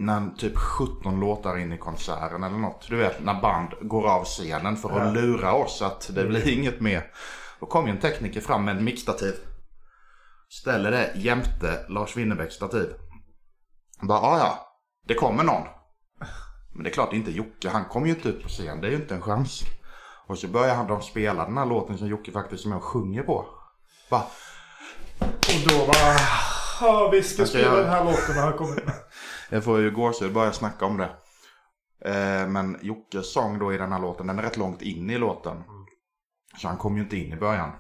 När 0.01 0.29
typ 0.37 0.57
17 0.57 1.19
låtar 1.19 1.57
in 1.57 1.73
i 1.73 1.77
konserten 1.77 2.43
eller 2.43 2.57
något. 2.57 2.85
Du 2.89 2.95
vet 2.95 3.23
när 3.23 3.41
band 3.41 3.69
går 3.81 4.07
av 4.09 4.23
scenen 4.25 4.77
för 4.77 4.89
att 4.89 5.05
Ja. 5.15 5.21
lura 5.21 5.53
oss 5.53 5.81
att 5.81 6.09
det 6.15 6.25
blir 6.25 6.47
inget 6.47 6.81
mer. 6.81 7.11
Då 7.59 7.65
kom 7.65 7.85
ju 7.87 7.91
en 7.91 7.99
tekniker 7.99 8.41
fram 8.41 8.65
med 8.65 8.77
en 8.77 8.83
mixtativ. 8.83 9.33
Ställer 10.49 10.91
det 10.91 11.11
jämte 11.15 11.85
Lars 11.89 12.17
Winnerbäcks 12.17 12.55
stativ. 12.55 12.89
Bara, 14.01 14.19
ah, 14.19 14.37
ja, 14.37 14.75
det 15.07 15.13
kommer 15.13 15.43
någon. 15.43 15.63
Men 16.73 16.83
det 16.83 16.89
är 16.89 16.93
klart 16.93 17.13
inte 17.13 17.31
Jocke, 17.31 17.69
han 17.69 17.85
kommer 17.85 18.07
ju 18.07 18.13
inte 18.13 18.29
ut 18.29 18.43
på 18.43 18.49
scen, 18.49 18.81
det 18.81 18.87
är 18.87 18.91
ju 18.91 18.97
inte 18.97 19.15
en 19.15 19.21
chans. 19.21 19.61
Och 20.27 20.37
så 20.37 20.47
börjar 20.47 20.75
han 20.75 20.87
de 20.87 21.01
spela 21.01 21.45
den 21.45 21.57
här 21.57 21.65
låten 21.65 21.97
som 21.97 22.07
Jocke 22.07 22.31
faktiskt 22.31 22.65
är 22.65 22.69
med 22.69 22.77
och 22.77 22.83
sjunger 22.83 23.23
på. 23.23 23.45
Bara, 24.09 24.23
Och 25.19 25.69
då 25.69 25.85
bara... 25.85 26.15
Ja, 26.81 27.09
vi 27.11 27.23
ska 27.23 27.45
spela 27.45 27.75
den 27.75 27.89
här 27.89 28.05
låten 28.05 28.35
när 28.35 28.41
han 28.41 28.57
kommer 28.57 28.75
med. 28.75 28.93
Jag 29.49 29.63
får 29.63 29.79
ju 29.79 29.91
gåshud 29.91 30.33
bara 30.33 30.45
jag 30.45 30.55
snackar 30.55 30.85
om 30.85 30.97
det. 30.97 31.09
Eh, 32.05 32.47
men 32.47 32.77
Jockes 32.81 33.33
sång 33.33 33.59
då 33.59 33.73
i 33.73 33.77
den 33.77 33.91
här 33.91 33.99
låten, 33.99 34.27
den 34.27 34.39
är 34.39 34.43
rätt 34.43 34.57
långt 34.57 34.81
in 34.81 35.09
i 35.09 35.17
låten. 35.17 35.63
Så 36.57 36.67
han 36.67 36.77
kom 36.77 36.95
ju 36.95 37.03
inte 37.03 37.17
in 37.17 37.33
i 37.33 37.35
början. 37.35 37.71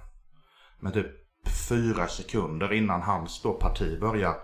Men 0.79 0.93
typ 0.93 1.07
fyra 1.69 2.07
sekunder 2.07 2.73
innan 2.73 3.01
hans 3.01 3.41
då 3.41 3.53
parti 3.53 3.99
börjar. 3.99 4.35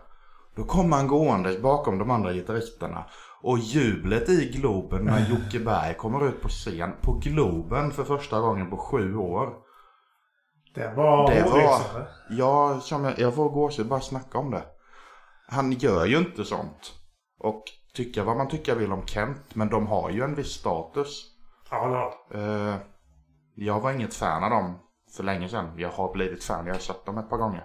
Då 0.56 0.64
kommer 0.64 0.98
han 0.98 1.08
gående 1.08 1.60
bakom 1.60 1.98
de 1.98 2.12
andra 2.12 2.34
gitarristerna. 2.34 3.06
Och 3.42 3.60
jublet 3.60 4.30
i 4.30 4.52
Globen 4.56 5.06
när 5.06 5.30
Jocke 5.30 5.60
Berg 5.60 5.94
kommer 5.94 6.28
ut 6.28 6.42
på 6.42 6.50
scen 6.50 6.92
på 7.02 7.14
Globen 7.14 7.92
för 7.92 8.04
första 8.04 8.40
gången 8.40 8.70
på 8.70 8.78
sju 8.78 9.16
år. 9.16 9.54
Det 10.76 10.94
var 10.96 11.32
Det 11.32 11.44
var... 11.44 12.08
Ja, 12.30 12.82
jag, 12.89 13.20
jag 13.20 13.36
får 13.36 13.49
gåshud 13.49 13.88
bara 13.88 14.02
snacka 14.02 14.38
om 14.38 14.52
det. 14.52 14.64
Han 15.47 15.72
gör 15.72 16.06
ju 16.06 16.18
inte 16.18 16.45
sånt. 16.45 16.93
Och 17.40 17.64
tycka 17.94 18.24
vad 18.24 18.38
man 18.38 18.48
tycker 18.48 18.76
vill 18.76 18.92
om 18.92 19.06
Kent, 19.08 19.56
men 19.56 19.70
de 19.70 19.88
har 19.88 20.10
ju 20.10 20.22
en 20.24 20.36
viss 20.36 20.52
status. 20.52 21.26
Ja, 21.72 21.86
det 21.88 21.92
var 21.92 22.14
Eh, 22.70 22.76
jag 23.56 23.80
var 23.80 23.92
inget 23.92 24.14
fan 24.14 24.44
av 24.44 24.50
dem 24.50 24.80
för 25.16 25.24
länge 25.24 25.50
sedan. 25.50 25.74
Jag 25.78 25.90
har 25.90 26.14
blivit 26.14 26.44
fan, 26.44 26.66
jag 26.68 26.74
har 26.74 26.80
sett 26.80 27.06
dem 27.06 27.18
ett 27.18 27.30
par 27.30 27.38
gånger. 27.38 27.64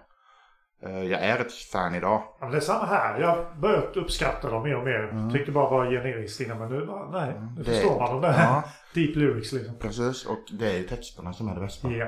Eh, 0.83 1.03
jag 1.05 1.21
är 1.21 1.39
ett 1.39 1.53
fan 1.53 1.95
idag. 1.95 2.23
ja, 2.23 2.37
men 2.41 2.51
det 2.51 2.57
är 2.57 2.61
samma 2.61 2.85
här. 2.87 3.21
Jag 3.21 3.29
har 3.29 3.55
börjat 3.61 3.97
uppskatta 3.97 4.51
dem 4.51 4.63
mer 4.63 4.77
och 4.77 4.85
mer. 4.85 5.31
Tyckte 5.33 5.53
bara 5.53 5.71
var 5.71 5.87
generiskt 5.91 6.41
innan, 6.41 6.59
men 6.59 6.69
nu 6.69 6.87
nej. 7.13 7.31
Nu 7.31 7.37
Mm. 7.37 7.55
Det- 7.55 7.65
förstår 7.65 8.01
man 8.01 8.11
de 8.13 8.21
där 8.21 8.39
Ja, 8.43 8.63
deep 8.95 9.17
lyrics 9.17 9.53
liksom. 9.53 9.75
precis. 9.79 10.27
Och 10.27 10.39
det 10.53 10.73
är 10.73 10.77
ju 10.79 10.83
texterna 10.89 11.33
som 11.33 11.49
är 11.49 11.55
det 11.55 11.61
bästa. 11.61 11.91
Ja. 11.91 12.07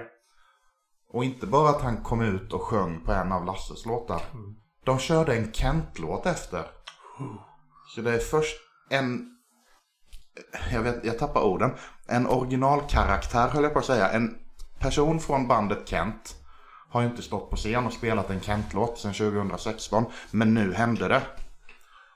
Och 1.08 1.24
inte 1.24 1.46
bara 1.46 1.68
att 1.70 1.82
han 1.82 1.96
kom 1.96 2.20
ut 2.22 2.52
och 2.52 2.62
sjöng 2.62 3.00
på 3.04 3.12
en 3.12 3.32
av 3.32 3.44
Lasses 3.44 3.86
låtar. 3.86 4.22
De 4.84 4.98
körde 4.98 5.36
en 5.36 5.52
Kent-låt 5.52 6.26
efter. 6.26 6.64
Så 7.94 8.00
det 8.00 8.14
är 8.14 8.18
först 8.18 8.56
en... 8.90 9.28
Jag, 10.72 10.82
vet, 10.82 11.04
jag 11.04 11.18
tappar 11.18 11.42
orden. 11.42 11.70
En 12.06 12.26
originalkaraktär 12.26 13.48
höll 13.48 13.62
jag 13.62 13.72
på 13.72 13.78
att 13.78 13.84
säga. 13.84 14.10
En 14.10 14.38
person 14.78 15.20
från 15.20 15.48
bandet 15.48 15.88
Kent 15.88 16.36
har 16.88 17.00
ju 17.00 17.06
inte 17.06 17.22
stått 17.22 17.50
på 17.50 17.56
scen 17.56 17.86
och 17.86 17.92
spelat 17.92 18.30
en 18.30 18.40
Kent-låt 18.40 18.98
sedan 18.98 19.12
2016. 19.12 20.04
Men 20.30 20.54
nu 20.54 20.72
hände 20.72 21.08
det. 21.08 21.22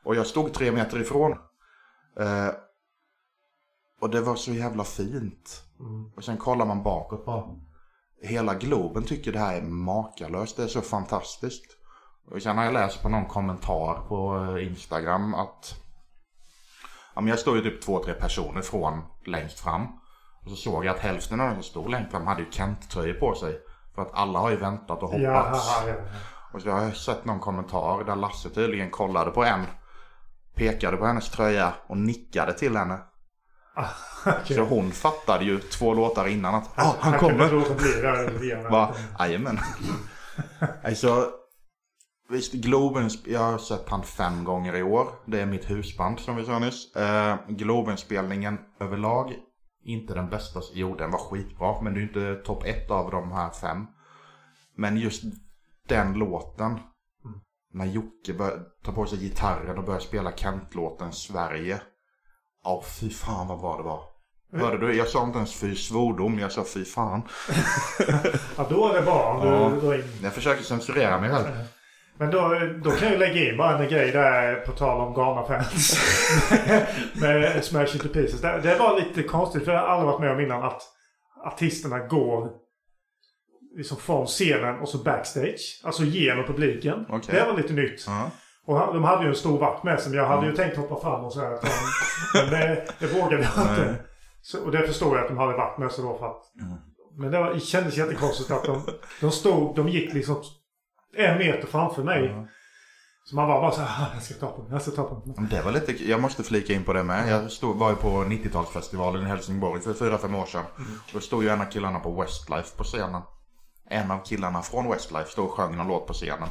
Och 0.05 0.14
jag 0.14 0.27
stod 0.27 0.55
tre 0.55 0.72
meter 0.72 1.01
ifrån. 1.01 1.33
Eh, 2.20 2.49
och 4.01 4.11
det 4.11 4.20
var 4.20 4.37
så 4.37 4.53
jävla 4.53 4.85
fint. 4.85 5.62
Och 6.16 6.24
sen 6.24 6.37
kollar 6.37 6.66
man 6.66 6.83
bakåt 6.83 7.27
bara. 7.27 7.45
Hela 8.22 8.55
Globen 8.55 9.05
tycker 9.05 9.33
det 9.33 9.39
här 9.39 9.57
är 9.57 9.62
makalöst. 9.62 10.57
Det 10.57 10.62
är 10.62 10.68
så 10.68 10.81
fantastiskt. 10.81 11.76
Och 12.31 12.43
sen 12.43 12.59
har 12.59 12.64
jag 12.64 12.74
läst 12.74 13.03
på 13.03 13.09
någon 13.09 13.27
kommentar 13.27 14.09
på 14.09 14.47
eh, 14.57 14.66
Instagram 14.66 15.35
att 15.35 15.74
ja, 17.14 17.20
men 17.20 17.27
jag 17.27 17.39
står 17.39 17.57
ju 17.57 17.62
typ 17.62 17.83
två, 17.83 18.05
tre 18.05 18.14
personer 18.14 18.62
från 18.62 19.03
längst 19.27 19.61
fram. 19.61 19.87
Och 20.45 20.51
så 20.51 20.57
såg 20.57 20.85
jag 20.85 20.95
att 20.95 21.03
hälften 21.03 21.41
av 21.41 21.49
de 21.49 21.55
som 21.55 21.62
stod 21.62 21.91
längst 21.91 22.11
fram 22.11 22.27
hade 22.27 22.43
ju 22.43 22.51
Kent-tröjor 22.51 23.14
på 23.14 23.35
sig. 23.35 23.61
För 23.95 24.03
att 24.03 24.14
alla 24.14 24.39
har 24.39 24.51
ju 24.51 24.57
väntat 24.57 25.03
och 25.03 25.09
hoppats. 25.09 25.22
Ja, 25.22 25.83
ja, 25.87 25.89
ja. 25.89 25.95
Och 26.53 26.62
så 26.62 26.70
har 26.70 26.83
jag 26.83 26.97
sett 26.97 27.24
någon 27.24 27.41
kommentar 27.41 28.05
där 28.05 28.16
Lasse 28.16 28.51
tydligen 28.51 28.91
kollade 28.91 29.31
på 29.31 29.45
en. 29.45 29.66
Pekade 30.55 30.97
på 30.97 31.07
hennes 31.07 31.31
tröja 31.31 31.74
och 31.87 31.97
nickade 31.97 32.53
till 32.53 32.77
henne. 32.77 32.99
Okej. 34.27 34.57
Så 34.57 34.62
hon 34.62 34.93
fattade 34.93 35.45
ju 35.45 35.59
två 35.59 35.95
låtar 35.95 36.27
innan 36.27 36.55
att 36.55 36.70
ah, 36.74 36.95
han 37.01 37.18
kunde 37.18 37.35
kommer. 37.35 37.45
inte 37.45 37.55
låta 37.55 37.74
bli 37.74 37.93
där? 37.93 38.95
Jajamän. 39.18 39.59
alltså, 40.85 41.31
visst 42.29 42.53
Globen, 42.53 43.11
jag 43.24 43.41
har 43.41 43.59
sett 43.59 43.89
han 43.89 44.03
fem 44.03 44.45
gånger 44.45 44.77
i 44.77 44.83
år. 44.83 45.09
Det 45.24 45.41
är 45.41 45.47
mitt 45.47 45.70
husband 45.70 46.20
som 46.20 46.37
vi 46.37 46.45
sa 46.45 46.59
nyss. 46.59 46.97
Eh, 46.97 47.37
Globenspelningen 47.49 48.59
överlag, 48.81 49.35
inte 49.85 50.14
den 50.14 50.31
bästa. 50.31 50.61
Jo, 50.72 50.95
den 50.95 51.11
var 51.11 51.18
skitbra, 51.18 51.83
men 51.83 51.95
det 51.95 52.01
är 52.01 52.03
inte 52.03 52.35
topp 52.35 52.64
ett 52.64 52.91
av 52.91 53.11
de 53.11 53.33
här 53.33 53.51
fem. 53.51 53.87
Men 54.77 54.97
just 54.97 55.22
den 55.89 56.12
låten. 56.12 56.79
När 57.72 57.87
Jocke 57.87 58.33
bör, 58.33 58.62
tar 58.85 58.93
på 58.93 59.07
sig 59.07 59.18
gitarren 59.18 59.79
och 59.79 59.85
börjar 59.85 60.01
spela 60.01 60.33
Kent-låten 60.37 61.12
Sverige. 61.12 61.81
Ja, 62.64 62.83
fy 63.01 63.11
fan 63.11 63.49
vad 63.49 63.61
bra 63.61 63.77
det 63.77 63.83
var. 63.83 64.16
Hörde 64.53 64.87
du? 64.87 64.97
Jag 64.97 65.09
sa 65.09 65.24
inte 65.24 65.39
ens 65.39 65.55
fy 65.55 65.74
svordom, 65.74 66.39
jag 66.39 66.53
sa 66.53 66.64
fy 66.64 66.85
fan. 66.85 67.22
Ja, 68.57 68.66
då 68.70 68.89
är 68.89 68.95
det 68.95 69.01
du 69.01 69.07
Ja. 69.07 69.97
Jag 70.22 70.33
försöker 70.33 70.62
censurera 70.62 71.20
mig 71.20 71.31
själv. 71.31 71.47
Men 72.19 72.31
då, 72.31 72.61
då 72.85 72.91
kan 72.91 73.09
jag 73.11 73.19
lägga 73.19 73.51
in 73.51 73.57
bara 73.57 73.79
en 73.79 73.89
grej 73.89 74.11
där 74.12 74.55
på 74.55 74.73
tal 74.73 75.01
om 75.01 75.14
Ghana-fans. 75.14 75.99
med 77.21 77.64
Smash 77.64 77.95
Into 77.95 78.09
Pieces. 78.09 78.41
Det, 78.41 78.61
det 78.62 78.75
var 78.79 78.99
lite 79.01 79.23
konstigt 79.23 79.64
för 79.64 79.73
jag 79.73 79.81
har 79.81 79.87
aldrig 79.89 80.07
varit 80.07 80.21
med 80.21 80.33
om 80.33 80.41
innan 80.41 80.62
att 80.62 80.83
artisterna 81.45 81.99
går 81.99 82.51
liksom 83.77 83.97
från 83.97 84.27
scenen 84.27 84.79
och 84.81 84.89
så 84.89 84.99
backstage. 84.99 85.81
Alltså 85.85 86.03
genom 86.05 86.45
publiken. 86.45 87.07
Okej. 87.09 87.35
Det 87.35 87.45
var 87.47 87.57
lite 87.57 87.73
nytt. 87.73 88.05
Ja. 88.07 88.31
Och 88.67 88.79
han- 88.79 88.95
de 88.95 89.05
hade 89.05 89.23
ju 89.23 89.29
en 89.29 89.35
stor 89.35 89.59
vakt 89.59 89.85
med 89.85 90.01
sig. 90.01 90.11
Men 90.11 90.19
jag 90.19 90.27
hade 90.27 90.47
ju 90.47 90.53
tänkt 90.57 90.77
hoppa 90.77 91.01
fram 91.01 91.25
och 91.25 91.33
så 91.33 91.41
här. 91.41 91.59
Men 92.35 92.51
det, 92.51 92.85
det 92.99 93.07
vågade 93.07 93.43
jag 93.43 93.62
inte. 93.62 93.95
Så, 94.43 94.64
och 94.64 94.73
det 94.73 94.87
förstår 94.87 95.17
jag 95.17 95.23
att 95.23 95.29
de 95.29 95.39
hade 95.39 95.53
vakt 95.57 95.79
med 95.79 95.93
sig 95.93 96.05
då 96.05 96.19
för 96.19 96.27
att. 96.27 96.43
Men 97.19 97.31
det, 97.31 97.39
var, 97.39 97.55
det 97.55 97.61
kändes 97.61 97.97
jättekonstigt 97.97 98.51
att 98.51 98.64
de, 98.64 98.83
de 99.21 99.31
stod, 99.31 99.77
de 99.77 99.89
gick 99.89 100.14
liksom 100.14 100.37
en 101.17 101.39
meter 101.39 101.67
framför 101.67 102.03
mig. 102.03 102.47
Så 103.25 103.37
man 103.37 103.49
var 103.49 103.61
bara 103.61 103.71
så 103.73 103.81
här, 103.81 104.05
"Ah, 104.07 104.11
jag 104.14 104.23
ska 104.23 104.35
ta 104.35 104.47
på 104.47 104.62
den, 104.62 104.73
jag 104.73 104.83
ska 104.83 104.91
ta 104.91 105.03
på 105.05 105.23
den. 105.25 105.35
Men 105.37 105.49
Det 105.49 105.62
var 105.62 105.73
lite, 105.73 106.09
jag 106.11 106.21
måste 106.21 106.43
flika 106.43 106.73
in 106.73 106.85
på 106.85 106.93
det 106.93 107.03
med. 107.05 107.29
Jag 107.31 107.51
stod, 107.51 107.77
var 107.77 107.91
ju 107.91 107.97
på 107.97 108.09
90-talsfestivalen 108.09 109.23
i 109.23 109.29
Helsingborg 109.29 109.81
för 109.83 109.95
fyra 109.95 110.19
fem 110.19 110.35
år 110.35 110.47
sedan. 110.47 110.64
Då 111.12 111.21
stod 111.21 111.43
ju 111.43 111.49
en 111.49 111.61
av 111.61 111.64
killarna 111.64 111.99
på 111.99 112.21
Westlife 112.21 112.77
på 112.77 112.85
scenen. 112.85 113.23
En 113.91 114.11
av 114.11 114.19
killarna 114.25 114.62
från 114.62 114.91
Westlife 114.91 115.31
stod 115.31 115.45
och 115.45 115.51
sjöng 115.53 115.77
någon 115.77 115.89
låt 115.89 116.07
på 116.07 116.12
scenen. 116.12 116.49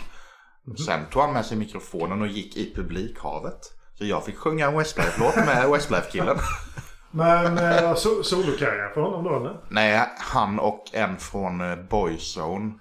Sen 0.85 1.05
tog 1.11 1.21
han 1.21 1.33
med 1.33 1.45
sig 1.45 1.57
mikrofonen 1.57 2.21
och 2.21 2.27
gick 2.27 2.57
i 2.57 2.73
publikhavet. 2.75 3.59
Så 3.97 4.05
jag 4.05 4.25
fick 4.25 4.37
sjunga 4.37 4.67
en 4.67 4.77
Westlife-låt 4.77 5.35
med 5.35 5.69
Westlife-killen. 5.71 6.37
Men 7.11 7.57
eh, 7.57 7.93
so, 7.95 8.23
solokarriär 8.23 8.89
för 8.93 9.01
honom 9.01 9.23
då 9.23 9.35
eller? 9.35 9.59
Nej, 9.69 10.01
han 10.17 10.59
och 10.59 10.83
en 10.93 11.17
från 11.17 11.61
eh, 11.71 11.75
Boyzone 11.89 12.73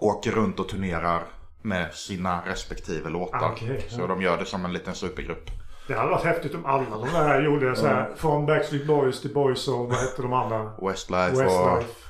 åker 0.00 0.30
runt 0.30 0.60
och 0.60 0.68
turnerar 0.68 1.22
med 1.62 1.94
sina 1.94 2.42
respektive 2.46 3.10
låtar. 3.10 3.38
Ah, 3.38 3.54
ja. 3.60 3.74
Så 3.88 4.06
de 4.06 4.22
gör 4.22 4.38
det 4.38 4.44
som 4.46 4.64
en 4.64 4.72
liten 4.72 4.94
supergrupp. 4.94 5.50
Det 5.88 5.94
hade 5.94 6.10
varit 6.10 6.24
häftigt 6.24 6.54
om 6.54 6.66
alla 6.66 6.96
de 6.98 7.08
där 7.12 7.42
gjorde 7.42 7.76
så 7.76 7.86
här. 7.86 8.10
Från 8.16 8.46
Backstreet 8.46 8.86
Boys 8.86 9.20
till 9.20 9.34
Boyzone, 9.34 9.88
vad 9.88 9.98
hette 9.98 10.22
de 10.22 10.32
andra? 10.32 10.72
Westlife, 10.82 11.30
och 11.32 11.40
Westlife. 11.40 12.08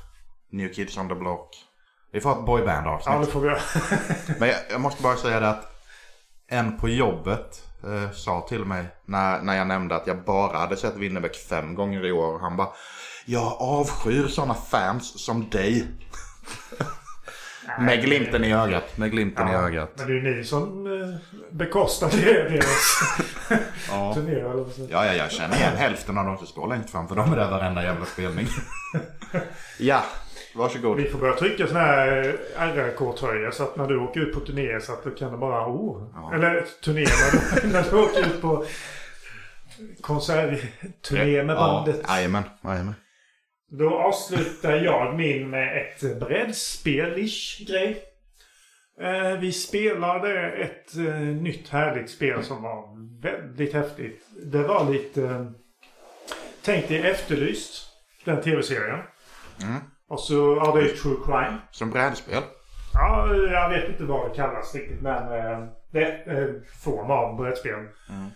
New 0.53 0.73
Kids 0.73 0.97
on 0.99 1.09
the 1.09 1.15
Block. 1.15 1.49
Vi 2.13 2.21
får 2.21 2.33
ett 2.33 2.47
boyband 2.47 2.87
Ja, 2.87 2.91
avsnitt. 2.91 3.21
det 3.21 3.27
får 3.33 3.41
vi 3.41 3.49
göra. 3.49 3.59
Men 4.39 4.49
jag, 4.49 4.59
jag 4.71 4.81
måste 4.81 5.03
bara 5.03 5.17
säga 5.17 5.41
det 5.41 5.49
att 5.49 5.67
en 6.49 6.79
på 6.79 6.89
jobbet 6.89 7.65
eh, 7.85 8.11
sa 8.11 8.47
till 8.49 8.65
mig 8.65 8.85
när, 9.05 9.43
när 9.43 9.57
jag 9.57 9.67
nämnde 9.67 9.97
att 9.97 10.07
jag 10.07 10.25
bara 10.25 10.59
hade 10.59 10.77
sett 10.77 10.97
Winnerbäck 10.97 11.37
fem 11.37 11.75
gånger 11.75 12.07
i 12.07 12.13
år. 12.13 12.39
Han 12.39 12.57
bara 12.57 12.69
Jag 13.27 13.53
avskyr 13.61 14.27
sådana 14.29 14.55
fans 14.55 15.25
som 15.25 15.51
dig. 15.51 15.87
med 17.81 18.03
glimten 18.05 18.45
i 18.45 18.55
ögat. 18.55 18.97
Med 18.97 19.11
glimten 19.11 19.49
i 19.49 19.55
ögat. 19.55 19.93
Men 19.97 20.07
det 20.07 20.13
är 20.13 20.17
ju 20.17 20.37
ni 20.37 20.45
som 20.45 20.87
eh, 20.87 21.37
bekostar 21.51 22.11
deras 22.11 23.01
Ja. 23.89 24.15
turné. 24.15 24.33
eller 24.35 24.49
vad 24.49 24.73
säger. 24.73 24.91
Ja, 24.93 25.07
ja, 25.07 25.15
jag 25.15 25.31
känner 25.31 25.57
igen 25.57 25.77
hälften 25.77 26.19
av 26.19 26.27
de 26.27 26.39
som 26.39 26.47
står 26.47 26.69
längst 26.69 26.91
fram 26.91 27.09
för 27.09 27.17
de 27.17 27.33
är 27.33 27.37
där 27.37 27.51
varenda 27.51 27.83
jävla 27.83 28.05
spelning. 28.05 28.47
ja, 29.79 30.03
varsågod. 30.55 30.97
Vi 30.97 31.09
får 31.11 31.19
börja 31.19 31.35
trycka 31.35 31.67
sådana 31.67 31.87
här 31.87 32.37
RRK-tröjor 32.57 33.51
så 33.51 33.63
att 33.63 33.77
när 33.77 33.87
du 33.87 33.99
åker 33.99 34.21
ut 34.21 34.35
på 34.35 34.41
turné 34.41 34.81
så 34.81 34.93
att 34.93 35.05
du 35.05 35.15
kan 35.15 35.41
bara 35.41 35.67
oh. 35.67 36.09
Ja. 36.15 36.35
Eller 36.35 36.65
turné 36.85 37.01
när 37.05 37.61
du, 37.63 37.69
när 37.73 37.85
du 37.91 37.97
åker 37.97 38.21
ut 38.21 38.41
på 38.43 38.65
konsertturné 40.01 41.43
med 41.43 41.57
bandet. 41.57 42.01
Ja, 42.09 42.15
Jajamän, 42.17 42.43
jajamän. 42.65 42.95
Då 43.73 43.95
avslutar 43.95 44.77
jag 44.77 45.17
min 45.17 45.51
med 45.51 45.83
ett 45.83 46.21
brädspel-ish 46.21 47.67
grej. 47.67 48.03
Eh, 49.01 49.39
vi 49.39 49.53
spelade 49.53 50.51
ett 50.51 50.97
eh, 50.97 51.15
nytt 51.21 51.69
härligt 51.69 52.11
spel 52.11 52.45
som 52.45 52.63
var 52.63 52.85
väldigt 53.23 53.75
häftigt. 53.75 54.27
Det 54.45 54.63
var 54.63 54.91
lite... 54.91 55.23
Eh, 55.23 55.47
tänk 56.65 56.89
dig 56.89 57.11
Efterlyst. 57.11 57.87
Den 58.25 58.43
tv-serien. 58.43 59.01
Mm. 59.63 59.81
Och 60.09 60.21
så, 60.21 60.35
ja 60.35 60.73
det 60.77 60.91
är 60.91 60.97
True 60.97 61.17
Crime. 61.25 61.59
Som 61.71 61.91
brädspel. 61.91 62.43
Ja, 62.95 63.35
jag 63.35 63.69
vet 63.69 63.89
inte 63.89 64.05
vad 64.05 64.31
det 64.31 64.35
kallas 64.35 64.75
riktigt 64.75 65.03
men 65.03 65.23
eh, 65.23 65.69
det 65.93 66.05
är 66.05 66.29
en 66.29 66.65
form 66.83 67.11
av 67.11 67.37
brädspel. 67.37 67.75
Mm. 67.75 68.31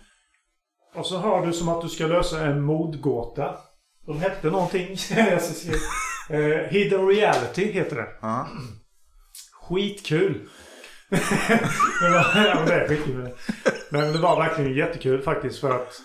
Och 0.95 1.05
så 1.05 1.17
har 1.17 1.45
du 1.45 1.53
som 1.53 1.69
att 1.69 1.81
du 1.81 1.89
ska 1.89 2.07
lösa 2.07 2.45
en 2.45 2.61
mordgåta. 2.61 3.57
De 4.05 4.19
hette 4.19 4.49
någonting. 4.49 4.97
Se. 5.39 5.71
eh, 6.29 6.59
Hidden 6.69 7.07
Reality 7.07 7.71
heter 7.71 7.95
det. 7.95 8.07
Ja. 8.21 8.47
Skitkul. 9.53 10.47
det, 12.01 12.09
var, 12.09 12.45
ja, 12.45 12.55
men 12.55 12.65
det 12.65 12.73
är 12.73 12.87
skitkul. 12.87 13.29
Men 13.89 14.13
det 14.13 14.19
var 14.19 14.35
verkligen 14.43 14.73
jättekul 14.73 15.21
faktiskt 15.21 15.59
för 15.59 15.75
att 15.75 16.01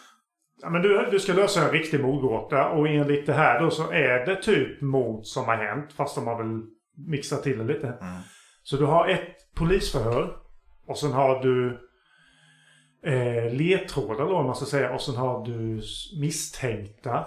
ja, 0.62 0.70
men 0.70 0.82
du, 0.82 1.08
du 1.10 1.20
ska 1.20 1.32
lösa 1.32 1.64
en 1.64 1.70
riktig 1.70 2.00
mordgåta 2.00 2.68
och 2.68 2.88
enligt 2.88 3.26
det 3.26 3.32
här 3.32 3.60
då 3.60 3.70
så 3.70 3.90
är 3.90 4.26
det 4.26 4.42
typ 4.42 4.80
mord 4.80 5.24
som 5.24 5.44
har 5.44 5.56
hänt 5.56 5.92
fast 5.92 6.14
de 6.14 6.26
har 6.26 6.38
väl 6.44 6.62
mixat 7.08 7.42
till 7.42 7.58
det 7.58 7.64
lite. 7.64 7.86
Mm. 7.86 8.20
Så 8.62 8.76
du 8.76 8.84
har 8.84 9.08
ett 9.08 9.54
polisförhör 9.54 10.36
och 10.86 10.98
sen 10.98 11.12
har 11.12 11.42
du 11.42 11.78
eh, 13.06 13.52
ledtrådar 13.52 14.26
då 14.26 14.36
om 14.36 14.46
man 14.46 14.56
ska 14.56 14.66
säga 14.66 14.92
och 14.92 15.00
sen 15.02 15.16
har 15.16 15.46
du 15.46 15.82
misstänkta. 16.20 17.26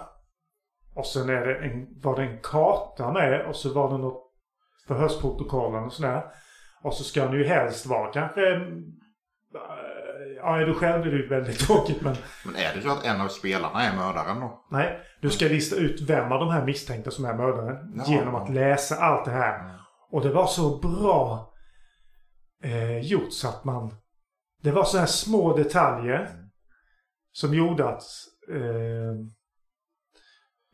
Och 0.94 1.06
sen 1.06 1.28
är 1.28 1.46
det 1.46 1.54
en, 1.66 1.86
var 2.02 2.16
det 2.16 2.22
en 2.22 2.38
karta 2.42 3.12
med 3.12 3.46
och 3.46 3.56
så 3.56 3.72
var 3.74 3.90
det 3.92 3.98
något 3.98 4.30
förhörsprotokollen 4.88 5.84
och 5.84 5.92
sådär. 5.92 6.22
Och 6.82 6.94
så 6.94 7.04
ska 7.04 7.24
den 7.24 7.34
ju 7.34 7.44
helst 7.44 7.86
vara 7.86 8.12
kanske... 8.12 8.40
eh, 8.54 8.60
Ja, 10.36 10.60
är 10.60 10.66
du 10.66 10.74
själv 10.74 11.06
är 11.06 11.10
det 11.10 11.16
ju 11.16 11.28
väldigt 11.28 11.58
tråkigt 11.66 12.02
men... 12.02 12.16
Men 12.46 12.56
är 12.56 12.74
det 12.74 12.82
så 12.82 12.90
att 12.90 13.04
en 13.04 13.20
av 13.20 13.28
spelarna 13.28 13.82
är 13.82 13.96
mördaren 13.96 14.40
då? 14.40 14.66
Nej, 14.70 15.00
du 15.20 15.30
ska 15.30 15.44
lista 15.44 15.76
ut 15.76 16.00
vem 16.00 16.32
av 16.32 16.40
de 16.40 16.48
här 16.50 16.64
misstänkta 16.64 17.10
som 17.10 17.24
är 17.24 17.34
mördaren 17.34 17.92
Ja. 17.96 18.04
genom 18.12 18.34
att 18.34 18.50
läsa 18.50 18.96
allt 18.96 19.24
det 19.24 19.30
här. 19.30 19.78
Och 20.10 20.22
det 20.22 20.30
var 20.32 20.46
så 20.46 20.78
bra 20.78 21.52
eh, 22.64 22.98
gjort 22.98 23.32
så 23.32 23.48
att 23.48 23.64
man... 23.64 23.94
Det 24.62 24.70
var 24.70 24.84
så 24.84 24.98
här 24.98 25.06
små 25.06 25.56
detaljer 25.56 26.30
som 27.32 27.54
gjorde 27.54 27.88
att... 27.88 28.02
Eh, 28.52 29.14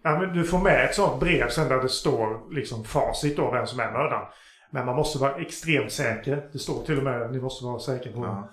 ja, 0.03 0.19
men 0.19 0.33
du 0.33 0.45
får 0.45 0.59
med 0.59 0.85
ett 0.85 0.95
sånt 0.95 1.21
brev 1.21 1.49
sen 1.49 1.69
där 1.69 1.83
det 1.83 1.89
står 1.89 2.55
liksom 2.55 2.85
facit 2.85 3.37
då 3.37 3.51
vem 3.51 3.67
som 3.67 3.81
är 3.81 3.93
mördaren. 3.93 4.27
Men 4.71 4.87
man 4.87 4.97
måste 4.97 5.19
vara 5.19 5.37
extremt 5.37 5.93
säker. 5.93 6.49
Det 6.53 6.59
står 6.59 6.83
till 6.83 6.99
och 6.99 7.05
med 7.05 7.23
att 7.23 7.33
ni 7.33 7.41
måste 7.41 7.65
vara 7.65 7.79
säkra 7.79 8.13
på 8.13 8.21
det. 8.21 8.27
Ja. 8.27 8.51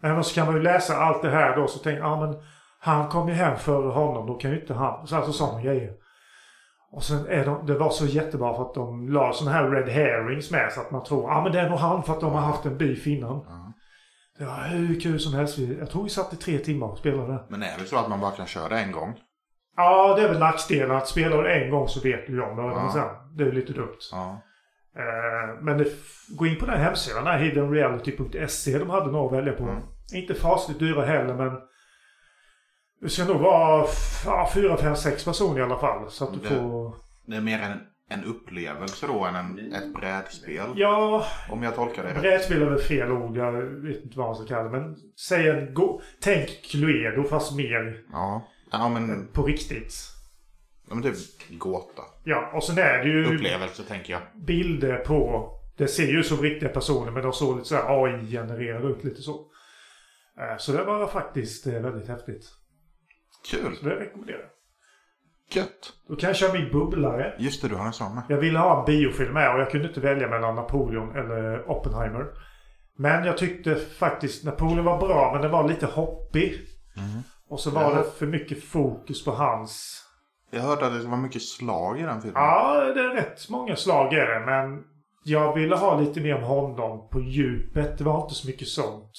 Men 0.00 0.24
så 0.24 0.34
kan 0.34 0.46
man 0.46 0.54
ju 0.54 0.62
läsa 0.62 0.96
allt 0.96 1.22
det 1.22 1.30
här 1.30 1.56
då 1.56 1.66
så 1.66 1.78
tänker 1.78 2.00
jag, 2.00 2.10
ja 2.10 2.26
men 2.26 2.42
han 2.78 3.08
kom 3.08 3.28
ju 3.28 3.34
hem 3.34 3.58
före 3.58 3.92
honom, 3.92 4.26
då 4.26 4.34
kan 4.34 4.50
ju 4.50 4.60
inte 4.60 4.74
han... 4.74 5.06
Så 5.06 5.16
alltså 5.16 5.32
sådana 5.32 5.62
grejer. 5.62 5.92
Och 6.92 7.04
sen 7.04 7.26
är 7.26 7.44
de, 7.44 7.66
det 7.66 7.78
var 7.78 7.90
så 7.90 8.06
jättebra 8.06 8.54
för 8.54 8.62
att 8.62 8.74
de 8.74 9.08
la 9.08 9.32
sådana 9.32 9.56
här 9.56 9.70
red 9.70 9.88
herrings 9.88 10.50
med 10.50 10.72
så 10.72 10.80
att 10.80 10.90
man 10.90 11.04
tror, 11.04 11.30
ja 11.30 11.42
men 11.42 11.52
det 11.52 11.60
är 11.60 11.70
nog 11.70 11.78
han 11.78 12.02
för 12.02 12.12
att 12.12 12.20
de 12.20 12.32
har 12.32 12.40
haft 12.40 12.64
en 12.64 12.78
beef 12.78 13.06
innan. 13.06 13.44
Ja. 13.46 13.72
Det 14.38 14.44
var 14.44 14.68
hur 14.68 15.00
kul 15.00 15.20
som 15.20 15.34
helst. 15.34 15.58
Jag 15.58 15.90
tror 15.90 16.02
vi 16.02 16.10
satt 16.10 16.32
i 16.32 16.36
tre 16.36 16.58
timmar 16.58 16.86
och 16.86 16.98
spelade. 16.98 17.44
Men 17.48 17.62
är 17.62 17.78
det 17.78 17.84
så 17.84 17.96
att 17.96 18.08
man 18.08 18.20
bara 18.20 18.30
kan 18.30 18.46
köra 18.46 18.80
en 18.80 18.92
gång? 18.92 19.14
Ja, 19.76 20.14
det 20.16 20.22
är 20.22 20.28
väl 20.28 20.38
nackdelen 20.38 20.96
att 20.96 21.08
spelar 21.08 21.42
du 21.42 21.52
en 21.52 21.70
gång 21.70 21.88
så 21.88 22.00
vet 22.00 22.26
du 22.26 22.32
ju 22.32 22.40
om 22.42 22.56
mördaren 22.56 22.84
Ja. 22.86 22.92
sen. 22.92 23.36
Det 23.36 23.44
är 23.44 23.52
lite 23.52 23.72
dumt. 23.72 23.98
Ja. 24.12 24.42
Eh, 24.98 25.62
men 25.62 25.78
det, 25.78 25.86
gå 26.38 26.46
in 26.46 26.58
på 26.58 26.66
den 26.66 26.74
här 26.78 26.84
hemsidan, 26.84 27.26
här 27.26 27.38
hiddenreality.se. 27.38 28.78
De 28.78 28.90
hade 28.90 29.10
några 29.12 29.26
att 29.26 29.32
välja 29.44 29.52
på. 29.52 29.62
Mm. 29.64 29.82
Inte 30.14 30.34
fasligt 30.34 30.80
dyra 30.80 31.04
heller 31.04 31.34
men 31.34 31.52
det 33.00 33.08
ska 33.08 33.24
nog 33.24 33.40
vara 33.40 33.86
ja, 34.26 34.50
fyra, 34.54 34.76
fem, 34.76 34.96
sex 34.96 35.24
personer 35.24 35.60
i 35.60 35.62
alla 35.62 35.78
fall. 35.78 36.10
Så 36.10 36.24
att 36.24 36.32
du 36.32 36.38
Det- 36.38 36.48
får... 36.48 36.94
Det 37.26 37.36
är 37.36 37.40
mer 37.40 37.58
en, 37.60 37.78
en 38.18 38.24
upplevelse 38.24 39.06
då 39.06 39.24
än 39.24 39.34
en, 39.36 39.72
ett 39.72 39.94
brädspel. 39.94 40.66
Ja, 40.74 41.24
Om 41.50 41.62
jag 41.62 41.74
tolkar 41.74 42.02
det 42.04 42.20
brädspel 42.20 42.62
är 42.62 42.66
väl 42.70 42.78
fel 42.78 43.12
ord. 43.12 43.36
Jag 43.36 43.52
vet 43.52 44.04
inte 44.04 44.18
vad 44.18 44.26
man 44.26 44.36
ska 44.36 44.46
kalla 44.46 44.62
det. 44.62 44.78
Men 44.80 44.96
säg 45.28 45.48
en... 45.48 45.74
Go- 45.74 46.00
Tänk 46.22 46.48
Cluedo 46.70 47.24
fast 47.24 47.56
mer 47.56 47.96
Ja. 48.12 48.42
Ja 48.78 48.88
men, 48.88 49.26
på 49.32 49.42
riktigt. 49.42 49.94
ja, 50.88 50.94
men 50.94 51.02
typ 51.02 51.58
gåta. 51.58 52.02
Ja, 52.24 52.50
och 52.54 52.64
sen 52.64 52.78
är 52.78 52.98
det 52.98 53.08
ju 53.08 53.34
Upplevelse 53.34 53.82
tänker 53.82 54.12
jag. 54.12 54.22
bilder 54.34 54.96
på... 54.96 55.50
Det 55.76 55.88
ser 55.88 56.06
ju 56.06 56.18
ut 56.18 56.26
som 56.26 56.36
riktiga 56.42 56.68
personer 56.68 57.12
men 57.12 57.22
de 57.22 57.32
såg 57.32 57.56
lite 57.56 57.68
så 57.68 57.74
här 57.74 58.04
AI-genererade 58.04 58.88
ut 58.88 59.04
lite 59.04 59.22
så. 59.22 59.32
Eh, 60.40 60.56
Så 60.58 60.72
det 60.72 60.84
var 60.84 61.06
faktiskt 61.06 61.66
eh, 61.66 61.72
väldigt 61.72 62.08
häftigt. 62.08 62.44
Kul. 63.50 63.76
Så 63.76 63.84
det 63.84 63.94
rekommenderar 63.94 64.38
jag. 64.38 64.50
Gött. 65.62 65.92
Då 66.08 66.16
kan 66.16 66.26
jag 66.28 66.36
köra 66.36 66.52
min 66.52 66.72
bubblare. 66.72 67.34
Just 67.38 67.62
det, 67.62 67.68
du 67.68 67.74
har 67.74 67.86
en 67.86 67.92
sån 67.92 68.14
med. 68.14 68.24
Jag 68.28 68.36
ville 68.36 68.58
ha 68.58 68.78
en 68.80 68.84
biofilm 68.86 69.32
med 69.34 69.54
och 69.54 69.60
jag 69.60 69.70
kunde 69.70 69.88
inte 69.88 70.00
välja 70.00 70.28
mellan 70.28 70.54
Napoleon 70.54 71.16
eller 71.16 71.70
Oppenheimer. 71.70 72.26
Men 72.98 73.24
jag 73.24 73.38
tyckte 73.38 73.76
faktiskt 73.76 74.44
Napoleon 74.44 74.84
var 74.84 74.98
bra 74.98 75.30
men 75.32 75.42
den 75.42 75.50
var 75.50 75.68
lite 75.68 75.86
hoppig. 75.86 76.58
Och 77.48 77.60
så 77.60 77.70
var 77.70 77.82
Ja. 77.82 77.94
det 77.94 78.04
för 78.04 78.26
mycket 78.26 78.64
fokus 78.64 79.24
på 79.24 79.30
hans... 79.30 80.02
Jag 80.50 80.60
hörde 80.60 80.86
att 80.86 81.02
det 81.02 81.08
var 81.08 81.16
mycket 81.16 81.42
slag 81.42 82.00
i 82.00 82.02
den 82.02 82.22
filmen. 82.22 82.42
Ja, 82.42 82.92
det 82.94 83.00
är 83.00 83.14
rätt 83.14 83.48
många 83.50 83.76
slag 83.76 84.12
är 84.14 84.26
det 84.26 84.46
men 84.46 84.84
jag 85.24 85.54
ville 85.54 85.76
ha 85.76 86.00
lite 86.00 86.20
mer 86.20 86.34
om 86.36 86.42
honom 86.42 87.08
på 87.08 87.20
djupet. 87.20 87.98
Det 87.98 88.04
var 88.04 88.22
inte 88.22 88.34
så 88.34 88.46
mycket 88.46 88.68
sånt. 88.68 89.12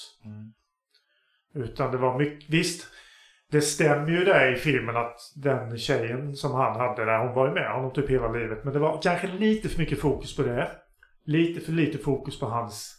Utan 1.55 1.91
det 1.91 1.97
var 1.97 2.17
mycket... 2.19 2.49
Visst, 2.49 2.88
det 3.51 3.61
stämmer 3.61 4.09
ju 4.09 4.23
där 4.23 4.53
i 4.53 4.55
filmen 4.55 4.97
att 4.97 5.15
den 5.36 5.78
tjejen 5.78 6.36
som 6.36 6.51
han 6.53 6.80
hade 6.80 7.05
där, 7.05 7.25
hon 7.25 7.36
var 7.36 7.47
ju 7.47 7.53
med 7.53 7.71
honom 7.71 7.93
typ 7.93 8.09
hela 8.09 8.32
livet. 8.32 8.63
Men 8.63 8.73
det 8.73 8.80
var 8.80 9.01
kanske 9.01 9.28
lite 9.28 9.69
för 9.69 9.80
mycket 9.80 9.99
fokus 9.99 10.36
på 10.36 10.41
det. 10.43 10.71
Lite 11.25 11.61
för 11.65 11.71
lite 11.71 11.97
fokus 11.97 12.39
på 12.39 12.45
hans 12.45 12.93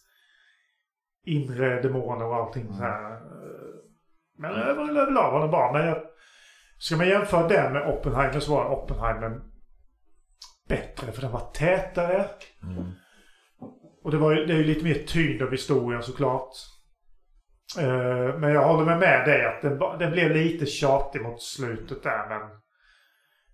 inre 1.27 1.83
demoner 1.83 2.25
och 2.27 2.37
allting 2.37 2.67
så 2.67 2.83
här. 2.83 3.21
Men 4.39 4.51
över- 4.51 5.01
överlag 5.01 5.33
var 5.33 5.41
det 5.43 5.49
bra. 5.49 5.73
Men 5.73 5.87
jag, 5.87 5.99
ska 6.79 6.97
man 6.97 7.09
jämföra 7.09 7.49
den 7.49 7.73
med 7.73 7.89
Oppenheimer 7.89 8.41
så 8.41 8.55
var 8.55 8.71
Oppenheimer 8.73 9.41
bättre 10.69 11.13
för 11.13 11.23
den 11.23 11.33
var 11.33 11.51
tätare. 11.55 12.25
Och 14.05 14.11
det, 14.11 14.17
var 14.17 14.35
det 14.35 14.53
är 14.55 14.57
ju 14.59 14.65
lite 14.65 14.85
mer 14.85 14.95
tyngd 15.07 15.43
av 15.43 15.51
historien 15.51 16.03
såklart. 16.03 16.51
Eh, 17.79 18.39
men 18.39 18.53
jag 18.53 18.65
håller 18.69 18.85
med 18.85 18.99
med 18.99 19.25
dig 19.29 19.47
att 19.47 19.63
den, 19.63 19.79
den 19.99 20.13
blev 20.13 20.31
lite 20.31 20.67
tjatig 20.67 21.23
mot 21.23 21.43
slutet 21.43 22.03
där 22.03 22.29
men 22.29 22.41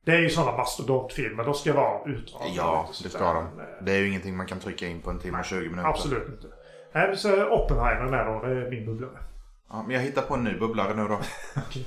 det 0.04 0.12
är 0.12 0.18
ju 0.18 0.28
sådana 0.30 0.56
mastodontfilmer. 0.56 1.44
De 1.44 1.54
ska 1.54 1.72
vara 1.72 2.04
utdragna. 2.10 2.46
Ja, 2.56 2.88
det 3.02 3.08
ska 3.08 3.32
de. 3.32 3.60
Eh, 3.60 3.64
Det 3.84 3.92
är 3.92 3.98
ju 3.98 4.08
ingenting 4.08 4.36
man 4.36 4.46
kan 4.46 4.60
trycka 4.60 4.86
in 4.86 5.00
på 5.02 5.10
en 5.10 5.18
timme 5.18 5.38
och 5.38 5.44
20 5.44 5.68
minuter. 5.68 5.88
Absolut 5.88 6.28
inte. 6.28 6.46
Nej, 6.94 7.16
så 7.16 7.48
Oppenheimer 7.50 8.10
med 8.10 8.26
då. 8.26 8.46
Det 8.48 8.66
är 8.66 8.70
min 8.70 8.86
bubblare. 8.86 9.18
Ja, 9.70 9.82
men 9.82 9.96
jag 9.96 10.02
hittar 10.02 10.22
på 10.22 10.34
en 10.34 10.44
ny 10.44 10.58
bubblare 10.58 10.94
nu 10.94 11.08
då. 11.08 11.20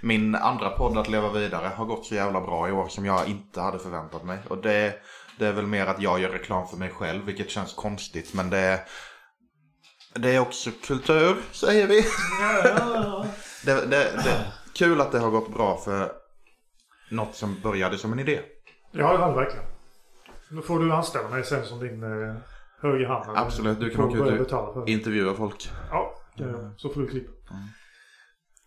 Min 0.00 0.34
andra 0.34 0.70
podd 0.70 0.98
Att 0.98 1.08
leva 1.08 1.32
vidare 1.32 1.68
har 1.76 1.84
gått 1.84 2.06
så 2.06 2.14
jävla 2.14 2.40
bra 2.40 2.68
i 2.68 2.72
år 2.72 2.88
som 2.88 3.06
jag 3.06 3.28
inte 3.28 3.60
hade 3.60 3.78
förväntat 3.78 4.24
mig. 4.24 4.38
Och 4.48 4.58
det, 4.58 4.94
det 5.38 5.46
är 5.46 5.52
väl 5.52 5.66
mer 5.66 5.86
att 5.86 6.02
jag 6.02 6.20
gör 6.20 6.28
reklam 6.28 6.68
för 6.68 6.76
mig 6.76 6.90
själv, 6.90 7.24
vilket 7.24 7.50
känns 7.50 7.74
konstigt. 7.74 8.34
Men 8.34 8.50
det, 8.50 8.80
det 10.14 10.34
är 10.34 10.40
också 10.40 10.70
kultur, 10.86 11.36
säger 11.52 11.86
vi. 11.86 12.04
Det, 13.64 13.74
det, 13.74 14.04
det, 14.24 14.52
kul 14.74 15.00
att 15.00 15.12
det 15.12 15.18
har 15.18 15.30
gått 15.30 15.54
bra 15.54 15.76
för 15.76 16.12
något 17.10 17.34
som 17.34 17.60
började 17.62 17.98
som 17.98 18.12
en 18.12 18.18
idé. 18.18 18.40
Ja, 18.90 19.12
det 19.12 19.18
var 19.18 19.28
det 19.28 19.34
verkligen. 19.34 19.64
Då 20.50 20.62
får 20.62 20.78
du 20.78 20.92
anställa 20.92 21.28
mig 21.28 21.44
sen 21.44 21.64
som 21.64 21.80
din 21.80 22.02
eh, 22.02 22.34
höger 22.82 23.06
hand. 23.06 23.38
Absolut, 23.38 23.80
du 23.80 23.90
kan 23.90 24.04
åka 24.04 24.30
ut 24.30 24.52
och 24.52 24.88
intervjua 24.88 25.34
folk. 25.34 25.70
Ja, 25.90 26.14
det- 26.36 26.74
så 26.76 26.88
får 26.88 27.00
du 27.00 27.06
klippa. 27.08 27.32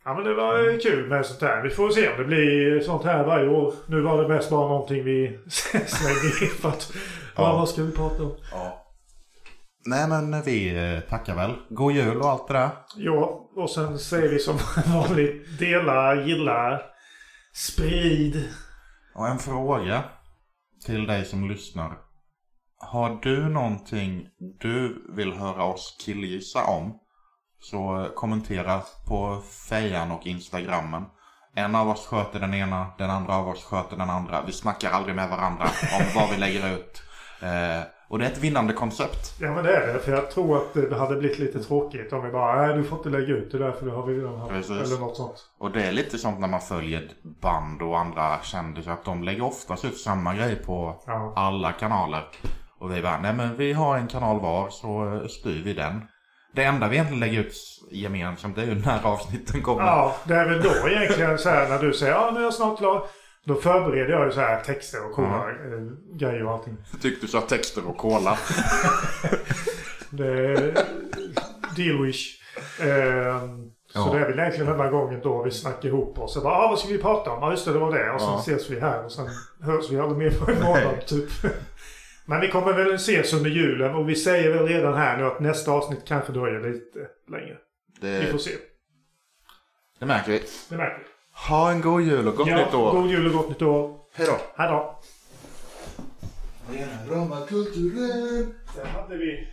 Ja 0.07 0.13
men 0.13 0.23
det 0.23 0.33
var 0.33 0.69
eh, 0.69 0.77
kul 0.79 1.09
med 1.09 1.25
sånt 1.25 1.41
här. 1.41 1.63
Vi 1.63 1.69
får 1.69 1.89
se 1.89 2.09
om 2.11 2.17
det 2.17 2.23
blir 2.25 2.79
sånt 2.79 3.03
här 3.03 3.23
varje 3.25 3.49
år. 3.49 3.73
Nu 3.87 4.01
var 4.01 4.21
det 4.21 4.27
mest 4.27 4.49
bara 4.49 4.67
någonting 4.67 5.03
vi 5.03 5.39
slängde 5.47 6.45
in 6.45 6.51
för 6.61 6.69
att... 6.69 6.91
Ja. 7.35 7.53
Vad 7.53 7.69
ska 7.69 7.83
vi 7.83 7.91
prata 7.91 8.23
om? 8.23 8.35
Ja. 8.51 8.81
Nej 9.87 10.09
men 10.09 10.41
vi 10.41 10.77
eh, 10.93 10.99
tackar 11.09 11.35
väl. 11.35 11.53
God 11.69 11.93
jul 11.93 12.17
och 12.21 12.29
allt 12.29 12.47
det 12.47 12.53
där. 12.53 12.69
Ja, 12.95 13.49
och 13.55 13.69
sen 13.69 13.99
säger 13.99 14.29
vi 14.29 14.39
som 14.39 14.57
vanligt. 14.93 15.59
Dela, 15.59 16.15
gilla, 16.15 16.81
sprid. 17.53 18.49
Och 19.15 19.27
en 19.27 19.39
fråga 19.39 20.03
till 20.85 21.07
dig 21.07 21.25
som 21.25 21.49
lyssnar. 21.49 21.97
Har 22.77 23.19
du 23.23 23.49
någonting 23.49 24.27
du 24.59 25.05
vill 25.15 25.33
höra 25.33 25.63
oss 25.63 25.97
killgissa 26.05 26.63
om? 26.65 26.99
Så 27.71 28.07
kommentera 28.15 28.81
på 29.07 29.41
fejan 29.69 30.11
och 30.11 30.27
instagrammen. 30.27 31.05
En 31.55 31.75
av 31.75 31.89
oss 31.89 32.07
sköter 32.07 32.39
den 32.39 32.53
ena, 32.53 32.85
den 32.97 33.09
andra 33.09 33.35
av 33.35 33.47
oss 33.49 33.63
sköter 33.63 33.97
den 33.97 34.09
andra. 34.09 34.41
Vi 34.45 34.51
snackar 34.51 34.91
aldrig 34.91 35.15
med 35.15 35.29
varandra 35.29 35.63
om 35.99 36.05
vad 36.15 36.29
vi 36.29 36.37
lägger 36.37 36.73
ut. 36.75 37.03
Eh, 37.41 37.83
och 38.07 38.19
det 38.19 38.25
är 38.25 38.31
ett 38.31 38.37
vinnande 38.37 38.73
koncept. 38.73 39.35
Ja 39.39 39.51
men 39.53 39.63
det 39.63 39.75
är 39.77 39.93
det. 39.93 39.99
För 39.99 40.11
jag 40.11 40.31
tror 40.31 40.57
att 40.57 40.73
det 40.73 40.97
hade 40.97 41.15
blivit 41.15 41.39
lite 41.39 41.63
tråkigt 41.63 42.13
om 42.13 42.23
vi 42.25 42.31
bara 42.31 42.67
nej 42.67 42.75
du 42.77 42.83
får 42.83 42.97
inte 42.97 43.09
lägga 43.09 43.27
ut 43.33 43.51
det 43.51 43.57
där 43.57 43.71
för 43.71 43.85
det 43.85 43.91
har 43.91 44.05
vi 44.05 44.17
redan 44.19 44.39
haft. 44.39 44.51
Precis. 44.51 44.91
Eller 44.91 44.99
något 44.99 45.17
sånt. 45.17 45.45
Och 45.59 45.71
det 45.71 45.83
är 45.83 45.91
lite 45.91 46.17
sånt 46.17 46.39
när 46.39 46.47
man 46.47 46.61
följer 46.61 47.09
band 47.41 47.81
och 47.81 47.99
andra 47.99 48.39
kändisar. 48.41 48.91
Att 48.91 49.05
de 49.05 49.23
lägger 49.23 49.43
oftast 49.43 49.85
ut 49.85 49.97
samma 49.97 50.35
grej 50.35 50.55
på 50.55 50.95
Ja. 51.07 51.33
alla 51.35 51.71
kanaler. 51.71 52.23
Och 52.79 52.91
vi 52.95 53.01
bara, 53.01 53.19
nej 53.19 53.33
men 53.33 53.57
vi 53.57 53.73
har 53.73 53.97
en 53.97 54.07
kanal 54.07 54.39
var 54.39 54.69
så 54.69 55.13
eh, 55.15 55.27
styr 55.27 55.63
vi 55.63 55.73
den. 55.73 56.01
Det 56.55 56.63
enda 56.63 56.87
vi 56.87 56.95
egentligen 56.95 57.19
lägger 57.19 57.39
ut 57.39 57.55
gemensamt 57.91 58.55
det 58.55 58.61
är 58.61 58.65
ju 58.65 58.75
när 58.75 59.05
avsnitten 59.05 59.61
kommer. 59.61 59.83
Ja, 59.83 60.15
det 60.23 60.33
är 60.35 60.49
väl 60.49 60.61
då 60.61 60.89
egentligen 60.89 61.37
så 61.37 61.49
här 61.49 61.69
när 61.69 61.79
du 61.79 61.93
säger 61.93 62.11
ja 62.13 62.31
nu 62.33 62.39
är 62.39 62.43
jag 62.43 62.53
snart 62.53 62.77
klar. 62.77 63.07
Då 63.45 63.55
förbereder 63.55 64.11
jag 64.13 64.25
ju 64.25 64.31
så 64.31 64.39
här 64.39 64.59
texter 64.63 65.05
och 65.05 65.11
coola 65.11 65.35
eh, 65.49 66.17
grejer 66.17 66.45
och 66.45 66.51
allting. 66.51 66.77
Tyckte 67.01 67.25
du 67.25 67.31
sa 67.31 67.41
texter 67.41 67.87
och 67.87 67.97
cola. 67.97 68.37
Det 70.09 70.27
är 70.27 70.73
deal 71.75 72.03
wish. 72.05 72.39
Ehm, 72.81 73.71
Så 73.93 73.99
Ja. 73.99 74.13
det 74.13 74.19
är 74.19 74.29
väl 74.29 74.39
egentligen 74.39 74.71
den 74.71 74.79
här 74.79 74.89
gången 74.91 75.19
då 75.23 75.43
vi 75.43 75.51
snackar 75.51 75.89
ihop 75.89 76.19
oss. 76.19 76.37
Och 76.37 76.43
bara, 76.43 76.53
ah, 76.55 76.67
vad 76.67 76.79
ska 76.79 76.87
vi 76.87 76.97
prata 76.97 77.31
om? 77.31 77.39
Ja, 77.41 77.51
just 77.51 77.65
det, 77.65 77.73
det 77.73 77.79
var 77.79 77.91
det. 77.97 78.11
Och 78.11 78.21
sen 78.21 78.29
Ja. 78.29 78.39
ses 78.39 78.69
vi 78.69 78.79
här 78.79 79.05
och 79.05 79.11
sen 79.11 79.27
hörs 79.61 79.91
vi 79.91 79.99
aldrig 79.99 80.17
mer 80.17 80.39
på 80.39 80.51
en 80.51 80.63
månad 80.63 81.05
typ. 81.07 81.29
Men 82.25 82.41
vi 82.41 82.47
kommer 82.51 82.73
väl 82.73 82.93
ses 82.93 83.33
under 83.33 83.49
julen 83.49 83.95
och 83.95 84.09
vi 84.09 84.15
säger 84.15 84.53
väl 84.53 84.67
redan 84.67 84.93
här 84.93 85.17
nu 85.17 85.25
att 85.25 85.39
nästa 85.39 85.71
avsnitt 85.71 86.05
kanske 86.05 86.31
dröjer 86.31 86.71
lite 86.71 86.99
längre. 87.31 87.57
Vi 88.01 88.25
får 88.25 88.33
Det, 88.33 88.39
se. 88.39 88.51
det 89.99 90.05
märker 90.05 90.31
vi. 90.31 90.41
Det 90.69 90.77
märker 90.77 90.97
vi. 90.99 91.05
Ha 91.49 91.71
en 91.71 91.81
god 91.81 92.01
jul 92.01 92.27
och 92.27 92.35
gott 92.35 92.47
nytt 92.47 92.73
år. 92.73 92.91
god 92.91 93.09
jul 93.09 93.27
och 93.27 93.33
gott 93.33 93.49
nytt 93.49 93.61
år. 93.61 93.99
Hej 94.13 94.27
då. 94.27 94.37
Hej 94.55 94.69
då. 94.69 94.99
Rama 97.15 97.45
kulturen. 97.45 98.53
Sen 98.75 98.87
hade 98.87 99.17
vi... 99.17 99.47